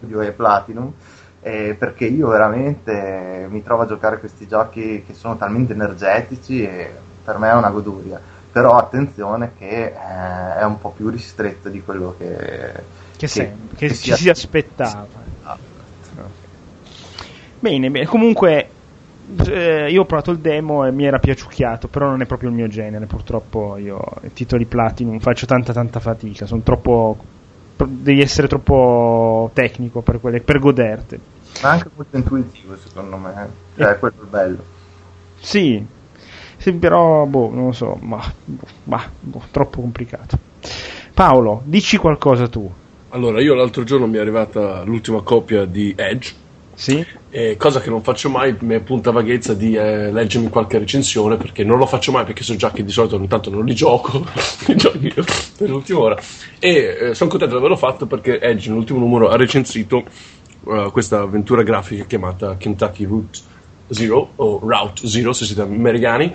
[0.00, 0.92] Duty e Platinum
[1.40, 6.92] eh, perché io veramente mi trovo a giocare questi giochi che sono talmente energetici e
[7.24, 8.18] per me è una goduria.
[8.50, 13.88] Però attenzione che eh, è un po' più ristretto di quello che Che, sem- che
[13.88, 15.06] che ci si aspettava.
[17.58, 18.68] Bene, bene, comunque
[19.46, 22.54] eh, io ho provato il demo e mi era piaciucchiato, però non è proprio il
[22.54, 24.02] mio genere, purtroppo io
[24.34, 27.24] titoli Platinum faccio tanta tanta fatica, sono troppo
[27.76, 31.18] devi essere troppo tecnico per quelle per goderti.
[31.62, 33.80] ma anche molto intuitivo secondo me eh.
[33.80, 34.64] cioè è quello il bello
[35.40, 35.84] Sì.
[36.56, 38.22] Sì, però boh, non lo so, ma,
[38.84, 40.38] ma boh, troppo complicato.
[41.12, 42.72] Paolo, dici qualcosa tu.
[43.14, 46.34] Allora, io l'altro giorno mi è arrivata l'ultima copia di Edge,
[46.74, 47.06] Sì?
[47.30, 51.36] e cosa che non faccio mai, mi è punta vaghezza di eh, leggermi qualche recensione,
[51.36, 53.72] perché non lo faccio mai, perché so già che di solito ogni tanto non li
[53.72, 54.18] gioco,
[54.66, 56.20] per l'ultima ora.
[56.58, 60.02] E eh, sono contento di averlo fatto perché Edge nell'ultimo numero ha recensito
[60.66, 63.38] eh, questa avventura grafica chiamata Kentucky Route
[63.94, 66.32] Zero, o Route Zero se siete americani,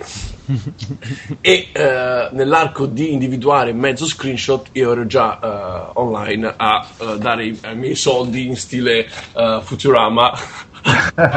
[1.40, 7.46] e eh, nell'arco di individuare mezzo screenshot io ero già eh, online a eh, dare
[7.46, 10.32] i, i miei soldi in stile eh, Futurama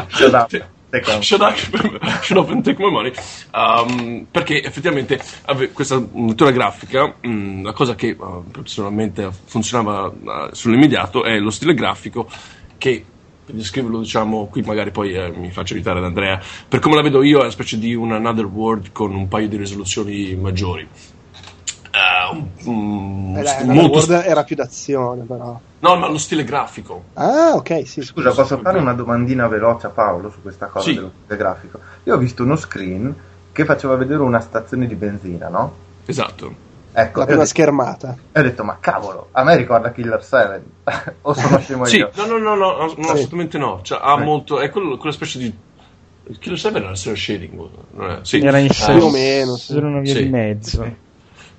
[0.10, 0.50] Shut up.
[0.94, 1.24] Take on.
[1.24, 1.56] Shut up,
[2.22, 3.12] shut up and take my money
[3.52, 8.18] Um, perché effettivamente ave- questa lettura grafica mm, la cosa che eh,
[8.52, 12.30] personalmente funzionava eh, sull'immediato è lo stile grafico
[12.78, 13.06] che
[13.46, 17.02] per descriverlo diciamo qui magari poi eh, mi faccio aiutare da Andrea per come la
[17.02, 20.88] vedo io è una specie di un Another World con un paio di risoluzioni maggiori
[21.96, 25.60] Eh, un- un- Eh, dai, molto World era più d'azione, però.
[25.80, 28.02] no ma lo stile grafico Ah, ok, sì.
[28.02, 30.96] Scusa, posso fare una domandina veloce a Paolo su questa cosa Sì.
[30.96, 31.80] dello stile grafico?
[32.06, 33.14] Io ho visto uno screen
[33.52, 35.76] che faceva vedere una stazione di benzina, no?
[36.06, 36.63] esatto
[36.96, 38.16] Ecco, La prima detto, schermata.
[38.32, 40.64] e ho detto, ma cavolo, a me ricorda Killer 7.
[41.22, 42.12] o sono scemo Sì, io?
[42.16, 43.00] no, no, no, no, no, Sì.
[43.12, 43.80] assolutamente no.
[43.82, 44.24] Cioè, ha Eh.
[44.24, 44.60] molto.
[44.60, 45.54] È quello- quella specie di.
[46.28, 47.68] Il Killer 7 era il shading.
[47.92, 48.20] Non è?
[48.22, 48.40] Sì.
[48.40, 49.76] Era in Eh, Più o meno, sì.
[49.76, 50.24] Era una via Sì.
[50.24, 51.02] di mezzo.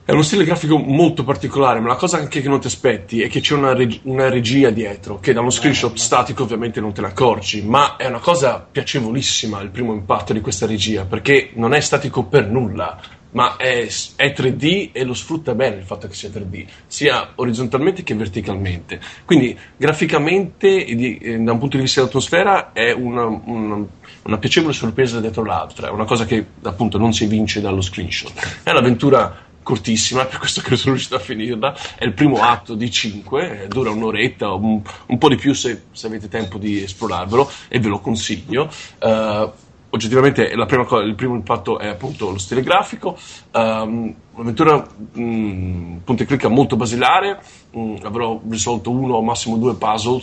[0.06, 3.28] È uno stile grafico molto particolare, ma la cosa anche che non ti aspetti è
[3.28, 7.00] che c'è una, reg- una regia dietro, che da uno screenshot statico ovviamente non te
[7.00, 11.72] ne accorgi, ma è una cosa piacevolissima il primo impatto di questa regia, perché non
[11.72, 12.98] è statico per nulla,
[13.34, 13.86] ma è,
[14.16, 19.00] è 3D e lo sfrutta bene il fatto che sia 3D, sia orizzontalmente che verticalmente.
[19.24, 23.86] Quindi graficamente di- e da un punto di vista dell'atmosfera è una, una-
[24.22, 28.32] una piacevole sorpresa dietro l'altra, è una cosa che appunto non si evince dallo screenshot.
[28.62, 31.74] È un'avventura cortissima, per questo che sono riuscito a finirla.
[31.96, 36.06] È il primo atto di 5, dura un'oretta, un, un po' di più se, se
[36.06, 38.70] avete tempo di esplorarvelo e ve lo consiglio.
[38.98, 39.50] Eh,
[39.94, 43.16] oggettivamente la prima co- il primo impatto è appunto lo stile grafico,
[43.52, 47.40] ehm, un'avventura mh, punta e clicca molto basilare,
[47.70, 50.22] mh, avrò risolto uno o massimo due puzzle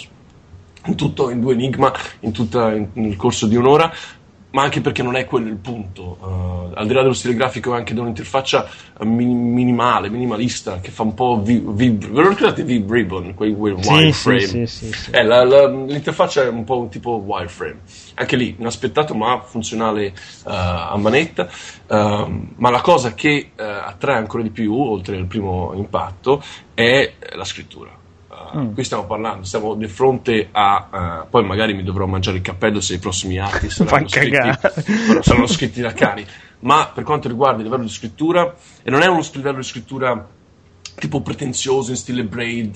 [0.86, 3.92] in tutto in due enigma in tutta in- nel corso di un'ora
[4.52, 6.18] ma anche perché non è quello il punto.
[6.20, 8.70] Uh, al di là dello stile grafico, anche da un'interfaccia
[9.00, 13.56] uh, minimale, minimalista, che fa un po' vi- vib- ve lo ricordate Vib Ribbon, quei,
[13.56, 14.40] quei wireframe?
[14.40, 17.80] Sì, sì, sì, eh, la, la, l'interfaccia è un po' un tipo wireframe.
[18.16, 21.50] Anche lì, inaspettato ma funzionale uh, a manetta.
[21.88, 26.42] Ehm, ma la cosa che attrae ancora di più, oltre al primo impatto,
[26.74, 28.00] è la scrittura
[28.56, 28.74] Mm.
[28.74, 31.24] Qui stiamo parlando, siamo di fronte a.
[31.24, 34.38] Uh, poi magari mi dovrò mangiare il cappello se i prossimi atti saranno, scritti,
[35.22, 36.26] saranno scritti da cani.
[36.60, 38.54] Ma per quanto riguarda il livello di scrittura,
[38.84, 40.28] e non è uno livello di scrittura
[40.96, 42.76] tipo pretenzioso in stile braid,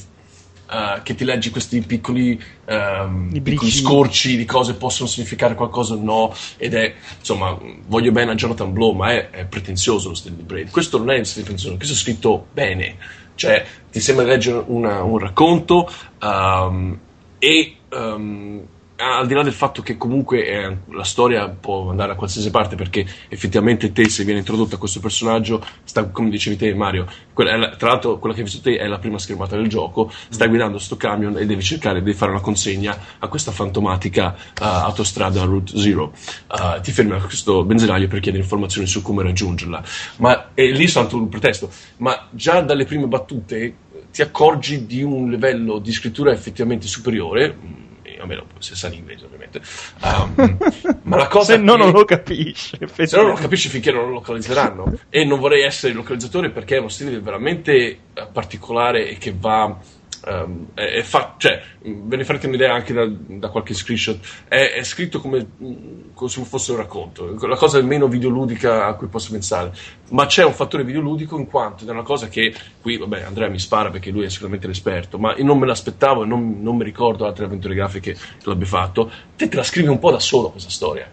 [0.67, 5.99] Uh, che ti leggi questi piccoli, um, piccoli, scorci di cose possono significare qualcosa o
[6.01, 7.55] no ed è insomma
[7.85, 11.11] voglio bene a Jonathan Blow ma è, è pretenzioso lo stile di Braid questo non
[11.11, 12.97] è il stile pretenzioso questo è scritto bene
[13.35, 15.89] cioè ti sembra di leggere una, un racconto
[16.21, 16.97] um,
[17.37, 18.65] e um,
[18.97, 22.75] al di là del fatto che comunque eh, la storia può andare a qualsiasi parte
[22.75, 27.05] perché effettivamente te se viene introdotto a questo personaggio sta, come dicevi te Mario
[27.35, 30.47] la, tra l'altro quella che hai visto te è la prima schermata del gioco stai
[30.47, 35.43] guidando sto camion e devi cercare di fare una consegna a questa fantomatica uh, autostrada
[35.43, 36.13] Route Zero.
[36.49, 39.83] Uh, ti fermi a questo benzinaio per chiedere informazioni su come raggiungerla.
[40.17, 43.75] Ma e lì soltanto un pretesto ma già dalle prime battute
[44.11, 47.83] ti accorgi di un livello di scrittura effettivamente superiore
[48.19, 49.61] almeno se sa l'inglese ovviamente.
[50.01, 50.57] Um,
[51.03, 52.77] ma la cosa se no non lo capisce.
[52.87, 54.99] Se non lo capisce finché non lo localizzeranno.
[55.09, 57.97] e non vorrei essere il localizzatore perché è uno stile veramente eh,
[58.31, 59.77] particolare e che va
[60.27, 64.17] Um, è, è fa- cioè, ve ne farete un'idea anche da, da qualche screenshot.
[64.47, 65.45] È, è scritto come,
[66.13, 69.71] come, se fosse un racconto, la cosa meno videoludica a cui posso pensare.
[70.09, 73.59] Ma c'è un fattore videoludico in quanto è una cosa che qui, vabbè, Andrea mi
[73.59, 76.83] spara perché lui è sicuramente l'esperto, ma io non me l'aspettavo e non, non mi
[76.83, 79.11] ricordo altre avventure grafiche che l'abbia fatto.
[79.35, 81.07] Te te la scrivi un po' da solo questa storia.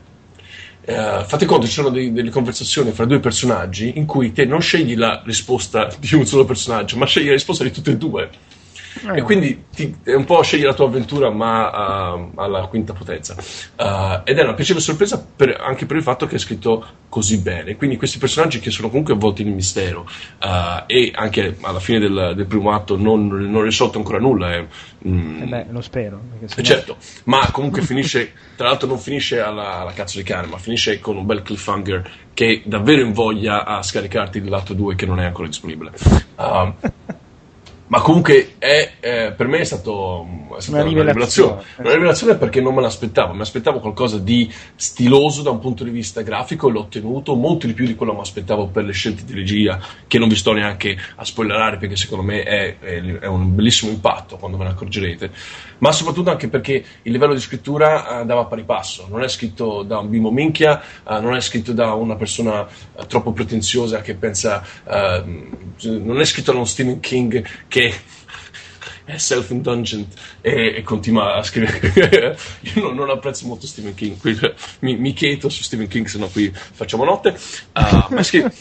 [0.84, 4.60] Uh, fate conto, ci sono dei, delle conversazioni fra due personaggi in cui te non
[4.60, 8.30] scegli la risposta di un solo personaggio, ma scegli la risposta di tutti e due.
[9.00, 9.18] Eh.
[9.18, 13.34] E quindi ti, è un po' scegli la tua avventura, ma uh, alla quinta potenza.
[13.34, 17.38] Uh, ed è una piacevole sorpresa per, anche per il fatto che è scritto così
[17.38, 17.76] bene.
[17.76, 20.02] Quindi questi personaggi che sono comunque avvolti nel mistero
[20.42, 24.54] uh, e anche alla fine del, del primo atto non, non risolto ancora nulla.
[24.54, 24.66] Eh,
[25.06, 26.20] mm, eh beh, lo spero.
[26.40, 30.58] Eh, certo, ma comunque finisce, tra l'altro non finisce alla, alla, cazzo di cane, ma
[30.58, 35.24] finisce con un bel cliffhanger che davvero invoglia a scaricarti l'atto 2 che non è
[35.24, 35.92] ancora disponibile.
[36.36, 36.74] Uh,
[37.92, 41.62] ma comunque è, eh, per me è, stato, è stata una, una rivelazione.
[41.76, 45.90] Una rivelazione perché non me l'aspettavo, mi aspettavo qualcosa di stiloso da un punto di
[45.90, 48.92] vista grafico e l'ho ottenuto molto di più di quello che mi aspettavo per le
[48.92, 53.26] scelte di regia, che non vi sto neanche a spoilerare perché secondo me è, è
[53.26, 55.30] un bellissimo impatto quando ve ne accorgerete,
[55.76, 59.82] ma soprattutto anche perché il livello di scrittura andava a pari passo, non è scritto
[59.82, 62.66] da un bimbo minchia, uh, non è scritto da una persona
[63.06, 67.94] troppo pretenziosa che pensa, non è scritto da un Stephen King che che
[69.04, 72.38] è self-indulgent e, e, continua a scrivere.
[72.74, 74.38] Io non, non, apprezzo molto Stephen King, qui,
[74.80, 77.30] mi, mi cheto su Stephen King, se no qui facciamo notte.
[77.72, 78.52] Uh, ma è, scritto,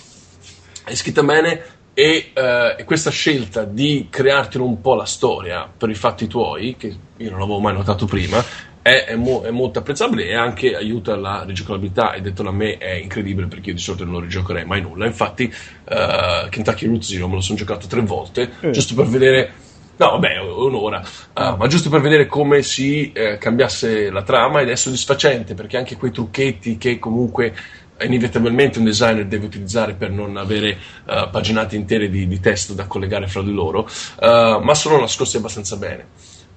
[0.86, 5.90] è scritta bene e, uh, e, questa scelta di creartelo un po' la storia per
[5.90, 8.44] i fatti tuoi, che io non avevo mai notato prima,
[8.82, 12.14] è, è, mo, è, molto apprezzabile e anche aiuta la rigiocabilità.
[12.14, 15.06] E detto da me è incredibile perché io di solito non rigiocherei mai nulla.
[15.06, 18.72] Infatti uh, Kentucky Route Zero me lo sono giocato tre volte eh.
[18.72, 19.52] giusto per vedere
[19.98, 21.00] no vabbè un'ora
[21.34, 25.78] uh, ma giusto per vedere come si eh, cambiasse la trama ed è soddisfacente perché
[25.78, 27.54] anche quei trucchetti che comunque
[28.00, 32.88] inevitabilmente un designer deve utilizzare per non avere uh, paginate intere di, di, testo da
[32.88, 33.88] collegare fra di loro
[34.20, 36.06] ma sono nascosti abbastanza bene.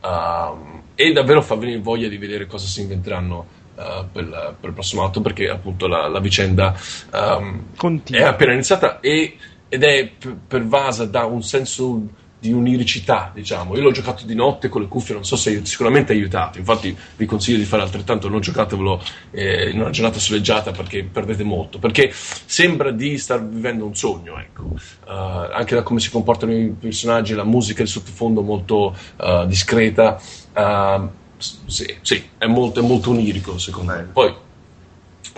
[0.01, 4.73] Uh, e davvero fa venire voglia di vedere cosa si inventeranno uh, per, per, il
[4.73, 6.75] prossimo atto perché appunto la, la vicenda
[7.13, 7.65] um,
[8.11, 9.37] è appena iniziata e,
[9.69, 10.11] ed è
[10.47, 12.07] pervasa da un senso
[12.45, 13.75] di uniricità, diciamo.
[13.75, 16.59] Io l'ho giocato di notte con le cuffie, non so se sicuramente ha aiutato.
[16.59, 18.29] Infatti, vi consiglio di fare altrettanto.
[18.29, 21.79] Non giocatevelo eh, in una giornata soleggiata perché perdete molto.
[21.79, 24.65] Perché sembra di star vivendo un sogno, ecco.
[24.65, 30.21] Uh, anche da come si comportano i personaggi, la musica di sottofondo molto uh, discreta.
[30.53, 31.09] Uh,
[31.39, 34.03] sì, sì, è molto, è molto onirico, secondo me.
[34.13, 34.35] Poi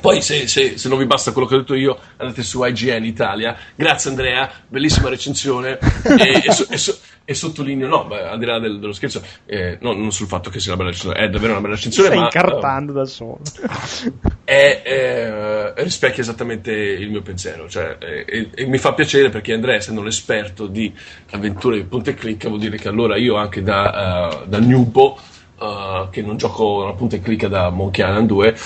[0.01, 3.05] poi, se, se, se, non vi basta quello che ho detto io, andate su IGN
[3.05, 3.56] Italia.
[3.74, 5.78] Grazie, Andrea, bellissima recensione.
[6.18, 9.23] e, e, so, e, so, e, sottolineo, no, beh, al di là del, dello scherzo,
[9.47, 12.09] eh, no, non sul fatto che sia una bella recensione, è davvero una bella recensione.
[12.09, 13.40] Stai ma, incartando uh, da solo.
[14.47, 17.68] È, è, rispecchia esattamente il mio pensiero.
[17.68, 20.94] Cioè, e, mi fa piacere perché Andrea, essendo l'esperto di
[21.31, 25.18] avventure di punto e clicca, vuol dire che allora io, anche da, uh, da nubo
[25.59, 28.57] uh, che non gioco una punta e clicca da Monkey Island 2, uh,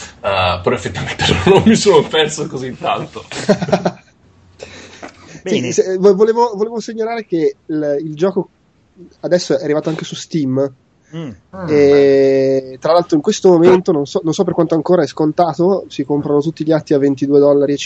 [0.62, 3.25] però effettivamente non mi sono perso così tanto.
[5.45, 8.49] sì, se, volevo, volevo, segnalare che il, il, gioco
[9.21, 10.73] adesso è arrivato anche su Steam.
[11.15, 11.31] Mm.
[11.69, 15.87] E tra l'altro in questo momento non so, non so, per quanto ancora è scontato
[15.89, 17.77] si comprano tutti gli atti a 22,50 dollari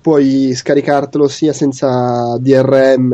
[0.00, 3.12] puoi scaricartelo sia senza DRM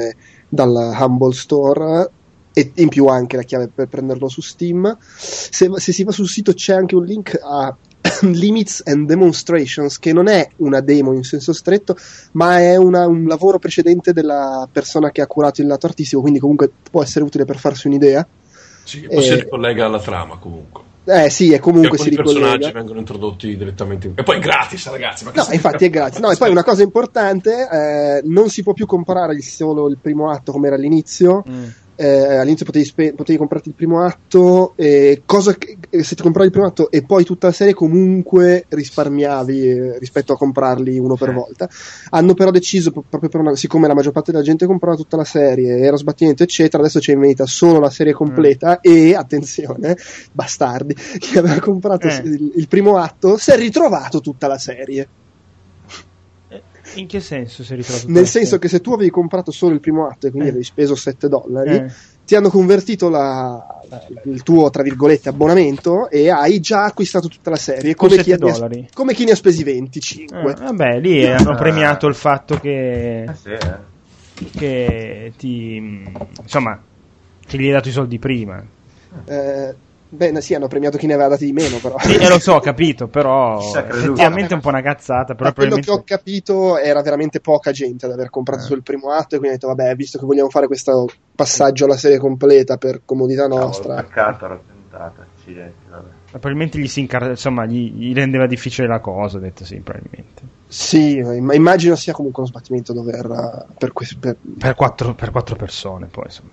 [0.49, 2.11] dal Humble Store
[2.59, 4.97] e in più anche la chiave per prenderlo su Steam.
[5.01, 7.75] Se, se si va sul sito c'è anche un link a
[8.23, 11.97] Limits and Demonstrations, che non è una demo in senso stretto,
[12.33, 16.41] ma è una, un lavoro precedente della persona che ha curato il lato artistico, quindi
[16.41, 18.27] comunque può essere utile per farsi un'idea.
[18.83, 19.23] Sì, poi e...
[19.23, 20.87] si ricollega alla trama comunque.
[21.05, 22.39] Eh sì, e comunque si ricollega.
[22.39, 24.13] I personaggi vengono introdotti direttamente.
[24.15, 25.25] E poi è gratis, ragazzi.
[25.25, 26.19] no, infatti è gratis.
[26.19, 30.31] No, e poi una cosa importante: eh, non si può più comprare solo il primo
[30.31, 31.45] atto come era all'inizio.
[31.49, 31.69] Mm
[32.01, 36.47] eh, all'inizio potevi, spe- potevi, comprarti il primo atto, eh, cosa che, se ti compravi
[36.47, 41.17] il primo atto e poi tutta la serie comunque risparmiavi eh, rispetto a comprarli uno
[41.17, 41.69] per volta.
[42.11, 45.25] Hanno però deciso, proprio per una, siccome la maggior parte della gente comprava tutta la
[45.25, 48.93] serie, era sbattimento eccetera, adesso c'è in vendita solo la serie completa mm.
[48.93, 49.97] e, attenzione,
[50.31, 52.23] bastardi, chi aveva comprato eh.
[52.25, 55.09] il, il primo atto si è ritrovato tutta la serie.
[56.99, 58.07] In che senso si è ritrovato?
[58.09, 60.51] Nel senso che se tu avevi comprato solo il primo atto e quindi eh.
[60.51, 61.93] avevi speso 7 dollari, eh.
[62.27, 67.51] ti hanno convertito la, la, il tuo, tra virgolette, abbonamento e hai già acquistato tutta
[67.51, 67.95] la serie.
[67.95, 68.39] Come, chi, ha,
[68.93, 70.51] come chi, ne ha spesi 25.
[70.51, 73.23] Eh, vabbè, lì hanno premiato il fatto che...
[73.23, 73.97] Eh, sì, eh.
[74.51, 76.05] Che ti...
[76.43, 76.81] insomma,
[77.47, 78.65] che gli hai dato i soldi prima.
[79.25, 79.75] Eh,
[80.11, 81.99] Beh, sì, hanno premiato chi ne aveva dati di meno, però.
[81.99, 85.35] Sì, eh, lo so, ho capito, però effettivamente è un po' una cazzata.
[85.35, 88.67] Però quello che ho capito era veramente poca gente ad aver comprato eh.
[88.67, 91.97] sul primo atto e quindi ho detto, vabbè, visto che vogliamo fare questo passaggio alla
[91.97, 93.97] serie completa per comodità nostra.
[93.97, 96.18] Cavolo, peccato, era tentata, accidenti, vabbè.
[96.31, 100.43] Probabilmente gli si incar- insomma, gli, gli, rendeva difficile la cosa, ho detto sì, probabilmente.
[100.69, 104.37] Sì, ma immagino sia comunque uno sbattimento dover per, que- per...
[104.59, 106.51] Per, quattro, per quattro persone, poi insomma.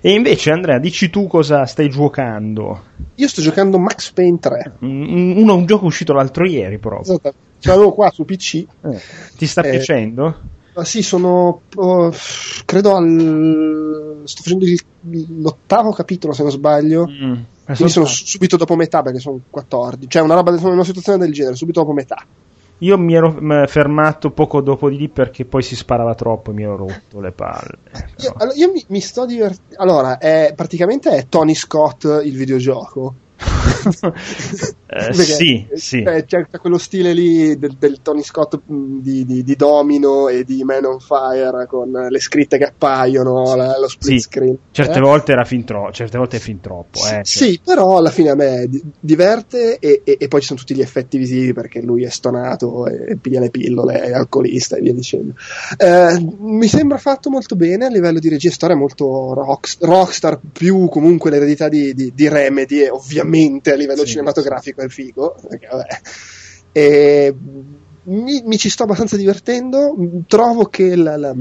[0.00, 2.84] E invece, Andrea, dici tu cosa stai giocando?
[3.16, 4.76] Io sto giocando Max Payne 3.
[4.80, 7.12] Un, uno, un gioco uscito l'altro ieri, proprio.
[7.12, 7.34] Esatto.
[7.58, 8.54] Ce l'avevo qua su PC.
[8.54, 9.00] Eh.
[9.36, 10.40] Ti sta eh, piacendo?
[10.74, 11.62] Ah, sì, sono.
[11.74, 12.10] Uh,
[12.64, 14.22] credo al.
[14.24, 14.80] Sto facendo il,
[15.40, 17.06] l'ottavo capitolo, se non sbaglio.
[17.08, 17.34] Mm.
[17.64, 20.08] Quindi sono subito dopo metà perché sono 14.
[20.08, 22.24] Cioè, una roba, una situazione del genere, subito dopo metà.
[22.78, 26.64] Io mi ero fermato poco dopo di lì perché poi si sparava troppo e mi
[26.64, 27.78] ero rotto le palle.
[28.18, 29.76] Io, allora, io mi, mi, sto divertendo.
[29.76, 33.14] Allora, è, praticamente è Tony Scott il videogioco.
[34.86, 36.02] eh, sì, sì.
[36.02, 40.44] Eh, c'è quello stile lì del, del Tony Scott mm, di, di, di, Domino e
[40.44, 44.18] di Man on Fire con le scritte che appaiono, la, lo split sì.
[44.18, 44.56] screen.
[44.70, 45.00] Certe eh?
[45.00, 46.98] volte era fin troppo, certe volte è fin troppo.
[46.98, 48.68] Sì, eh, sì, però alla fine a me
[49.00, 52.86] diverte e, e, e, poi ci sono tutti gli effetti visivi perché lui è stonato
[52.86, 55.34] e piglia le pillole, è alcolista e via dicendo.
[55.76, 60.88] Eh, mi sembra fatto molto bene a livello di regia, storia molto rock, rockstar, più
[60.88, 62.90] comunque l'eredità di, di, di Remedy e
[63.32, 65.36] ovviamente a livello sì, cinematografico è figo.
[65.48, 65.68] Perché,
[66.72, 67.34] e,
[68.04, 69.94] mi, mi, ci sto abbastanza divertendo.
[70.26, 71.34] Trovo che la, la,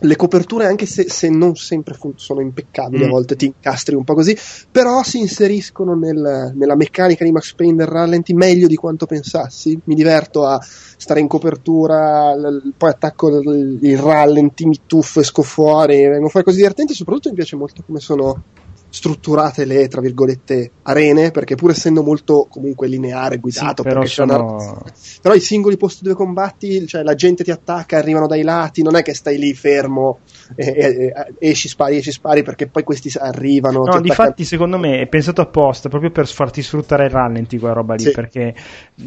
[0.00, 3.06] le coperture, anche se, se non sempre fun- sono impeccabili, mm.
[3.06, 4.36] a volte ti incastri un po' così,
[4.70, 9.78] però si inseriscono nel, nella meccanica di Max Payne del rallenti meglio di quanto pensassi.
[9.84, 15.42] Mi diverto a stare in copertura, l- poi attacco il, il rallenti, mi tuffo, esco
[15.42, 16.94] fuori, vengono fuori cose divertenti.
[16.94, 18.42] Soprattutto mi piace molto come sono
[18.90, 24.54] strutturate le tra virgolette arene perché pur essendo molto comunque lineare guidato sì, però, sono...
[24.54, 24.82] una...
[25.20, 28.96] però i singoli posti dove combatti cioè la gente ti attacca arrivano dai lati non
[28.96, 30.20] è che stai lì fermo
[30.54, 35.00] e, e, e esci spari esci spari perché poi questi arrivano no difatti secondo me
[35.00, 38.10] è pensato apposta proprio per farti sfruttare il rallenti quella roba lì sì.
[38.12, 38.54] perché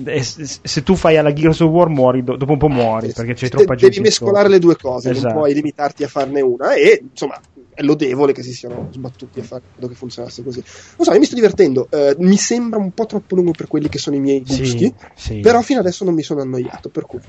[0.06, 3.34] eh, se tu fai alla Gears of War muori dopo un po' muori eh, perché
[3.34, 5.28] c'è troppa gente devi mescolare le due cose esatto.
[5.28, 7.40] non puoi limitarti a farne una e insomma
[7.73, 10.64] è lodevole che si siano sbattuti a fare che funzionasse così.
[10.98, 11.88] Non so, io mi sto divertendo.
[11.89, 14.93] Uh, mi sembra un po' troppo lungo per quelli che sono i miei gusti, sì,
[15.15, 15.39] sì.
[15.39, 16.89] però fino adesso non mi sono annoiato.
[16.89, 17.19] Per cui.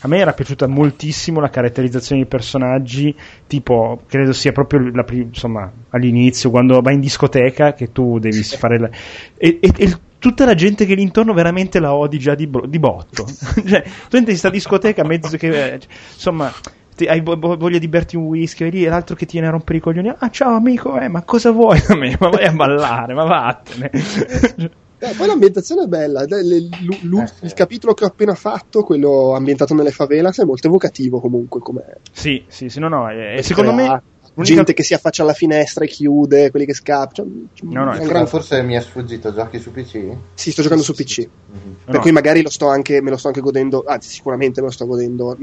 [0.00, 3.14] A me era piaciuta moltissimo la caratterizzazione dei personaggi,
[3.46, 8.78] tipo, credo sia proprio la, insomma, all'inizio, quando vai in discoteca, che tu devi fare.
[8.78, 8.90] La,
[9.36, 12.78] e, e, e tutta la gente che lì intorno veramente la odi già di, di
[12.78, 13.26] botto.
[13.66, 15.80] cioè, tu entri in questa discoteca mezzo che.
[16.14, 16.52] Insomma
[16.94, 19.78] ti, hai voglia di berti un whisky, e lì l'altro che ti viene a rompere
[19.78, 20.12] i coglioni.
[20.18, 22.16] Ah, ciao amico, eh, ma cosa vuoi da me?
[22.18, 23.90] Ma vai a ballare, ma vattene.
[24.96, 26.22] Eh, poi l'ambientazione è bella.
[26.22, 26.68] L- l-
[27.10, 31.60] l- il capitolo che ho appena fatto, quello ambientato nelle favelas, è molto evocativo comunque.
[31.60, 31.84] Com'è.
[32.10, 33.10] Sì, sì, sì, no, no.
[33.10, 34.02] È, secondo me
[34.34, 37.28] L'unica- gente che si affaccia alla finestra e chiude, quelli che scappano.
[37.52, 40.00] Cioè, No, no, gran- Forse mi è sfuggito, giochi su PC?
[40.34, 41.18] Sì, sto giocando su PC.
[41.52, 41.74] Mhm.
[41.84, 42.00] Per No.
[42.00, 44.86] cui magari lo sto anche, me lo sto anche godendo, anzi sicuramente me lo sto
[44.86, 45.36] godendo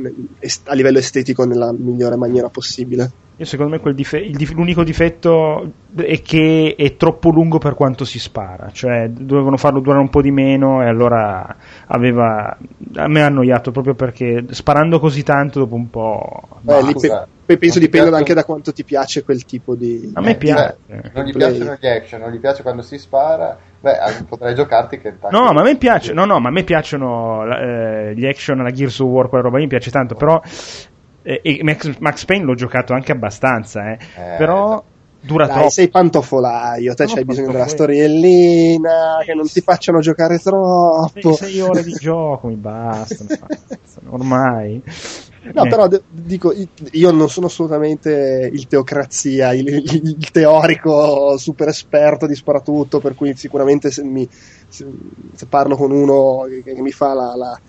[0.65, 3.11] a livello estetico nella migliore maniera possibile.
[3.38, 7.73] Io secondo me quel dife- il dif- l'unico difetto è che è troppo lungo per
[7.73, 11.55] quanto si spara, cioè dovevano farlo durare un po' di meno e allora
[11.88, 12.55] aveva
[12.95, 17.79] a me ha annoiato proprio perché sparando così tanto dopo un po' Eh, pe- penso
[17.79, 20.11] dipendono piace- anche da quanto ti piace quel tipo di...
[20.13, 20.77] a me Eh, piace.
[21.13, 21.57] Non gli Play.
[21.57, 23.57] piacciono gli action, non gli piace quando si spara.
[23.79, 26.63] Beh, eh, potrai giocarti che No, ma a me piace, no, no, ma a me
[26.63, 30.39] piacciono eh, gli action, la Gears of War, quella roba lì mi piace tanto, però
[31.23, 34.83] eh, e Max, Max Payne l'ho giocato anche abbastanza, eh, Eh, però
[35.19, 35.69] dura Dai, troppo.
[35.69, 41.33] sei pantofolaio, te No, c'hai bisogno della storiellina, che non ti facciano giocare troppo.
[41.33, 43.29] Sei, sei ore di gioco mi bastano,
[44.09, 44.81] ormai.
[45.43, 46.53] No, Eh, però de- dico,
[46.91, 53.15] io non sono assolutamente il teocrazia, il, il- il teorico super esperto di sparatutto, per
[53.15, 54.27] cui sicuramente se, mi-
[54.68, 54.88] se-
[55.34, 57.61] se parlo con uno che, che mi fa la- la-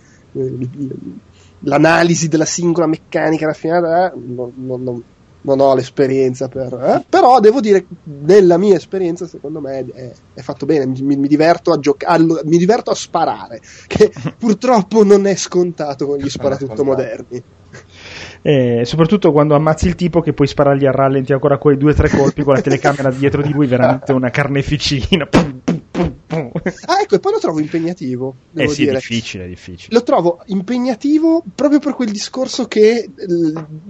[1.61, 5.03] l'analisi della singola meccanica raffinata, eh, non, non- non-
[5.45, 6.73] non ho l'esperienza per...
[6.73, 11.27] eh, però devo dire, nella mia esperienza, secondo me è, è fatto bene, mi, mi
[11.27, 13.59] diverto a giocare, mi diverto a sparare,
[13.89, 17.43] che purtroppo non è scontato con gli sparatutto moderni.
[18.43, 21.95] Eh, soprattutto quando ammazzi il tipo che puoi sparargli a rallenti ancora quei due o
[21.95, 25.27] tre colpi con la telecamera dietro di lui, veramente una carneficina.
[25.27, 25.61] Pum,
[26.27, 26.51] pum.
[26.87, 28.97] Ah, ecco, e poi lo trovo impegnativo, Eh devo sì, è dire.
[28.97, 29.95] difficile, è difficile.
[29.95, 33.11] Lo trovo impegnativo proprio per quel discorso che eh,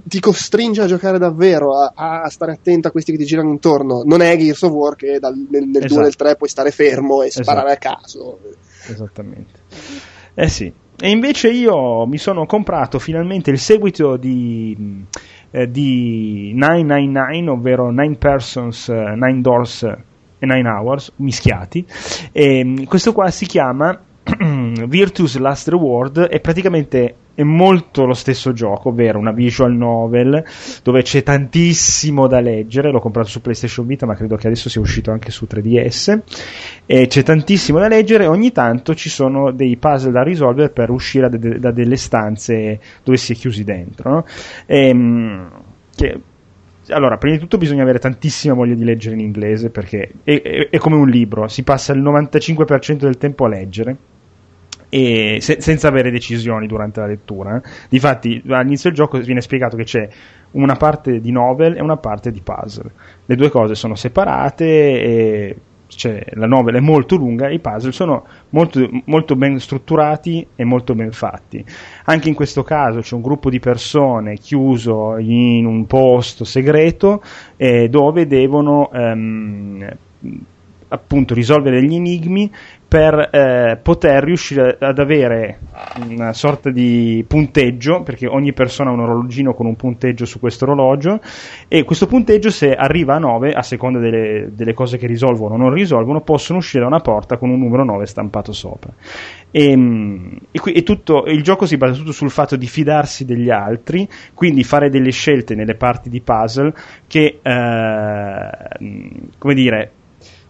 [0.04, 4.02] ti costringe a giocare davvero, a, a stare attento a questi che ti girano intorno.
[4.04, 6.00] Non è Gears of War che dal- nel, nel 2 Esatto.
[6.00, 7.88] e nel 3 puoi stare fermo e sparare Esatto.
[7.88, 8.38] a caso.
[8.88, 9.60] Esattamente.
[10.34, 10.72] Eh sì.
[11.04, 15.04] E invece io mi sono comprato finalmente il seguito di,
[15.50, 21.84] eh, di 999, ovvero 9 Persons, 9 Doors e 9 Hours, mischiati.
[22.30, 24.00] E, questo qua si chiama
[24.86, 30.44] Virtus Last Reward e praticamente è molto lo stesso gioco, ovvero una visual novel
[30.82, 32.90] dove c'è tantissimo da leggere.
[32.90, 36.20] L'ho comprato su PlayStation Vita, ma credo che adesso sia uscito anche su 3DS.
[36.84, 38.26] E c'è tantissimo da leggere.
[38.26, 42.78] Ogni tanto ci sono dei puzzle da risolvere per uscire da, de- da delle stanze
[43.02, 44.10] dove si è chiusi dentro.
[44.10, 44.24] no?
[44.66, 45.50] Ehm,
[45.94, 46.20] che-
[46.88, 50.68] allora, prima di tutto bisogna avere tantissima voglia di leggere in inglese perché è, è-
[50.68, 53.96] è come un libro, si passa il 95% del tempo a leggere
[54.94, 57.56] e se- senza avere decisioni durante la lettura.
[57.56, 57.62] eh.
[57.88, 60.06] Difatti, all'inizio del gioco viene spiegato che c'è
[60.50, 62.90] una parte di novel e una parte di puzzle.
[63.24, 65.56] Le due cose sono separate e
[65.86, 70.64] cioè, la novel è molto lunga e i puzzle sono molto, molto ben strutturati e
[70.64, 71.64] molto ben fatti.
[72.04, 77.22] Anche in questo caso c'è un gruppo di persone chiuso in un posto segreto
[77.56, 79.88] eh, dove devono ehm,
[80.92, 82.50] appunto risolvere degli enigmi
[82.92, 85.60] per eh, poter riuscire ad avere
[86.10, 90.66] una sorta di punteggio, perché ogni persona ha un orologino con un punteggio su questo
[90.66, 91.18] orologio,
[91.68, 95.56] e questo punteggio se arriva a 9, a seconda delle, delle cose che risolvono o
[95.56, 98.92] non risolvono, possono uscire da una porta con un numero 9 stampato sopra.
[99.50, 103.24] E, mm, e qui- e tutto, il gioco si basa tutto sul fatto di fidarsi
[103.24, 106.74] degli altri, quindi fare delle scelte nelle parti di puzzle
[107.06, 108.50] che, eh,
[109.38, 109.92] come dire,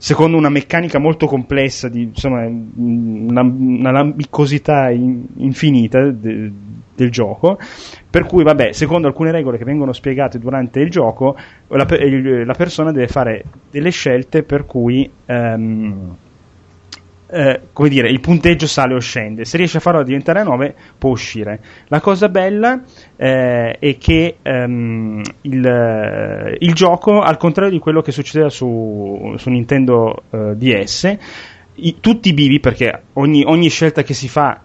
[0.02, 6.50] secondo una meccanica molto complessa, di, insomma, una, una lambicosità in- infinita de-
[6.92, 7.56] del gioco,
[8.10, 11.36] per cui, vabbè, secondo alcune regole che vengono spiegate durante il gioco,
[11.68, 15.08] la, la persona deve fare delle scelte per cui.
[15.26, 16.16] ehm,
[17.32, 19.44] eh, come dire, il punteggio sale o scende.
[19.46, 21.60] Se riesce a farlo diventare a 9, può uscire.
[21.88, 22.82] La cosa bella
[23.16, 29.34] eh, è che ehm, il, eh, il gioco, al contrario di quello che succedeva su,
[29.38, 31.16] su Nintendo eh, DS,
[31.76, 34.60] i- tutti i bivi, perché ogni, ogni scelta che si fa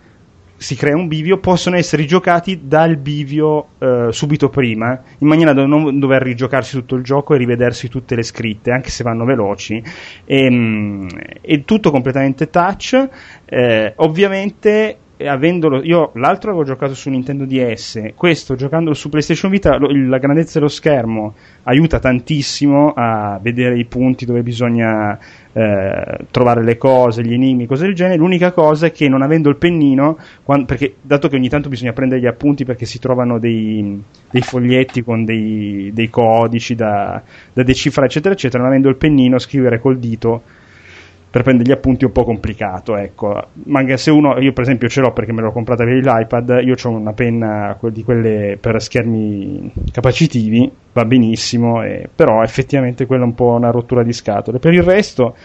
[0.57, 5.65] si crea un bivio, possono essere giocati dal bivio eh, subito prima, in maniera da
[5.65, 9.81] non dover rigiocarsi tutto il gioco e rivedersi tutte le scritte, anche se vanno veloci.
[10.25, 11.07] E, mm,
[11.41, 13.07] è tutto completamente touch.
[13.45, 19.49] eh, ovviamente, eh, avendolo, io l'altro avevo giocato su Nintendo DS, questo giocandolo su PlayStation
[19.51, 25.17] Vita, lo- la grandezza dello schermo aiuta tantissimo a vedere i punti dove bisogna
[25.57, 28.17] eh, trovare le cose, gli enigmi, cose del genere.
[28.17, 31.93] L'unica cosa è che non avendo il pennino, quan- perché dato che ogni tanto bisogna
[31.93, 37.19] prendere gli appunti perché si trovano dei, dei foglietti con dei, dei codici da,
[37.53, 40.43] da decifrare, eccetera, eccetera, non avendo il pennino, scrivere col dito
[41.29, 43.47] per prendere gli appunti è un po' complicato, ecco.
[43.65, 46.61] Ma anche se uno, io per esempio ce l'ho perché me l'ho comprata per l'iPad,
[46.63, 53.23] io ho una penna di quelle per schermi capacitivi, va benissimo, eh, però effettivamente quella
[53.23, 54.59] è un po' una rottura di scatole.
[54.59, 55.35] Per il resto,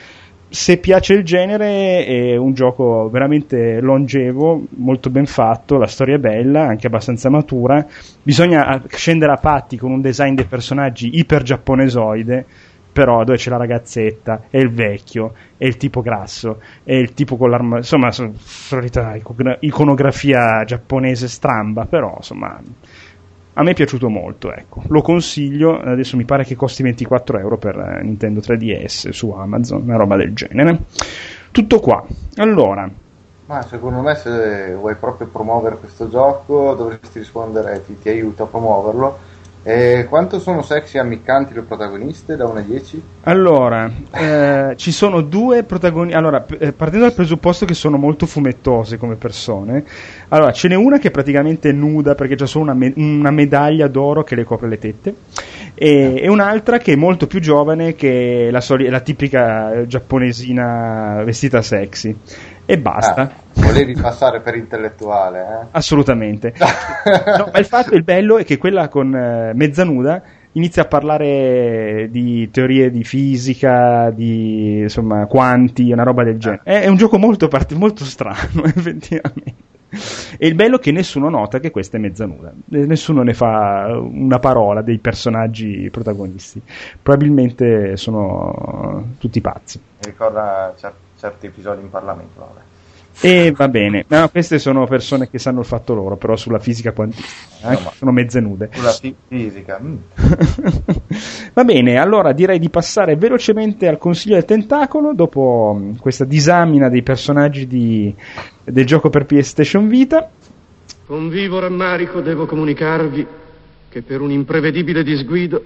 [0.49, 6.19] se piace il genere, è un gioco veramente longevo, molto ben fatto, la storia è
[6.19, 7.85] bella, anche abbastanza matura.
[8.23, 12.47] Bisogna scendere a patti con un design dei personaggi iper giapponesoide
[12.93, 17.37] però dove c'è la ragazzetta e il vecchio e il tipo grasso e il tipo
[17.37, 19.17] con l'arma insomma solita
[19.61, 22.61] iconografia giapponese stramba però insomma
[23.55, 24.83] a me è piaciuto molto ecco.
[24.89, 29.83] Lo consiglio adesso mi pare che costi 24 euro per eh, Nintendo 3DS su Amazon
[29.83, 30.79] una roba del genere.
[31.51, 32.03] Tutto qua.
[32.37, 32.91] Allora
[33.45, 38.47] ma secondo me se vuoi proprio promuovere questo gioco dovresti rispondere ti, ti aiuto a
[38.47, 39.19] promuoverlo
[39.65, 43.03] e quanto sono sexy e ammiccanti le protagoniste da 1 a 10?
[43.23, 46.17] Allora, eh, ci sono due protagonisti.
[46.17, 49.85] Allora, eh, partendo dal presupposto che sono molto fumettose come persone,
[50.29, 53.87] allora ce n'è una che è praticamente nuda perché c'è solo una, me- una medaglia
[53.87, 55.15] d'oro che le copre le tette,
[55.75, 61.63] e, e, un'altra che è molto più giovane che la, soli- la tipica giapponesina vestita
[61.63, 62.17] sexy.
[62.65, 63.23] E basta.
[63.23, 63.33] Ah.
[63.55, 65.67] Volevi passare per intellettuale, eh?
[65.73, 66.55] Assolutamente.
[66.59, 70.23] no, ma il fatto, il bello è che quella con eh, mezza nuda
[70.53, 76.63] inizia a parlare di teorie di fisica, di insomma quanti, una roba del genere.
[76.65, 79.71] È, è un gioco molto, part- molto strano, effettivamente.
[80.39, 83.89] E il bello è che nessuno nota che questa è mezza nuda, nessuno ne fa
[83.95, 86.63] una parola dei personaggi protagonisti.
[87.03, 89.79] Probabilmente sono tutti pazzi.
[89.79, 92.41] Mi ricorda cer- certi episodi in Parlamento.
[92.41, 92.61] Vabbè.
[93.21, 96.93] E va bene, no, queste sono persone che sanno il fatto loro, però sulla fisica
[96.93, 97.81] quantistica, eh?
[97.81, 98.71] no, sono mezze nude.
[98.73, 99.79] Sulla fi- fisica.
[99.81, 99.97] Mm.
[101.55, 106.89] va bene, allora direi di passare velocemente al consiglio del tentacolo, dopo mm, questa disamina
[106.89, 108.13] dei personaggi di,
[108.65, 110.29] del gioco per PlayStation Vita.
[111.07, 113.27] Con vivo rammarico devo comunicarvi
[113.89, 115.63] che per un imprevedibile disguido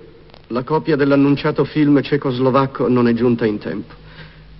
[0.48, 4.04] la copia dell'annunciato film cecoslovacco non è giunta in tempo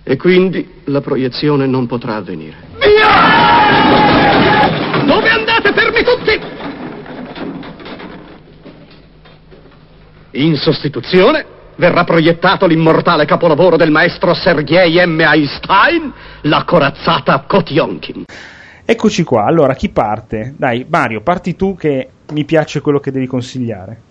[0.09, 2.55] e quindi la proiezione non potrà avvenire.
[2.79, 3.09] Via!
[5.03, 6.39] Dove andate, fermi tutti?
[10.39, 15.19] In sostituzione verrà proiettato l'immortale capolavoro del maestro Sergei M.
[15.19, 16.13] Einstein,
[16.43, 18.23] la corazzata Kotionkin.
[18.85, 20.53] Eccoci qua, allora chi parte?
[20.57, 24.03] Dai, Mario, parti tu che mi piace quello che devi consigliare.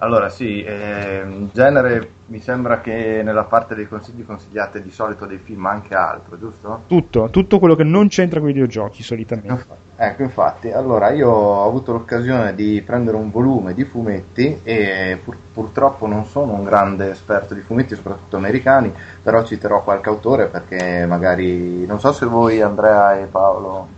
[0.00, 5.26] Allora sì, eh, in genere mi sembra che nella parte dei consigli consigliate di solito
[5.26, 6.82] dei film anche altro, giusto?
[6.86, 9.86] Tutto, tutto quello che non c'entra con i videogiochi solitamente.
[9.96, 15.36] Ecco, infatti, allora io ho avuto l'occasione di prendere un volume di fumetti e pur,
[15.52, 21.06] purtroppo non sono un grande esperto di fumetti, soprattutto americani, però citerò qualche autore perché
[21.06, 23.88] magari, non so se voi Andrea e Paolo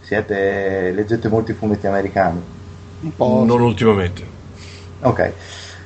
[0.00, 2.40] siete, leggete molti fumetti americani.
[3.00, 3.42] Un po'.
[3.44, 4.38] Non ultimamente.
[5.02, 5.32] Ok,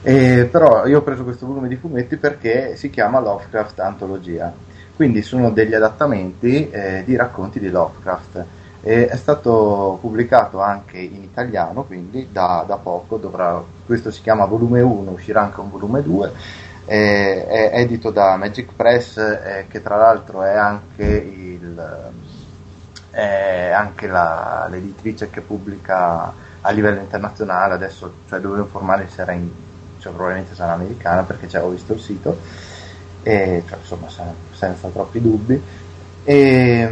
[0.03, 4.53] eh, però io ho preso questo volume di fumetti perché si chiama Lovecraft Antologia,
[4.97, 8.45] quindi sono degli adattamenti eh, di racconti di Lovecraft.
[8.81, 14.47] E è stato pubblicato anche in italiano, quindi da, da poco, dovrà, questo si chiama
[14.47, 16.32] volume 1, uscirà anche un volume 2,
[16.86, 22.12] eh, è edito da Magic Press, eh, che tra l'altro è anche, il,
[23.11, 26.32] è anche la, l'editrice che pubblica
[26.66, 29.49] a livello internazionale, adesso cioè, dovevo informare se era in,
[29.99, 32.39] cioè, probabilmente sarà americana perché cioè, ho visto il sito,
[33.23, 34.09] e, cioè, insomma
[34.53, 35.62] senza troppi dubbi.
[36.24, 36.89] E,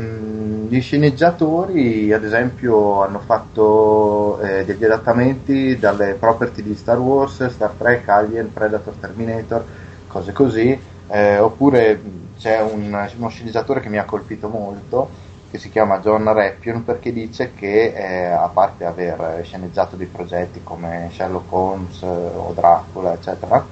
[0.69, 7.73] gli sceneggiatori ad esempio hanno fatto eh, degli adattamenti dalle property di Star Wars, Star
[7.77, 9.65] Trek, Alien, Predator, Terminator,
[10.07, 10.79] cose così,
[11.09, 12.01] eh, oppure
[12.39, 17.13] c'è un, uno sceneggiatore che mi ha colpito molto che si chiama John Rappion perché
[17.13, 23.13] dice che eh, a parte aver sceneggiato dei progetti come Sherlock Holmes eh, o Dracula
[23.13, 23.63] eccetera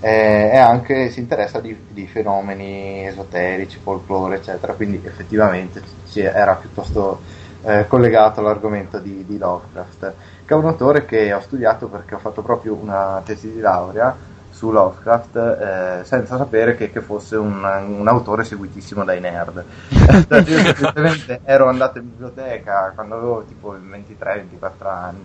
[0.00, 5.80] eh, anche, si interessa di, di, fenomeni esoterici, folklore eccetera quindi effettivamente
[6.14, 7.20] era piuttosto
[7.62, 12.18] eh, collegato all'argomento di, di Lovecraft che è un autore che ho studiato perché ho
[12.18, 14.16] fatto proprio una tesi di laurea
[14.60, 19.64] su Lovecraft eh, senza sapere che, che fosse un, un, autore seguitissimo dai nerd.
[19.88, 25.24] io ero andato in biblioteca quando avevo tipo 23-24 anni,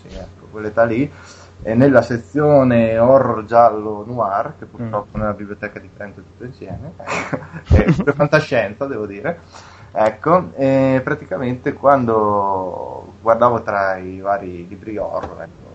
[0.00, 1.12] sì, ecco, quell'età lì,
[1.60, 5.20] e nella sezione horror giallo noir, che purtroppo mm.
[5.20, 6.92] nella biblioteca di Trento è tutto insieme,
[7.68, 9.40] è fantascienza devo dire,
[9.92, 15.67] ecco, e praticamente quando guardavo tra i vari libri horror, ecco,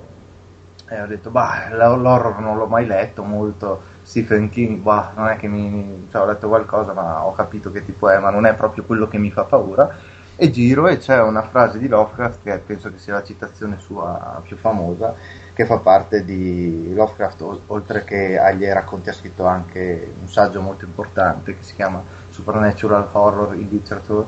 [0.87, 5.37] e ho detto, bah, l'horror non l'ho mai letto molto, Stephen King, bah, non è
[5.37, 6.07] che mi...
[6.11, 9.07] Cioè, ho letto qualcosa ma ho capito che tipo è, ma non è proprio quello
[9.07, 10.11] che mi fa paura.
[10.35, 14.41] E giro e c'è una frase di Lovecraft che penso che sia la citazione sua
[14.43, 15.13] più famosa,
[15.53, 20.85] che fa parte di Lovecraft, oltre che agli racconti ha scritto anche un saggio molto
[20.85, 24.25] importante che si chiama Supernatural Horror in Literature,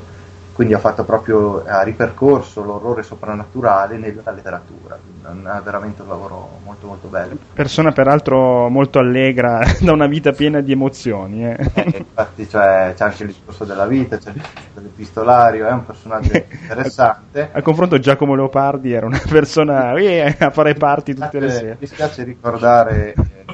[0.56, 6.86] quindi ha fatto proprio, ha ripercorso l'orrore soprannaturale nella letteratura, è veramente un lavoro molto
[6.86, 7.36] molto bello.
[7.52, 11.46] Persona peraltro molto allegra, da una vita piena di emozioni.
[11.46, 11.58] eh.
[11.74, 15.84] Eh, infatti cioè, c'è anche il discorso della vita, c'è il discorso dell'epistolario, è un
[15.84, 17.50] personaggio interessante.
[17.52, 21.76] Al confronto Giacomo Leopardi era una persona eh, a fare parti tutte le sere.
[21.78, 23.44] Mi spiace ricordare eh,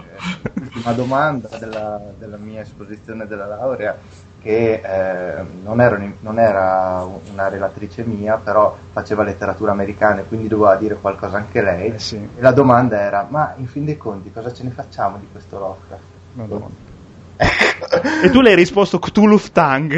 [0.55, 3.99] l'ultima domanda della, della mia esposizione della laurea
[4.43, 10.49] che eh, non, in- non era una relatrice mia, però faceva letteratura americana e quindi
[10.49, 11.91] doveva dire qualcosa anche lei.
[11.91, 15.19] Eh sì, E la domanda era: ma in fin dei conti cosa ce ne facciamo
[15.19, 16.11] di questo Lovecraft?
[16.35, 16.77] madonna.
[18.25, 19.93] E tu le hai risposto Cthulhu Tang.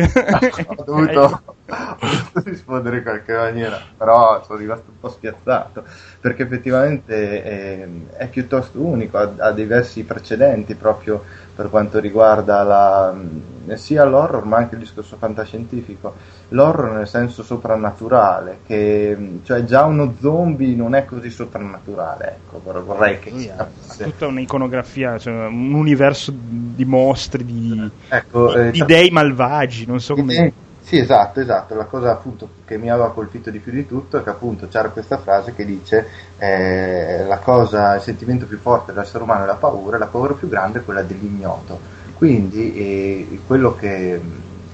[0.67, 1.57] ho, dovuto, ho
[2.05, 5.85] dovuto rispondere in qualche maniera, però sono rimasto un po' spiazzato
[6.21, 13.13] perché effettivamente è, è piuttosto unico, ha, ha diversi precedenti proprio per quanto riguarda la,
[13.13, 16.15] mh, sia l'horror ma anche il discorso fantascientifico.
[16.49, 22.61] L'horror nel senso soprannaturale, che mh, cioè già uno zombie non è così soprannaturale, ecco,
[22.63, 24.05] vor- vorrei che si Ha capisse.
[24.05, 30.15] tutta un'iconografia, cioè un universo di mostri, di, Ecco, eh, di dei malvagi, non so
[30.15, 30.53] come...
[30.87, 31.75] Sì, esatto, esatto.
[31.75, 34.91] La cosa appunto che mi aveva colpito di più di tutto è che appunto c'era
[34.91, 39.57] questa frase che dice eh, la cosa, il sentimento più forte dell'essere umano è la
[39.57, 41.81] paura, la paura più grande è quella dell'ignoto.
[42.13, 44.21] Quindi eh, quello che,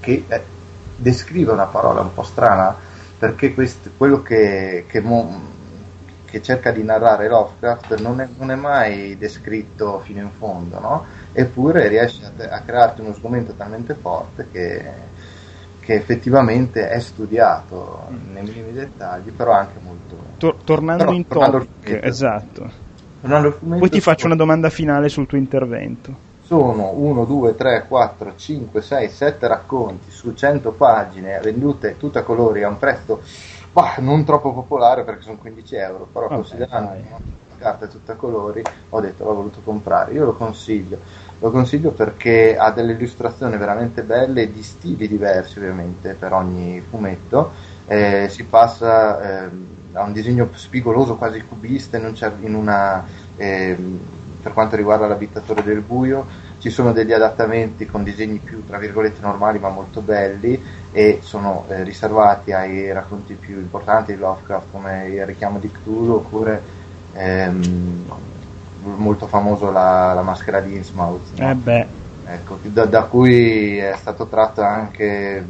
[0.00, 0.46] che eh,
[0.96, 2.76] descrive una parola un po' strana
[3.16, 5.58] perché quest- quello che, che mo-
[6.24, 11.06] che cerca di narrare Lovecraft non è, non è mai descritto fino in fondo, no?
[11.32, 15.09] eppure riesce a, a crearti uno sgomento talmente forte che,
[15.90, 20.16] che effettivamente è studiato nei minimi dettagli, però anche molto...
[20.38, 22.06] Tor- tornando Però, in tornando topic, fumetto.
[22.06, 22.70] esatto.
[23.20, 26.16] Tornando fumetto, Poi ti faccio una domanda finale sul tuo intervento.
[26.42, 32.22] sono 1, 2, 3, 4, 5, 6, 7 racconti su 100 pagine vendute tutte a
[32.22, 33.22] colori a un prezzo
[33.72, 37.02] bah, non troppo popolare perché sono 15 euro, però Vabbè, considerando dai.
[37.02, 37.08] che
[37.48, 40.12] la carta è tutta a colori ho detto l'ho voluto comprare.
[40.12, 40.98] Io lo consiglio,
[41.40, 47.52] lo consiglio perché ha delle illustrazioni veramente belle di stili diversi ovviamente per ogni fumetto.
[47.86, 53.04] Eh, si passa ehm, a un disegno spigoloso quasi cubista in, un cer- in una
[53.34, 58.78] ehm, per quanto riguarda l'abittatore del buio ci sono degli adattamenti con disegni più tra
[58.78, 64.68] virgolette normali ma molto belli e sono eh, riservati ai racconti più importanti di Lovecraft
[64.70, 66.62] come il richiamo di Cthulhu oppure
[67.12, 68.06] ehm,
[68.82, 71.50] molto famoso la, la maschera di Innsmouth no?
[71.66, 71.86] Eh
[72.22, 75.44] Ecco, da, da cui è stato tratto anche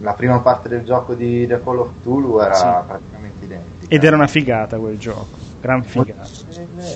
[0.00, 2.86] la prima parte del gioco di The Call of Cthulhu era Sì.
[2.86, 6.28] praticamente identica ed era una figata quel gioco, gran figata.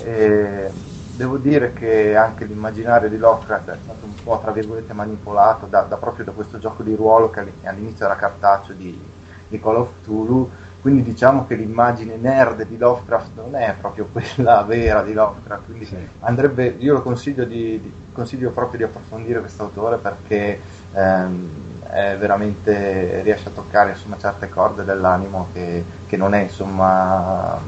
[0.03, 0.71] e
[1.15, 5.81] devo dire che anche l'immaginario di Lovecraft è stato un po' tra virgolette manipolato da,
[5.81, 8.99] da- proprio da questo gioco di ruolo che all'in- all'inizio era cartaceo di,
[9.47, 10.51] di Call of Cthulhu
[10.85, 15.89] quindi diciamo che l'immagine nerd di Lovecraft non è proprio quella vera di Lovecraft quindi
[16.19, 20.59] andrebbe, io lo consiglio, di, di- consiglio proprio di approfondire questo autore perché
[20.91, 27.59] ehm, è veramente riesce a toccare insomma, certe corde dell'animo che, che non è insomma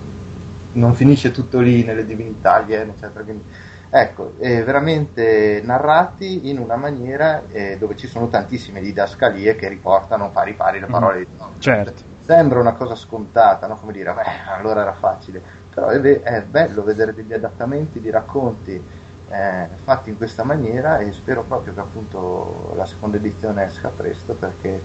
[0.73, 3.23] non finisce tutto lì nelle divinità aliene eccetera.
[3.23, 3.45] Quindi
[3.89, 10.29] ecco eh, veramente narrati in una maniera eh, dove ci sono tantissime didascalie che riportano
[10.29, 11.61] pari pari le parole di Lovecraft.
[11.63, 12.15] Certo.
[12.27, 13.77] Sembra una cosa scontata, no?
[13.77, 15.41] come dire, beh, allora era facile,
[15.73, 18.73] però è, ve- è bello vedere degli adattamenti di racconti
[19.29, 24.33] eh, fatti in questa maniera e spero proprio che appunto la seconda edizione esca presto
[24.33, 24.83] perché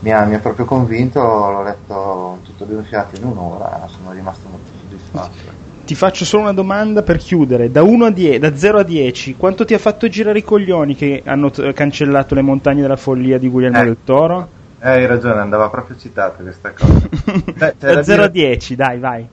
[0.00, 4.12] mi ha, mi ha proprio convinto, l'ho letto tutto di un fiato in un'ora, sono
[4.12, 5.70] rimasto molto soddisfatto.
[5.86, 7.70] Ti faccio solo una domanda per chiudere.
[7.70, 10.94] Da, 1 a 10, da 0 a 10, quanto ti ha fatto girare i coglioni
[10.94, 13.84] che hanno t- cancellato le montagne della follia di Guglielmo Eh.
[13.84, 14.50] del Toro?
[14.84, 17.08] Eh, hai ragione, andava proprio citata questa cosa.
[17.54, 19.28] Beh, da da 0 a dire- 10, dai, vai.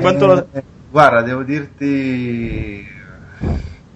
[0.00, 2.86] quanto lo- Eh, Guarda, devo dirti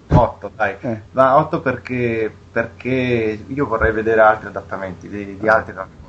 [0.09, 0.75] 8, dai.
[0.79, 1.01] Eh.
[1.11, 6.00] Ma 8 perché, perché io vorrei vedere altri adattamenti di, di altri racconti.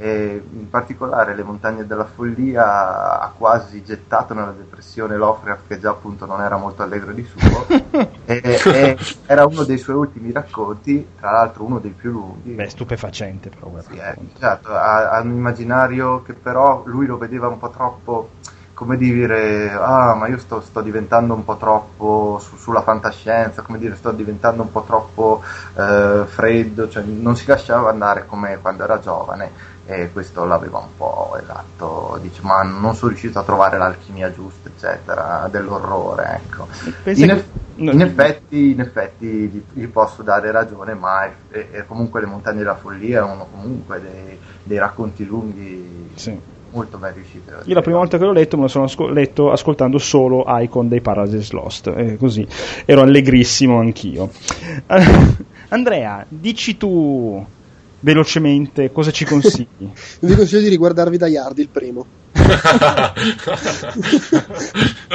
[0.00, 5.90] E in particolare Le montagne della follia ha quasi gettato nella depressione Lovecraft che già
[5.90, 7.66] appunto non era molto allegro di suo.
[8.28, 8.96] E, e
[9.26, 12.50] era uno dei suoi ultimi racconti, tra l'altro uno dei più lunghi.
[12.52, 17.48] Beh, stupefacente però Sì, eh, esatto, ha, ha un immaginario che però lui lo vedeva
[17.48, 18.28] un po' troppo,
[18.74, 23.78] come dire, ah ma io sto, sto diventando un po' troppo su- sulla fantascienza, come
[23.78, 25.42] dire, sto diventando un po' troppo
[25.76, 29.50] eh, freddo, cioè non si lasciava andare come quando era giovane
[29.90, 34.68] e questo l'aveva un po' esatto, dice ma non sono riuscito a trovare l'alchimia giusta,
[34.68, 36.66] eccetera, dell'orrore, ecco.
[37.04, 41.70] In, eff- no, in effetti, in effetti gli, gli posso dare ragione, ma è, è-
[41.70, 46.38] è comunque Le montagne della follia erano comunque dei, dei racconti lunghi Sì.
[46.72, 47.50] molto ben riusciti.
[47.64, 50.88] Io la prima volta che l'ho letto me lo sono asco- letto ascoltando solo Icon
[50.88, 52.46] dei Paradise Lost, e così
[52.84, 54.28] ero allegrissimo anch'io.
[55.70, 57.42] Andrea, dici tu
[58.00, 59.66] velocemente cosa ci consigli?
[60.20, 62.06] Vi consiglio di riguardarvi Die Hard, il primo.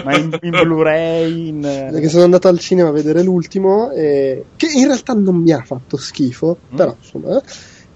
[0.04, 1.62] Ma in, in Blu-ray, in...
[1.62, 5.62] Perché sono andato al cinema a vedere l'ultimo, e- che in realtà non mi ha
[5.64, 6.76] fatto schifo, Mm.
[6.76, 7.38] però insomma.
[7.38, 7.42] eh.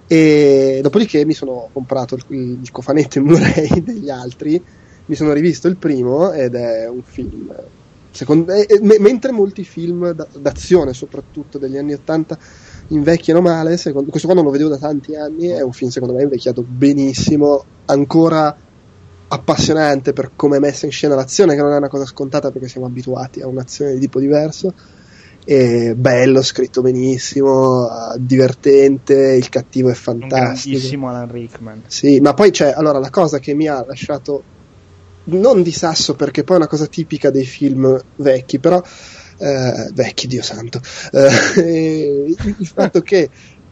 [0.09, 2.23] E dopodiché mi sono comprato il,
[2.61, 4.61] il cofanetto in Blu-ray degli altri,
[5.05, 7.53] mi sono rivisto il primo ed è un film.
[8.17, 12.37] Secondo- e- e- me- mentre molti film da- d'azione, soprattutto degli anni 80,
[12.87, 16.15] invecchiano male, secondo, questo qua non lo vedevo da tanti anni, è un film secondo
[16.15, 18.55] me invecchiato benissimo, ancora
[19.29, 22.67] appassionante per come è messa in scena l'azione, che non è una cosa scontata perché
[22.67, 24.73] siamo abituati a un'azione di tipo diverso.
[25.49, 30.41] E bello, scritto benissimo, eh, divertente, il cattivo è un fantastico.
[30.75, 31.83] grandissimo Alan Rickman.
[31.87, 34.43] Sì, ma poi c'è, allora, la cosa che mi ha lasciato
[35.27, 38.81] non di sasso perché poi è una cosa tipica dei film vecchi, però
[39.37, 40.81] eh, vecchi, Dio santo,
[41.11, 43.29] eh, il, fatto che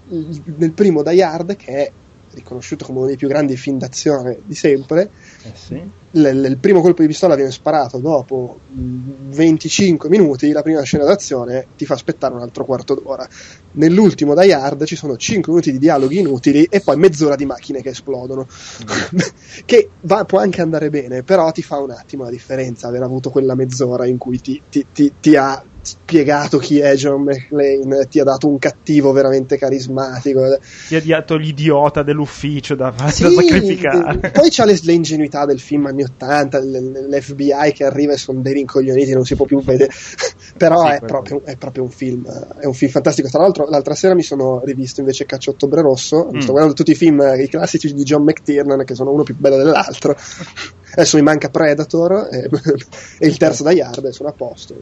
[0.07, 1.91] nel primo Die Hard, che è
[2.33, 5.09] riconosciuto come uno dei più grandi film d'azione di sempre,
[5.45, 5.75] Eh sì.
[5.75, 11.03] l- il primo colpo di pistola viene sparato dopo mh, 25 minuti, la prima scena
[11.03, 13.27] d'azione ti fa aspettare un altro quarto d'ora.
[13.71, 17.81] Nell'ultimo Die Hard ci sono 5 minuti di dialoghi inutili e poi mezz'ora di macchine
[17.81, 18.45] che esplodono.
[19.65, 23.29] che va- può anche andare bene, però ti fa un attimo la differenza aver avuto
[23.29, 28.19] quella mezz'ora in cui ti, ti- ti- ti ha spiegato chi è John McClane, ti
[28.19, 30.57] ha dato un cattivo veramente carismatico.
[30.87, 34.31] Ti ha dato l'idiota dell'ufficio da, da Sì, sacrificare.
[34.31, 38.41] Poi c'ha le, ingenuità del film anni 80, l- l- l'FBI che arriva e sono
[38.41, 39.91] dei rincoglioniti, non si può più vedere.
[40.57, 42.25] Però Sì, è, proprio, è proprio un film,
[42.59, 43.29] è un film fantastico.
[43.29, 46.29] Tra l'altro, l'altra sera mi sono rivisto invece Caccia Ottobre Rosso.
[46.33, 46.39] Mm.
[46.39, 49.35] sto guardando tutti i film, eh, i classici di John McTiernan, che sono uno più
[49.37, 50.15] bello dell'altro.
[50.95, 52.49] Adesso mi manca Predator e,
[53.19, 54.73] e il terzo Die Hard, e sono a posto.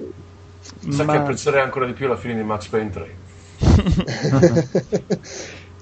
[0.89, 3.18] Sa Ma- che apprezzerei ancora di più la fine di Max Payne 3.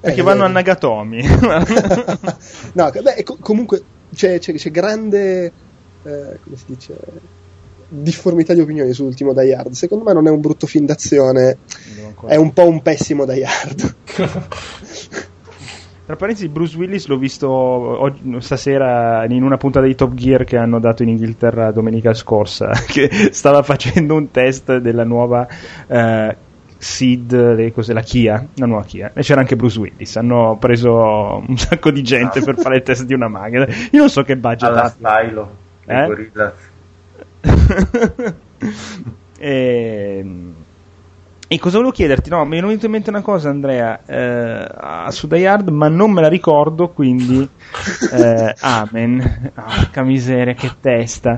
[0.01, 1.21] Perché Eh, vanno a eh, Nagatomi.
[2.73, 5.45] no, beh, co- comunque c'è, c'è- c'è grande,
[6.03, 6.97] eh, come si dice,
[7.87, 9.73] difformità di opinioni sull'ultimo Die Hard.
[9.73, 11.59] Secondo me non è un brutto film d'azione,
[12.27, 13.97] è un po' un pessimo Die Hard.
[16.11, 20.57] Tra parentesi, Bruce Willis l'ho visto oggi- stasera in una puntata di Top Gear che
[20.57, 25.47] hanno dato in Inghilterra domenica scorsa, che stava facendo un test della nuova
[25.87, 26.35] eh,
[27.71, 30.17] cose, la Kia, la nuova Kia, e c'era anche Bruce Willis.
[30.17, 33.65] Hanno preso un sacco di gente per fare il test di una macchina.
[33.91, 34.89] Io non so che budget alla ha.
[34.89, 35.55] stylo
[35.85, 36.05] Eh?
[36.07, 36.53] Gorillaz.
[39.39, 40.25] e,
[41.53, 42.29] e cosa volevo chiederti?
[42.29, 46.11] No, mi è venuta in mente una cosa, Andrea, eh, su Die Hard, ma non
[46.11, 47.41] me la ricordo, quindi
[48.13, 49.51] eh, amen.
[49.53, 51.37] Porca miseria, che testa.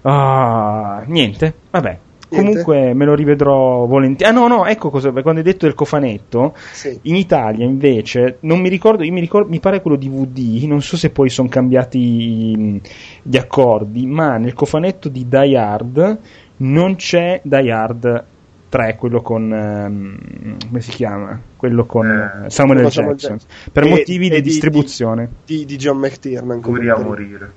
[0.00, 1.98] Ah, niente, vabbè.
[2.30, 2.62] Niente?
[2.62, 4.32] Comunque me lo rivedrò volentieri.
[4.32, 5.10] Ah, no, no, ecco cosa.
[5.10, 6.98] Quando hai detto del cofanetto, Sì.
[7.02, 10.96] in Italia invece, non mi ricordo, io mi, ricordo, mi pare quello DVD, non so
[10.96, 12.80] se poi sono cambiati i-
[13.22, 16.18] gli accordi, ma nel cofanetto di Die Hard
[16.58, 18.24] non c'è Die Hard
[18.70, 21.38] 3, quello con ehm, come si chiama?
[21.56, 22.06] Quello con
[22.46, 22.88] Eh, Samuel L.
[22.88, 23.36] Jackson.
[23.70, 25.28] Per E- motivi e di, di- distribuzione.
[25.44, 26.60] Di, di John McTiernan.
[26.60, 27.52] Duri a morire.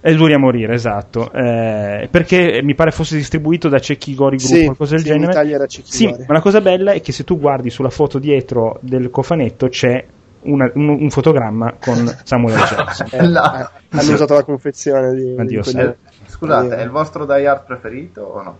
[0.00, 1.32] È duri a morire, esatto.
[1.32, 5.14] Eh, perché mi pare fosse distribuito da Cecchi Gori Group, Sì, qualcosa del sì, in
[5.14, 5.32] genere.
[5.32, 6.24] Italia era Cecchi Sì, Gori.
[6.26, 10.04] ma la cosa bella è che se tu guardi sulla foto dietro del cofanetto c'è
[10.42, 12.56] una- un, un fotogramma con Samuel.
[12.56, 13.08] Jackson.
[13.20, 16.90] Eh, La- eh, hanno usato la confezione di, Addio, di quelle- Eh, Scusate, è il
[16.90, 18.58] vostro Die Hard preferito o no?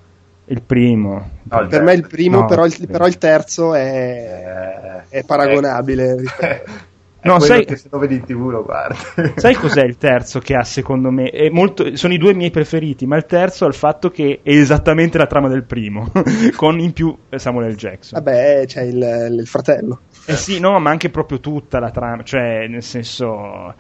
[0.49, 1.31] Il primo.
[1.43, 5.25] No, il per me il primo, No, però, il, però il terzo è, Eh, è
[5.25, 6.15] paragonabile.
[6.41, 6.63] eh,
[7.21, 8.97] è No, sai- che se lo vedi in tv lo guardi.
[9.35, 11.31] Sai cos'è il terzo che ha secondo me?
[11.31, 14.51] È molto- sono i due miei preferiti, ma il terzo ha il fatto che è
[14.51, 16.13] esattamente la trama del primo,
[16.55, 17.75] con in più eh, Samuel L.
[17.77, 18.23] Jackson.
[18.23, 20.01] Vabbè, c'è il, il fratello.
[20.27, 23.75] Eh sì, no, ma anche proprio tutta la trama, cioè, nel senso.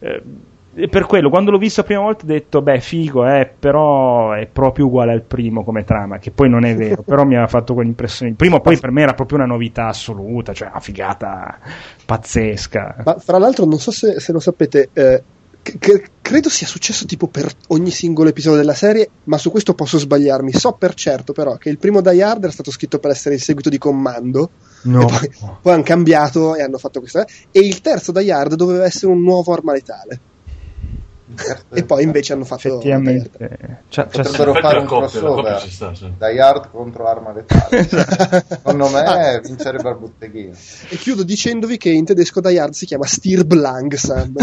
[0.00, 0.22] eh,
[0.74, 4.32] e per quello, quando l'ho visto la prima volta ho detto, beh, figo, eh, però
[4.32, 7.46] è proprio uguale al primo come trama, che poi non è vero, però mi ha
[7.46, 8.30] fatto quell'impressione.
[8.30, 11.58] Il primo poi per me era proprio una novità assoluta, cioè una figata
[12.06, 13.02] pazzesca.
[13.04, 15.22] Ma fra l'altro, non so se, se lo sapete, eh,
[15.62, 19.98] c- credo sia successo tipo per ogni singolo episodio della serie, ma su questo posso
[19.98, 20.52] sbagliarmi.
[20.52, 23.42] So per certo però che il primo Die Hard era stato scritto per essere il
[23.42, 24.50] seguito di Commando.
[24.84, 25.04] No.
[25.04, 25.30] Poi,
[25.60, 27.26] poi hanno cambiato e hanno fatto questa.
[27.50, 30.30] E il terzo Die Hard doveva essere un nuovo arma letale.
[31.72, 32.68] E poi invece hanno fatto.
[32.68, 33.58] Effettivamente.
[33.88, 36.12] Cioè, cioè, Potrebbero fare un coppia, crossover sta, sì.
[36.18, 37.88] Die Hard contro Arma Letale.
[38.48, 40.54] Secondo me vincerebbe al botteghino.
[40.88, 44.34] E chiudo dicendovi che in tedesco Die Hard si chiama Stirb langsam.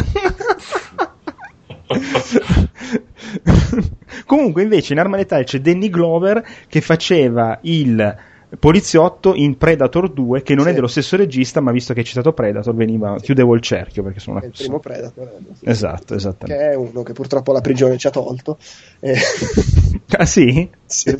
[4.25, 8.17] Comunque, invece, in Arma Letale c'è Danny Glover che faceva il
[8.57, 10.71] poliziotto in Predator 2, che non Sì.
[10.71, 14.19] è dello stesso regista, ma visto che hai citato Predator, veniva, chiudevo il cerchio perché
[14.19, 15.27] sono È una il primo Predator.
[15.27, 15.65] eh, sì.
[15.69, 16.69] Esatto, Che esattamente.
[16.71, 18.57] è uno che purtroppo la prigione ci ha tolto.
[18.99, 19.15] Eh,
[20.17, 20.67] Ah, sì?
[20.87, 21.15] sì.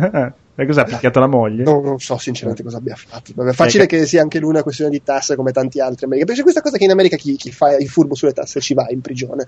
[0.00, 1.62] Ah, e cosa ha picchiato la moglie?
[1.62, 3.30] No, non so sinceramente cosa abbia fatto.
[3.36, 6.24] Vabbè, facile che sia anche lui una questione di tasse come tanti altri americani.
[6.24, 8.74] Perché c'è questa cosa che in America chi, chi fa il furbo sulle tasse ci
[8.74, 9.46] va in prigione.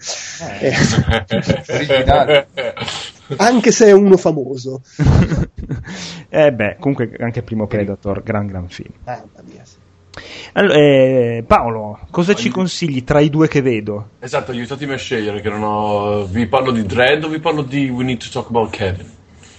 [0.61, 0.73] Eh,
[1.74, 2.47] Originale.
[3.36, 4.82] anche se è uno famoso.
[6.28, 8.92] eh beh, comunque anche primo Predator, gran gran film.
[9.05, 9.64] Mamma mia.
[9.64, 9.82] sì.
[10.52, 14.10] Allora, eh, Paolo, cosa ci consigli tra i due che vedo?
[14.20, 16.24] Esatto, aiutatemi a scegliere che non ho...
[16.26, 19.13] Vi parlo di Dread o vi parlo di We Need to Talk About Kevin?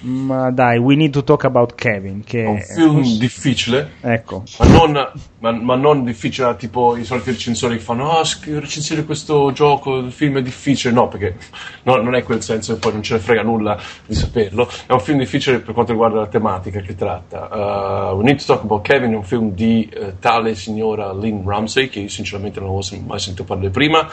[0.05, 4.67] Ma dai, we need to talk about Kevin, che È un film difficile, Ecco, ma
[4.67, 9.51] non, ma, ma non difficile tipo i soliti recensori che fanno ah, sc- recensire questo
[9.51, 11.35] gioco, il film è difficile, no, perché
[11.83, 14.69] no, non è quel senso e poi non ce ne frega nulla di saperlo.
[14.85, 18.11] È un film difficile per quanto riguarda la tematica che tratta.
[18.11, 21.47] Uh, We Need to Talk About Kevin è un film di eh, tale signora Lynn
[21.47, 24.07] Ramsey, che io sinceramente non avevo mai sentito parlare prima,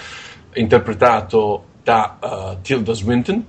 [0.54, 3.44] interpretato da uh, Tilda Swinton.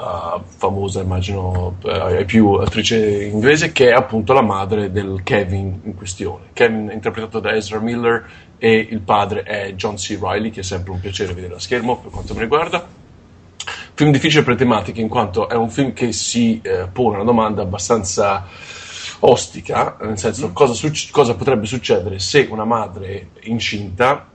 [0.00, 5.80] Uh, famosa immagino uh, è più attrice inglese che è appunto la madre del Kevin
[5.82, 8.24] in questione Kevin è interpretato da Ezra Miller
[8.56, 10.18] e il padre è John C.
[10.18, 12.82] Reilly che è sempre un piacere vedere a schermo per quanto mi riguarda
[13.92, 17.60] film difficile per tematiche in quanto è un film che si eh, pone una domanda
[17.60, 18.46] abbastanza
[19.18, 24.30] ostica nel senso cosa, suc- cosa potrebbe succedere se una madre incinta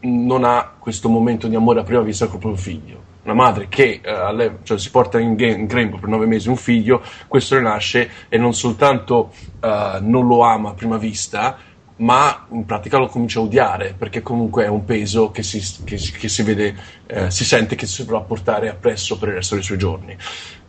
[0.00, 3.09] non ha questo momento di amore a prima vista col proprio figlio.
[3.22, 7.02] Una madre che eh, cioè, si porta in, in grembo per nove mesi un figlio,
[7.28, 11.58] questo ne nasce e non soltanto eh, non lo ama a prima vista,
[12.00, 15.96] ma in pratica lo comincia a odiare perché comunque è un peso che si, che
[15.96, 16.74] che si vede,
[17.06, 20.16] eh, si sente che si dovrà portare appresso per il resto dei suoi giorni.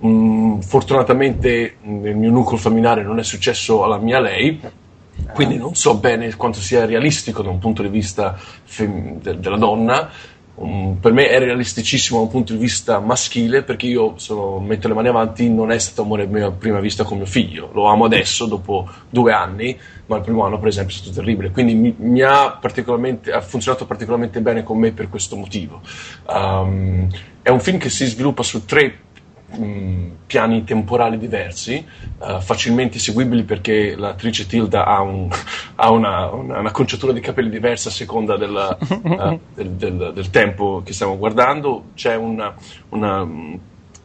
[0.05, 4.59] Mm, fortunatamente mm, nel mio nucleo familiare non è successo alla mia lei,
[5.33, 9.57] quindi non so bene quanto sia realistico da un punto di vista fem- de- della
[9.57, 10.09] donna.
[10.53, 14.87] Um, per me è realisticissimo da un punto di vista maschile perché io sono, metto
[14.87, 17.69] le mani avanti non è stato amore a prima vista con mio figlio.
[17.73, 21.51] Lo amo adesso dopo due anni ma il primo anno per esempio è stato terribile.
[21.51, 25.81] Quindi mi, mi ha, ha funzionato particolarmente bene con me per questo motivo.
[26.27, 27.07] Um,
[27.41, 29.09] è un film che si sviluppa su tre
[29.57, 35.29] mh, piani temporali diversi, eh, facilmente seguibili perché l'attrice Tilda ha, un-
[35.75, 40.29] ha una, una, una conciatura di capelli diversa a seconda della- eh, del, del- del
[40.29, 41.91] tempo che stiamo guardando.
[41.93, 42.53] C'è una,
[42.89, 43.59] una, mh,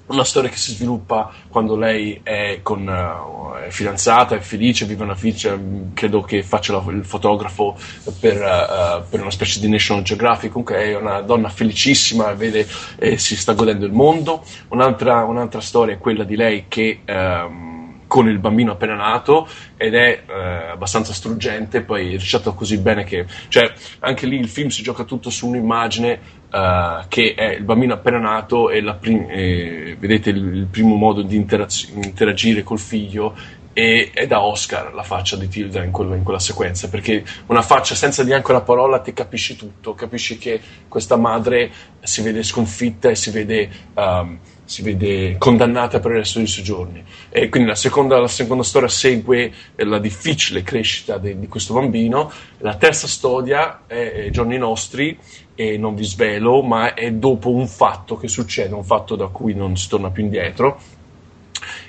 [0.06, 5.02] una storia che si sviluppa quando lei è, con, eh, è fidanzata, è felice, vive
[5.02, 7.76] una vita, mh, credo che faccia la- il fotografo
[8.20, 12.66] per, eh, per una specie di National Geographic, comunque è una donna felicissima, vede
[12.96, 14.44] e si sta godendo il mondo.
[14.68, 17.75] Un'altra, un'altra storia è quella di lei che ehm,
[18.06, 23.04] con il bambino appena nato ed è eh, abbastanza struggente, poi è recitato così bene
[23.04, 26.20] che, cioè, anche lì il film si gioca tutto su un'immagine
[26.50, 31.22] eh, che è il bambino appena nato e, prim- e vedete il, il primo modo
[31.22, 33.34] di interaz- interagire col figlio
[33.78, 37.60] e è da Oscar la faccia di Tilda in, quello- in quella sequenza perché una
[37.60, 40.58] faccia senza neanche una parola ti capisci tutto capisci che
[40.88, 41.70] questa madre
[42.00, 46.64] si vede sconfitta e si vede, um, si vede condannata per il resto dei suoi
[46.64, 51.72] giorni e quindi la seconda, la seconda storia segue la difficile crescita de- di questo
[51.72, 52.30] bambino.
[52.58, 55.16] La terza storia è, giorni nostri
[55.54, 59.54] e non vi svelo ma è dopo un fatto che succede un fatto da cui
[59.54, 60.80] non si torna più indietro.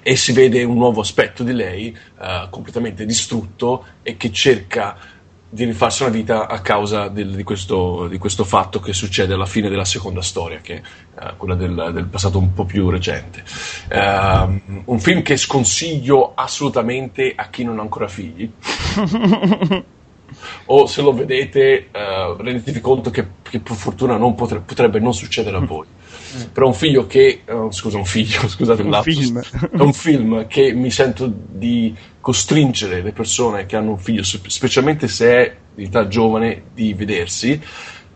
[0.02, 4.98] E si vede un nuovo aspetto di lei eh, completamente distrutto e che cerca
[5.50, 9.46] di rifarsi una vita a causa del- di, questo, di questo fatto che succede alla
[9.46, 10.82] fine della seconda storia, che è
[11.24, 13.44] eh, quella del, del passato un po' più recente.
[13.90, 18.52] Ehm, un film che sconsiglio assolutamente a chi non ha ancora figli.
[20.66, 25.14] o se lo vedete eh, rendetevi conto che, che per fortuna non potre- potrebbe non
[25.14, 25.86] succedere a voi.
[26.52, 29.42] Però un figlio che, eh, scusa, un figlio, scusate Un lapsus, film.
[29.72, 34.50] è un film che mi sento di costringere le persone che hanno un figlio, spe-
[34.50, 37.62] specialmente se è di età giovane, di vedersi,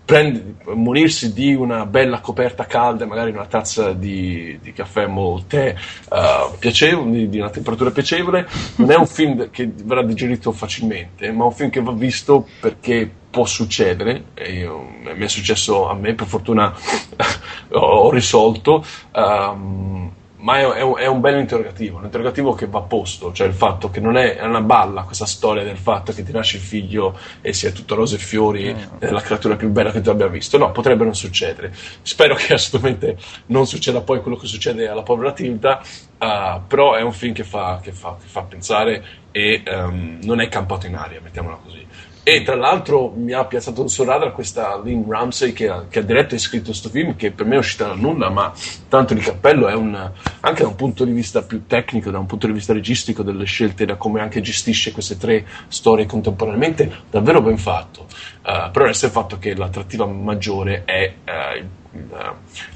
[0.03, 5.73] prendi- munirsi di una bella coperta calda, magari una tazza di, di caffè o tè
[6.11, 11.43] eh, piacevole, di una temperatura piacevole, non è un film che verrà digerito facilmente, ma
[11.43, 15.95] è un film che va visto perché può succedere, e io- mi è successo a
[15.95, 16.73] me, per fortuna
[17.71, 18.85] ho, risolto.
[19.13, 23.45] ehm, ma è, è un, è un bello interrogativo, un interrogativo che va posto, cioè
[23.47, 26.57] il fatto che non è, è una balla questa storia del fatto che ti nasce
[26.57, 30.09] il figlio e sia tutto rose e fiori, è la creatura più bella che tu
[30.09, 30.57] abbia visto.
[30.57, 31.71] No, potrebbe non succedere.
[32.01, 33.17] Spero che assolutamente
[33.47, 35.79] non succeda poi quello che succede alla povera Tilda,
[36.17, 40.41] eh, però è un film che fa, che fa- che fa pensare e ehm, non
[40.41, 41.85] è campato in aria, mettiamola così.
[42.23, 46.01] E tra l'altro mi ha piazzato sul radar questa Lynn Ramsey che ha, che ha
[46.03, 48.53] diretto e scritto questo film che per me è uscita da nulla, ma
[48.87, 50.11] tanto di cappello è un,
[50.41, 53.45] anche da un punto di vista più tecnico, da un punto di vista registico delle
[53.45, 58.05] scelte, da come anche gestisce queste tre storie contemporaneamente, davvero ben fatto.
[58.45, 61.13] Eh, però resta il fatto che l'attrattiva maggiore è
[61.55, 61.69] il-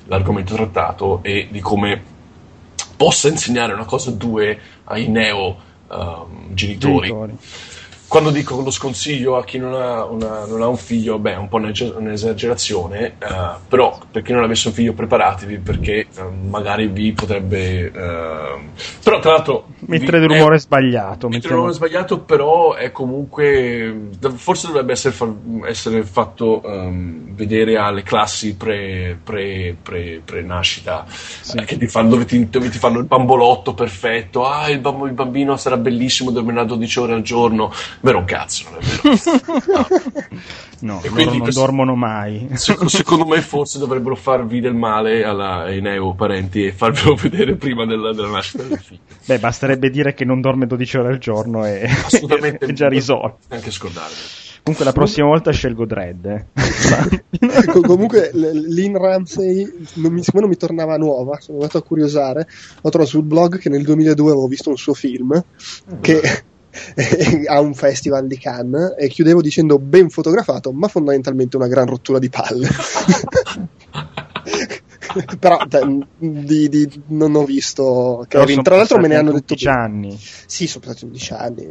[0.05, 2.01] l'argomento trattato e di come
[2.97, 5.57] possa insegnare una cosa o due ai neo
[5.91, 7.07] ehm, genitori.
[7.07, 7.37] Genitori.
[8.15, 11.35] Quando dico lo sconsiglio a chi non ha, una- non ha un figlio, beh, è
[11.35, 13.15] un po' un'esagerazione, eh,
[13.67, 17.91] però per chi non avesse un figlio preparatevi perché eh, magari vi potrebbe...
[17.91, 18.69] ehm,
[19.03, 19.65] però tra l'altro...
[19.87, 21.27] Mettere vi- dell'umore è- sbagliato.
[21.27, 24.07] Mettere mettiamo- l'umore sbagliato, però è comunque...
[24.35, 25.33] Forse dovrebbe essere, fa-
[25.65, 31.05] essere fatto ehm, vedere alle classi pre, pre, pre, pre-nascita
[31.53, 34.45] eh, che ti fanno, dove, ti, dove ti fanno il bambolotto perfetto.
[34.45, 37.73] Ah, il, bambo- il bambino sarà bellissimo, dormirà 12 ore al giorno.
[38.05, 39.87] Vero un cazzo, non è vero.
[40.81, 42.47] No, E loro quindi non questo- dormono mai.
[42.53, 47.55] Secondo, secondo me forse dovrebbero farvi del male alla- ai neo parenti e farvelo vedere
[47.55, 48.99] prima della, della nascita del figlio.
[49.25, 53.37] Beh, basterebbe dire che non dorme 12 ore al giorno e Assolutamente è già risolto.
[53.47, 54.13] Anche scordarvi.
[54.61, 56.25] Comunque la prossima volta scelgo Dread.
[56.25, 56.45] eh.
[57.71, 62.47] Co- comunque Lynn Ramsey non mi, siccome non mi tornava nuova sono andato a curiosare
[62.81, 65.43] ho trovato sul blog che nel 2002 avevo visto un suo film
[66.01, 66.21] che
[67.47, 72.19] ha un festival di Cannes e chiudevo dicendo ben fotografato ma fondamentalmente una gran rottura
[72.19, 72.67] di palle
[75.39, 79.65] però te- di- di- non ho visto Kevin tra l'altro me ne hanno detto 11
[79.65, 79.79] bene.
[79.79, 80.19] anni.
[80.45, 81.67] sì, sono passati 11 anni.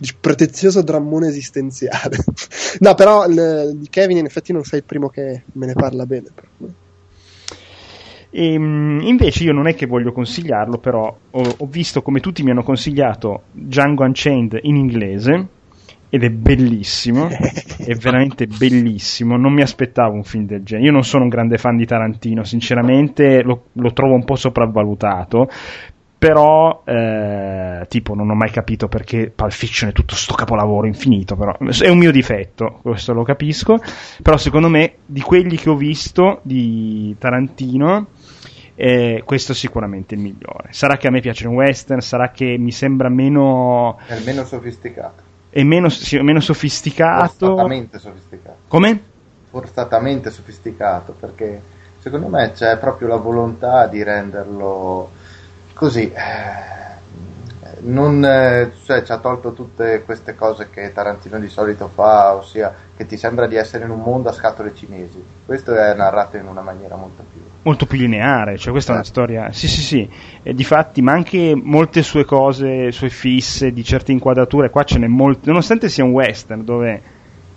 [0.00, 2.16] Di pretenzioso drammone esistenziale.
[2.80, 6.30] no, però di Kevin in effetti non sei il primo che me ne parla bene.
[6.34, 6.48] però.
[8.30, 12.42] E, mh, invece io non è che voglio consigliarlo, però ho, ho visto come tutti
[12.42, 15.48] mi hanno consigliato Django Unchained in inglese
[16.12, 17.28] ed è bellissimo,
[17.78, 19.36] è veramente bellissimo.
[19.36, 20.88] Non mi aspettavo un film del genere.
[20.88, 25.48] Io non sono un grande fan di Tarantino, sinceramente lo, lo trovo un po' sopravvalutato.
[26.18, 31.34] Però, eh, tipo, non ho mai capito perché Pulp Fiction è tutto sto capolavoro infinito.
[31.34, 33.78] Però è un mio difetto, questo lo capisco.
[34.20, 38.08] Però, secondo me, di quelli che ho visto di Tarantino,
[38.80, 40.68] eh, questo è sicuramente il migliore.
[40.72, 45.22] Sarà che a me piace il western, sarà che mi sembra meno, È meno sofisticato.
[45.50, 47.46] è meno, sì, meno sofisticato.
[47.46, 48.58] Forzatamente sofisticato.
[48.68, 49.00] Come?
[49.50, 51.60] Forzatamente sofisticato, perché
[51.98, 55.10] secondo me c'è proprio la volontà di renderlo
[55.74, 56.10] così.
[56.12, 56.89] eh,
[57.82, 62.74] Non, eh, cioè, ci ha tolto tutte queste cose che Tarantino di solito fa, ossia
[62.94, 65.22] che ti sembra di essere in un mondo a scatole cinesi.
[65.44, 69.04] Questo è narrato in una maniera molto più molto più lineare, cioè questa è una
[69.04, 69.06] Eh.
[69.06, 70.10] storia, sì sì sì,
[70.42, 74.98] e di fatti, ma anche molte sue cose, sue fisse di certe inquadrature, qua ce
[74.98, 77.02] n'è molte, nonostante sia un western dove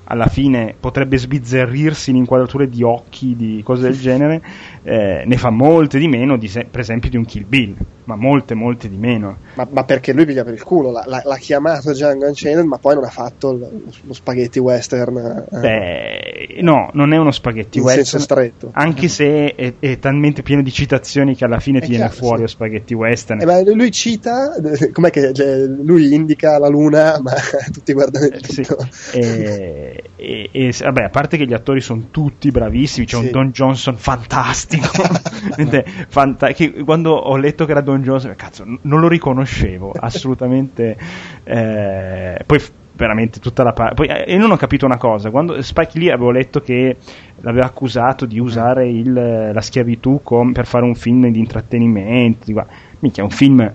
[0.05, 4.41] alla fine potrebbe sbizzarrirsi in inquadrature di occhi, di cose del genere,
[4.81, 8.15] eh, ne fa molte di meno, di se- per esempio di un Kill Bill, ma
[8.15, 9.37] molte molte di meno.
[9.55, 10.91] Ma, ma perché lui piglia per il culo?
[10.91, 15.17] L'ha, l'ha- chiamato Django Unchained, ma poi non ha fatto il- lo spaghetti western
[15.51, 18.05] eh, Beh, no, non è uno spaghetti in western.
[18.05, 18.69] senso stretto.
[18.73, 22.35] Anche se è, è talmente pieno di citazioni che alla fine È ti viene fuori
[22.37, 22.41] sì.
[22.41, 23.41] lo spaghetti western.
[23.41, 24.53] Eh, ma lui cita,
[24.93, 27.33] com'è che cioè, lui indica la luna, ma
[27.71, 28.61] tutti guardano il Eh, sì.
[28.61, 28.77] dito.
[29.13, 33.25] e, e- e- vabbè, a parte che gli attori sono tutti bravissimi, c'è Sì.
[33.25, 34.87] un Don Johnson fantastico.
[36.07, 36.51] Fanta-
[36.85, 40.97] quando ho letto che era Don Johnson, cazzo, n- non lo riconoscevo assolutamente.
[41.43, 44.03] eh, poi f- veramente tutta la parte.
[44.25, 46.97] Eh, io non ho capito una cosa: quando Spike Lee avevo letto che
[47.41, 52.45] l'aveva accusato di usare il- la schiavitù com- per fare un film di intrattenimento.
[52.45, 52.55] Di,
[52.99, 53.73] minchia, un film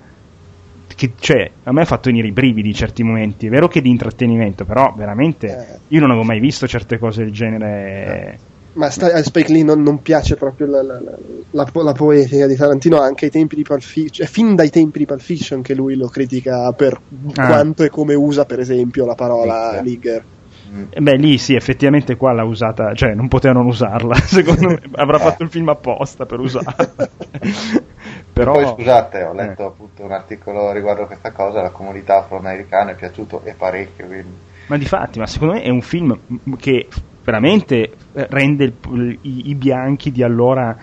[0.96, 3.46] che cioè, a me ha fatto venire i brividi in certi momenti.
[3.46, 5.78] È vero che è di intrattenimento, però veramente Eh.
[5.88, 8.38] io non avevo mai visto certe cose del genere.
[8.78, 11.18] Ma sta- a Spike Lee non, non piace proprio la, la- la-
[11.50, 14.70] la po- la poetica di Tarantino anche ai tempi di Pulp Fiction, è fin dai
[14.70, 16.98] tempi di Pulp Fiction che lui lo critica per
[17.36, 17.46] Ah.
[17.46, 20.24] quanto e come usa per esempio la parola nigger.
[20.90, 24.80] Eh, Beh, lì sì, effettivamente qua l'ha usata, cioè non potevano non usarla, secondo me
[24.92, 27.08] avrà fatto il film apposta per usarla.
[28.32, 29.34] Però, Poi scusate, ho eh.
[29.34, 34.28] letto appunto un articolo riguardo questa cosa, la comunità afroamericana è piaciuto e parecchio, quindi
[34.66, 36.16] Ma di fatti, ma secondo me è un film
[36.58, 36.86] che
[37.28, 40.74] veramente eh, rende il- i, i bianchi di allora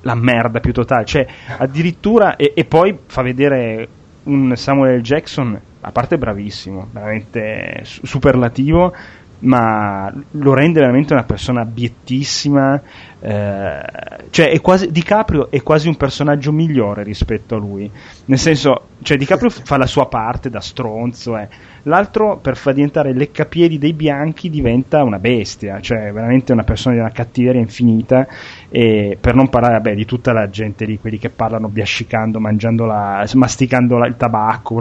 [0.00, 1.04] la merda più totale.
[1.04, 1.24] Cioè,
[1.58, 3.86] addirittura, e, e poi fa vedere
[4.24, 5.00] un Samuel.
[5.00, 8.92] Jackson, a parte bravissimo, veramente su- superlativo,
[9.40, 12.80] ma lo rende veramente una persona obiettissima.
[13.24, 13.82] Eh,
[14.30, 17.88] cioè, è quasi, DiCaprio è quasi un personaggio migliore rispetto a lui.
[18.24, 21.48] Nel senso, cioè, DiCaprio fa la sua parte da stronzo, eh.
[21.84, 27.00] l'altro per far diventare leccapiedi dei bianchi diventa una bestia, cioè veramente una persona di
[27.00, 28.26] una cattiveria infinita.
[28.68, 32.86] E per non parlare vabbè, di tutta la gente lì, quelli che parlano biascicando, mangiando
[32.86, 34.80] la, masticando la- il tabacco,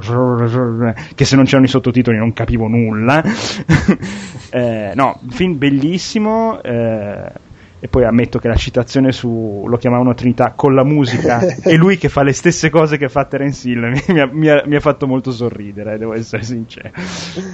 [1.13, 3.21] che se non c'erano i sottotitoli non capivo nulla.
[4.53, 6.61] Eh, no, film bellissimo.
[6.61, 7.31] eh,
[7.83, 11.97] e poi ammetto che la citazione su lo chiamavano Trinità con la musica e lui
[11.97, 14.79] che fa le stesse cose che fa Terence Hill mi, ha, mi ha- mi ha
[14.79, 16.91] fatto molto sorridere, devo essere sincero.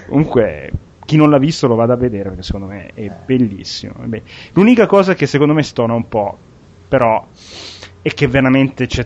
[0.06, 0.70] Comunque,
[1.06, 3.94] chi non l'ha visto lo vada a vedere perché secondo me è bellissimo.
[4.04, 4.22] Beh,
[4.52, 6.38] L'unica cosa che secondo me stona un po',
[6.90, 7.26] però,
[8.02, 9.06] è che veramente c'è.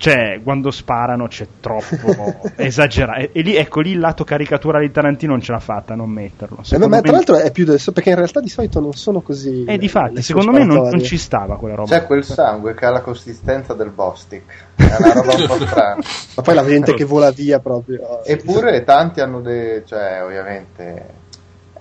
[0.00, 3.20] Cioè, quando sparano c'è troppo esagerato.
[3.20, 5.96] E, e lì, ecco, lì il lato caricatura di Tarantino non ce l'ha fatta a
[5.96, 6.62] non metterlo.
[6.70, 9.20] Eh, ma me- tra l'altro è più del perché in realtà di solito non sono
[9.20, 9.64] così.
[9.64, 11.98] eh, di fatti, secondo me non, non ci stava quella roba.
[11.98, 15.96] c'è quel sangue che ha la consistenza del Bostic, è una roba un po' strana.
[16.34, 18.24] Ma poi la gente che vola via proprio.
[18.24, 21.08] Eppure tanti hanno dei, cioè ovviamente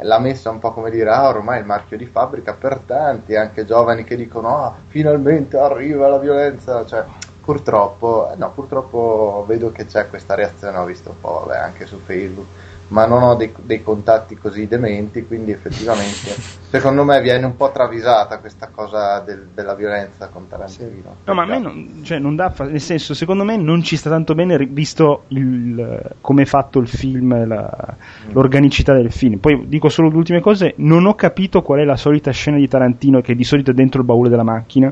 [0.01, 3.65] l'ha messa un po' come dire, ah ormai il marchio di fabbrica per tanti, anche
[3.65, 7.05] giovani che dicono, ah finalmente arriva la violenza, cioè
[7.49, 11.87] purtroppo, eh, no purtroppo vedo che c'è questa reazione, ho visto un po' vabbè, anche
[11.87, 12.47] su Facebook,
[12.89, 16.35] ma non ho dei, dei contatti così dementi, quindi effettivamente
[16.69, 21.15] secondo me viene un po' travisata questa cosa del- della violenza con Tarantino.
[21.25, 23.95] No, ma a me non, cioè, non dà fa- nel senso, secondo me non ci
[23.97, 27.95] sta tanto bene visto il, come è fatto il film, la-
[28.31, 29.37] l'organicità del film.
[29.37, 32.67] Poi dico solo le ultime cose, non ho capito qual è la solita scena di
[32.67, 34.91] Tarantino che di solito è dentro il baule della macchina,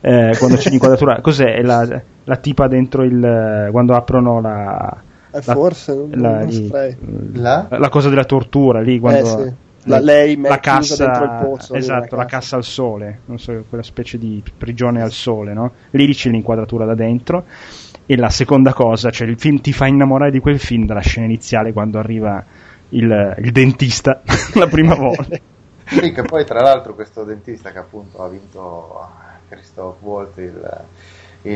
[0.00, 1.20] eh, quando c'è l'inquadratura.
[1.22, 1.54] Cos'è?
[1.56, 3.68] È la, la tipa dentro il...
[3.70, 4.96] quando aprono la...
[5.30, 6.68] Eh, la- forse, non- la, non lì.
[7.34, 7.66] La?
[7.70, 9.52] la cosa della tortura lì quando Eh, sì.
[9.84, 13.82] La- lei la cassa dentro il pozzo, esatto la cassa al sole non so quella
[13.84, 15.72] specie di prigione al sole no?
[15.92, 17.44] lì c'è l'inquadratura da dentro
[18.04, 21.24] e la seconda cosa cioè il film ti fa innamorare di quel film dalla scena
[21.26, 22.44] iniziale quando arriva
[22.90, 24.20] il, il dentista
[24.54, 25.38] la prima volta
[25.86, 29.06] Sì, che poi tra l'altro questo dentista che appunto ha vinto
[29.48, 30.80] Christoph Waltz il, il-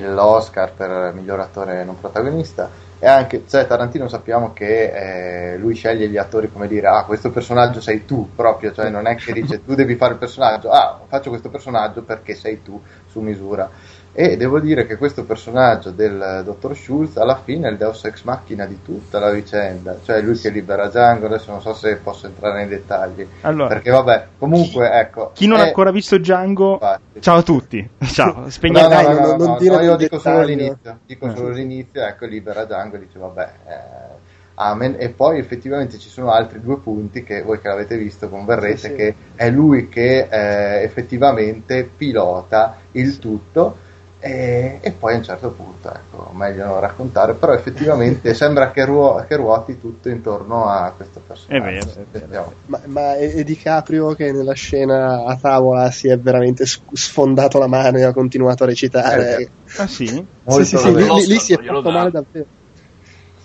[0.00, 2.90] l'Oscar per miglior attore non protagonista.
[2.98, 7.32] E anche, cioè Tarantino sappiamo che eh, lui sceglie gli attori come dire ah questo
[7.32, 11.00] personaggio sei tu proprio, cioè non è che dice tu devi fare il personaggio, ah
[11.08, 13.68] faccio questo personaggio perché sei tu su misura
[14.14, 18.22] e devo dire che questo personaggio del dottor Schultz alla fine è il deus ex
[18.24, 22.26] machina di tutta la vicenda, cioè lui che libera Django, adesso non so se posso
[22.26, 25.30] entrare nei dettagli, Allora, perché vabbè, comunque ecco.
[25.32, 27.20] chi non è- ha ancora visto Django infatti.
[27.20, 29.96] ciao a tutti ciao No, spegnete no, no, non- no, non no, dire no, io
[29.96, 30.56] dico solo dettaglio.
[30.62, 31.34] l'inizio, dico Eh.
[31.36, 34.20] solo l'inizio, ecco, libera Django e dice vabbè, eh,
[34.56, 34.96] amen.
[34.98, 38.86] E poi effettivamente ci sono altri due punti che voi che l'avete visto converrete Sì,
[38.88, 38.94] sì.
[38.94, 43.78] che è lui che eh, effettivamente pilota il tutto
[44.24, 48.84] e, e poi a un certo punto, ecco, meglio non raccontare, però effettivamente sembra che,
[48.84, 51.90] ruo- che ruoti tutto intorno a questo personaggio.
[51.90, 52.52] È vero, è vero.
[52.66, 57.58] Ma, ma è, è DiCaprio che nella scena a tavola si è veramente s- sfondato
[57.58, 59.36] la mano e ha continuato a recitare.
[59.38, 60.06] Eh, ah sì?
[60.06, 62.46] sì, sì, sì, lì, lì- si è fatto male davvero.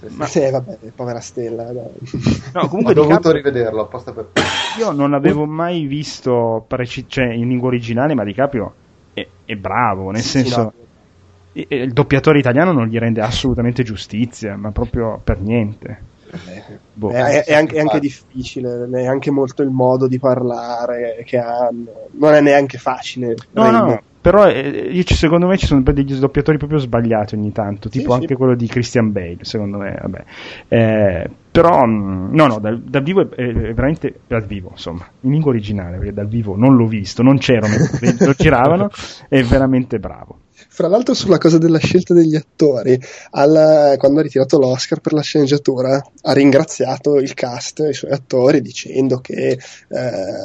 [0.09, 1.63] Ma sì, vabbè, povera stella.
[1.63, 1.73] dai.
[2.53, 4.29] no Ho comunque dovuto DiCaprio- rivederlo apposta per
[4.77, 8.75] Io non avevo mai visto preci- cioè, in lingua originale, ma DiCaprio
[9.17, 10.73] è, è bravo, nel Sì, senso no.
[11.53, 16.15] il doppiatore italiano non gli rende assolutamente giustizia, ma proprio per niente.
[16.93, 17.09] Boh.
[17.09, 22.07] È, è- anche, è anche difficile, è anche molto il modo di parlare che hanno.
[22.11, 23.33] Non è neanche facile.
[23.51, 28.09] No, no, però eh, secondo me ci sono degli doppiatori proprio sbagliati ogni tanto, tipo
[28.09, 28.33] Sì, anche sì.
[28.33, 30.23] quello di Christian Bale, secondo me, vabbè.
[30.67, 35.31] Eh, però, mh, no, no, dal, dal vivo è, è veramente dal vivo, insomma, in
[35.31, 37.67] lingua originale, perché dal vivo non l'ho visto, non c'ero
[38.01, 38.89] mentre lo giravano,
[39.29, 40.39] è veramente bravo.
[40.77, 43.01] Fra l'altro, sulla cosa della scelta degli attori,
[43.31, 48.11] al- quando ha ritirato l'Oscar per la sceneggiatura, ha ringraziato il cast e i suoi
[48.11, 50.37] attori dicendo che eh,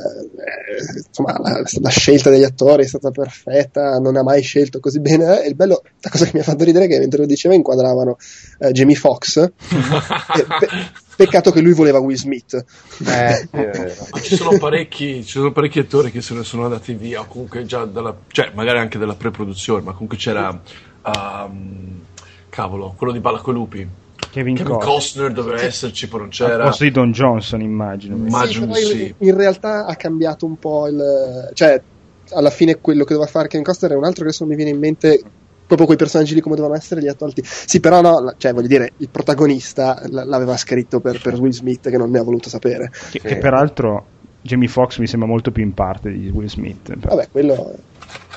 [1.07, 5.43] insomma, la, la scelta degli attori è stata perfetta, non ha mai scelto così bene.
[5.43, 7.55] E il bello, la cosa che mi ha fatto ridere è che mentre lo diceva
[7.55, 8.17] inquadravano
[8.61, 9.37] eh, Jamie Foxx.
[9.37, 9.51] e,
[11.15, 12.55] Peccato che lui voleva Will Smith.
[13.07, 14.07] Eh, vero.
[14.11, 17.27] Ma ci sono parecchi, ci sono parecchi attori che se ne sono andati via, o
[17.27, 20.59] comunque già dalla, cioè magari anche dalla pre-produzione, ma comunque c'era,
[21.03, 22.01] um,
[22.49, 23.89] cavolo, quello di Balla coi lupi.
[24.31, 24.95] Kevin, Kevin Costner.
[24.95, 26.65] Costner doveva esserci, poi non c'era.
[26.65, 28.17] posto di Don Johnson, immagino.
[28.17, 29.15] Immagino Sì, però sì.
[29.19, 31.51] in, realtà ha cambiato un po' il.
[31.53, 31.81] cioè,
[32.31, 34.71] alla fine quello che doveva fare Kevin Costner è un altro che adesso mi viene
[34.71, 35.23] in mente.
[35.73, 37.43] Proprio quei personaggi lì come dovevano essere li ha tolti.
[37.45, 41.51] Sì, però no, la- cioè voglio dire, il protagonista l- l'aveva scritto per, per Will
[41.53, 42.91] Smith che non ne ha voluto sapere.
[43.11, 44.07] Che, che peraltro
[44.43, 46.95] Jamie Foxx mi sembra molto più in parte di Will Smith.
[46.99, 47.73] Però, Vabbè, quello.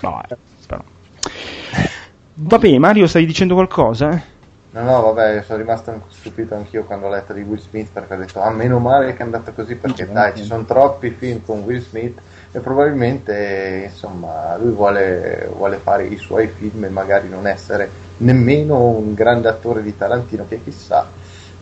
[0.01, 0.81] vabbè, però.
[2.35, 4.21] Va bene, Mario, stai dicendo qualcosa?
[4.71, 8.17] No, no, vabbè, sono rimasto stupito anch'io quando ho letto di Will Smith perché ho
[8.17, 11.59] detto, ah, meno male che è andato così perché dai, ci sono troppi film con
[11.61, 12.19] Will Smith
[12.55, 18.81] e probabilmente, insomma, lui vuole, vuole fare i suoi film e magari non essere nemmeno
[18.81, 21.05] un grande attore di Tarantino che chissà,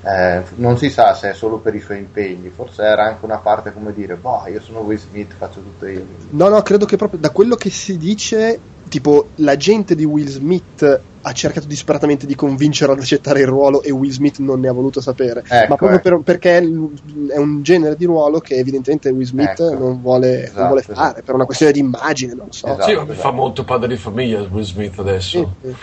[0.03, 3.39] eh, non si sa se è solo per i suoi impegni, forse era anche una
[3.39, 6.05] parte come dire, boh, io sono Will Smith, faccio tutto io.
[6.29, 8.59] No, no, credo che proprio da quello che si dice,
[8.93, 13.81] tipo, la gente di Will Smith ha cercato disperatamente di convincere ad accettare il ruolo
[13.81, 15.41] e Will Smith non ne ha voluto sapere.
[15.47, 16.09] Ecco, Ma proprio ecco.
[16.09, 19.73] per- perché è un genere di ruolo che evidentemente Will Smith Ecco.
[19.73, 20.99] non vuole, Esatto, non vuole esatto.
[20.99, 22.67] fare, per una questione di immagine, non so.
[22.67, 22.83] Esatto.
[22.83, 25.55] Sì, vabbè, fa molto padre di famiglia Will Smith adesso.
[25.63, 25.75] Sì, sì.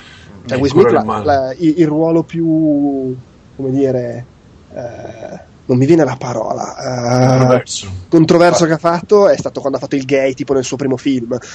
[0.47, 0.91] Cioè, Will Smith,
[1.25, 3.17] la- il, il ruolo più,
[3.57, 4.25] come dire,
[4.73, 7.89] eh, non mi viene la parola, eh, Controverso.
[8.09, 10.97] controverso che ha fatto è stato quando ha fatto il gay, tipo nel suo primo
[10.97, 11.39] film.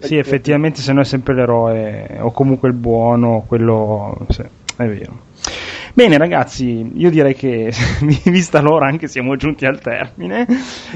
[0.00, 4.16] Sì, effettivamente se no è sempre l'eroe o comunque il buono, quello...
[4.30, 5.26] sì, è vero.
[5.92, 7.70] Bene ragazzi, io direi che
[8.24, 10.46] vista l'ora anche siamo giunti al termine.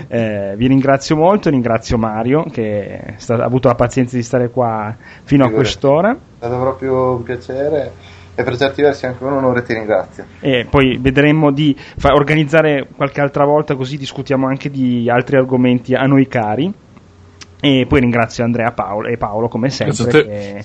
[0.09, 4.95] Eh, vi ringrazio molto, ringrazio Mario che sta- ha avuto la pazienza di stare qua
[5.25, 6.13] fino a quest'ora.
[6.13, 7.93] È stato proprio un piacere
[8.35, 10.25] e per certi versi anche un onore, ti ringrazio.
[10.41, 15.95] E poi vedremo di fa- organizzare qualche altra volta così discutiamo anche di altri argomenti
[15.95, 16.73] a noi cari.
[17.65, 19.95] E poi ringrazio Andrea Paolo, e Paolo come sempre.
[19.95, 20.29] Grazie a te.
[20.29, 20.65] Che,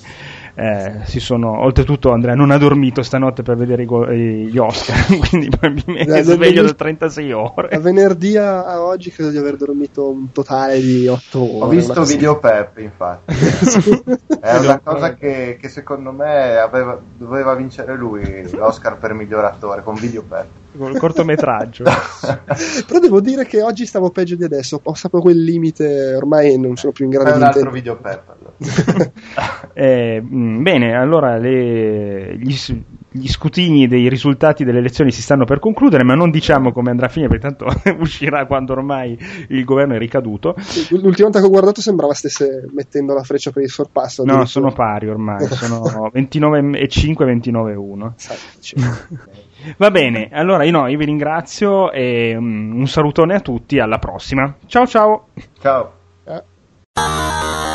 [0.59, 5.05] eh, si sono, oltretutto Andrea non ha dormito stanotte per vedere i go- gli Oscar,
[5.29, 7.77] quindi probabilmente è sveglio da- da 36 Da ore.
[7.79, 11.63] venerdì a, oggi credo di aver dormito un totale di 8 ore.
[11.63, 13.35] Ho visto Video Pep, infatti.
[14.39, 19.83] È una cosa che, che secondo me aveva- doveva vincere lui l'Oscar per miglior attore
[19.83, 20.45] con Video Pep.
[20.77, 21.83] Col cortometraggio.
[22.85, 24.79] Però devo dire che oggi stavo peggio di adesso.
[24.83, 27.71] Ho saputo quel limite, ormai non sono più in grado di un altro.
[27.71, 28.21] Video Pep.
[28.27, 29.11] allora.
[29.79, 32.55] Eh, mh, bene, allora le- gli,
[33.11, 37.05] gli scrutini dei risultati delle elezioni si stanno per concludere, ma non diciamo come andrà
[37.05, 37.67] a finire, perché tanto
[38.01, 39.15] uscirà quando ormai
[39.49, 40.55] il governo è ricaduto.
[40.89, 44.23] L'ultima volta che ho guardato sembrava stesse mettendo la freccia per il sorpasso.
[44.23, 48.13] No, sono pari ormai, sono 29 e 5 29 e 1.
[48.17, 48.83] Sai, cioè,
[49.77, 53.99] Va bene, allora io, no, io vi ringrazio e mm, un salutone a tutti, alla
[53.99, 54.55] prossima.
[54.65, 55.27] Ciao ciao!
[55.59, 55.91] Ciao.
[56.25, 57.65] eh.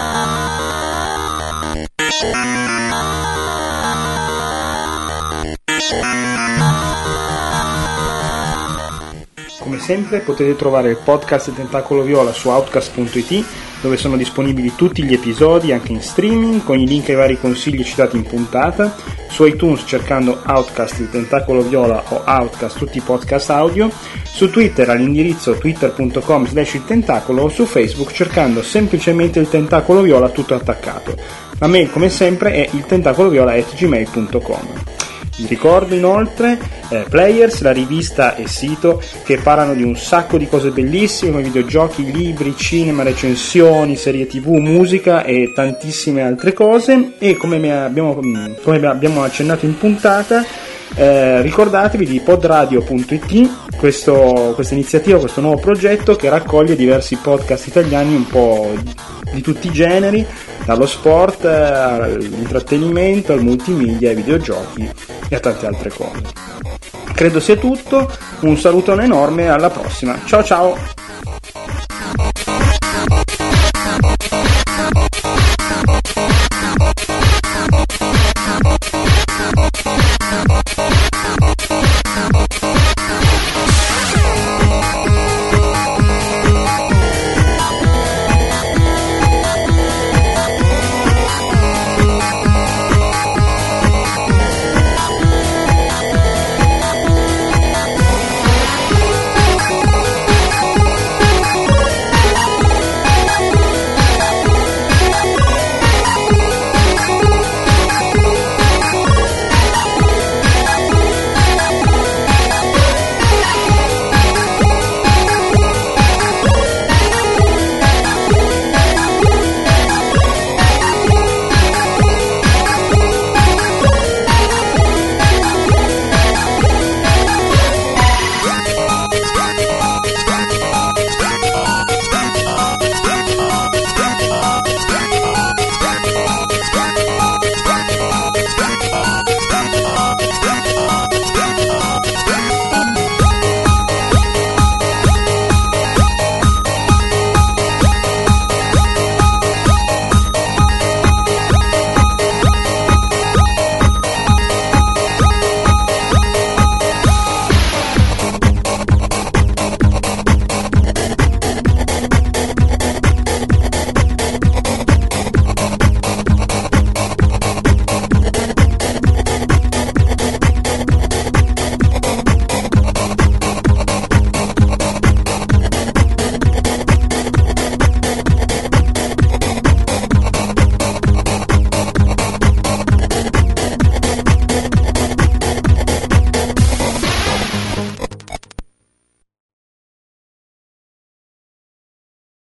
[9.59, 13.45] Come sempre potete trovare il podcast Tentacolo Viola su outcast.it
[13.81, 17.83] dove sono disponibili tutti gli episodi anche in streaming con i link ai vari consigli
[17.83, 18.95] citati in puntata,
[19.29, 23.91] su iTunes cercando Outcast il Tentacolo Viola o Outcast tutti i podcast audio,
[24.23, 30.29] su Twitter all'indirizzo twitter.com slash il tentacolo o su Facebook cercando semplicemente il Tentacolo Viola
[30.29, 31.52] tutto attaccato.
[31.63, 34.69] La mail come sempre è il tentacoloviola.gmail.com.
[35.37, 36.59] Vi ricordo inoltre
[36.89, 41.45] eh, Players, la rivista e sito che parlano di un sacco di cose bellissime come
[41.45, 48.19] videogiochi, libri, cinema, recensioni, serie tv, musica e tantissime altre cose e come, abbiamo,
[48.61, 50.45] come abbiamo accennato in puntata
[50.95, 58.15] eh, ricordatevi di podradio.it questo, questa iniziativa, questo nuovo progetto che raccoglie diversi podcast italiani
[58.15, 58.73] un po'
[59.33, 60.25] di tutti i generi
[60.65, 64.89] dallo sport eh, all'intrattenimento, al multimedia, ai videogiochi
[65.29, 66.23] e a tante altre cose.
[67.15, 68.11] Credo sia tutto,
[68.41, 70.77] un salutone enorme, alla prossima, ciao ciao!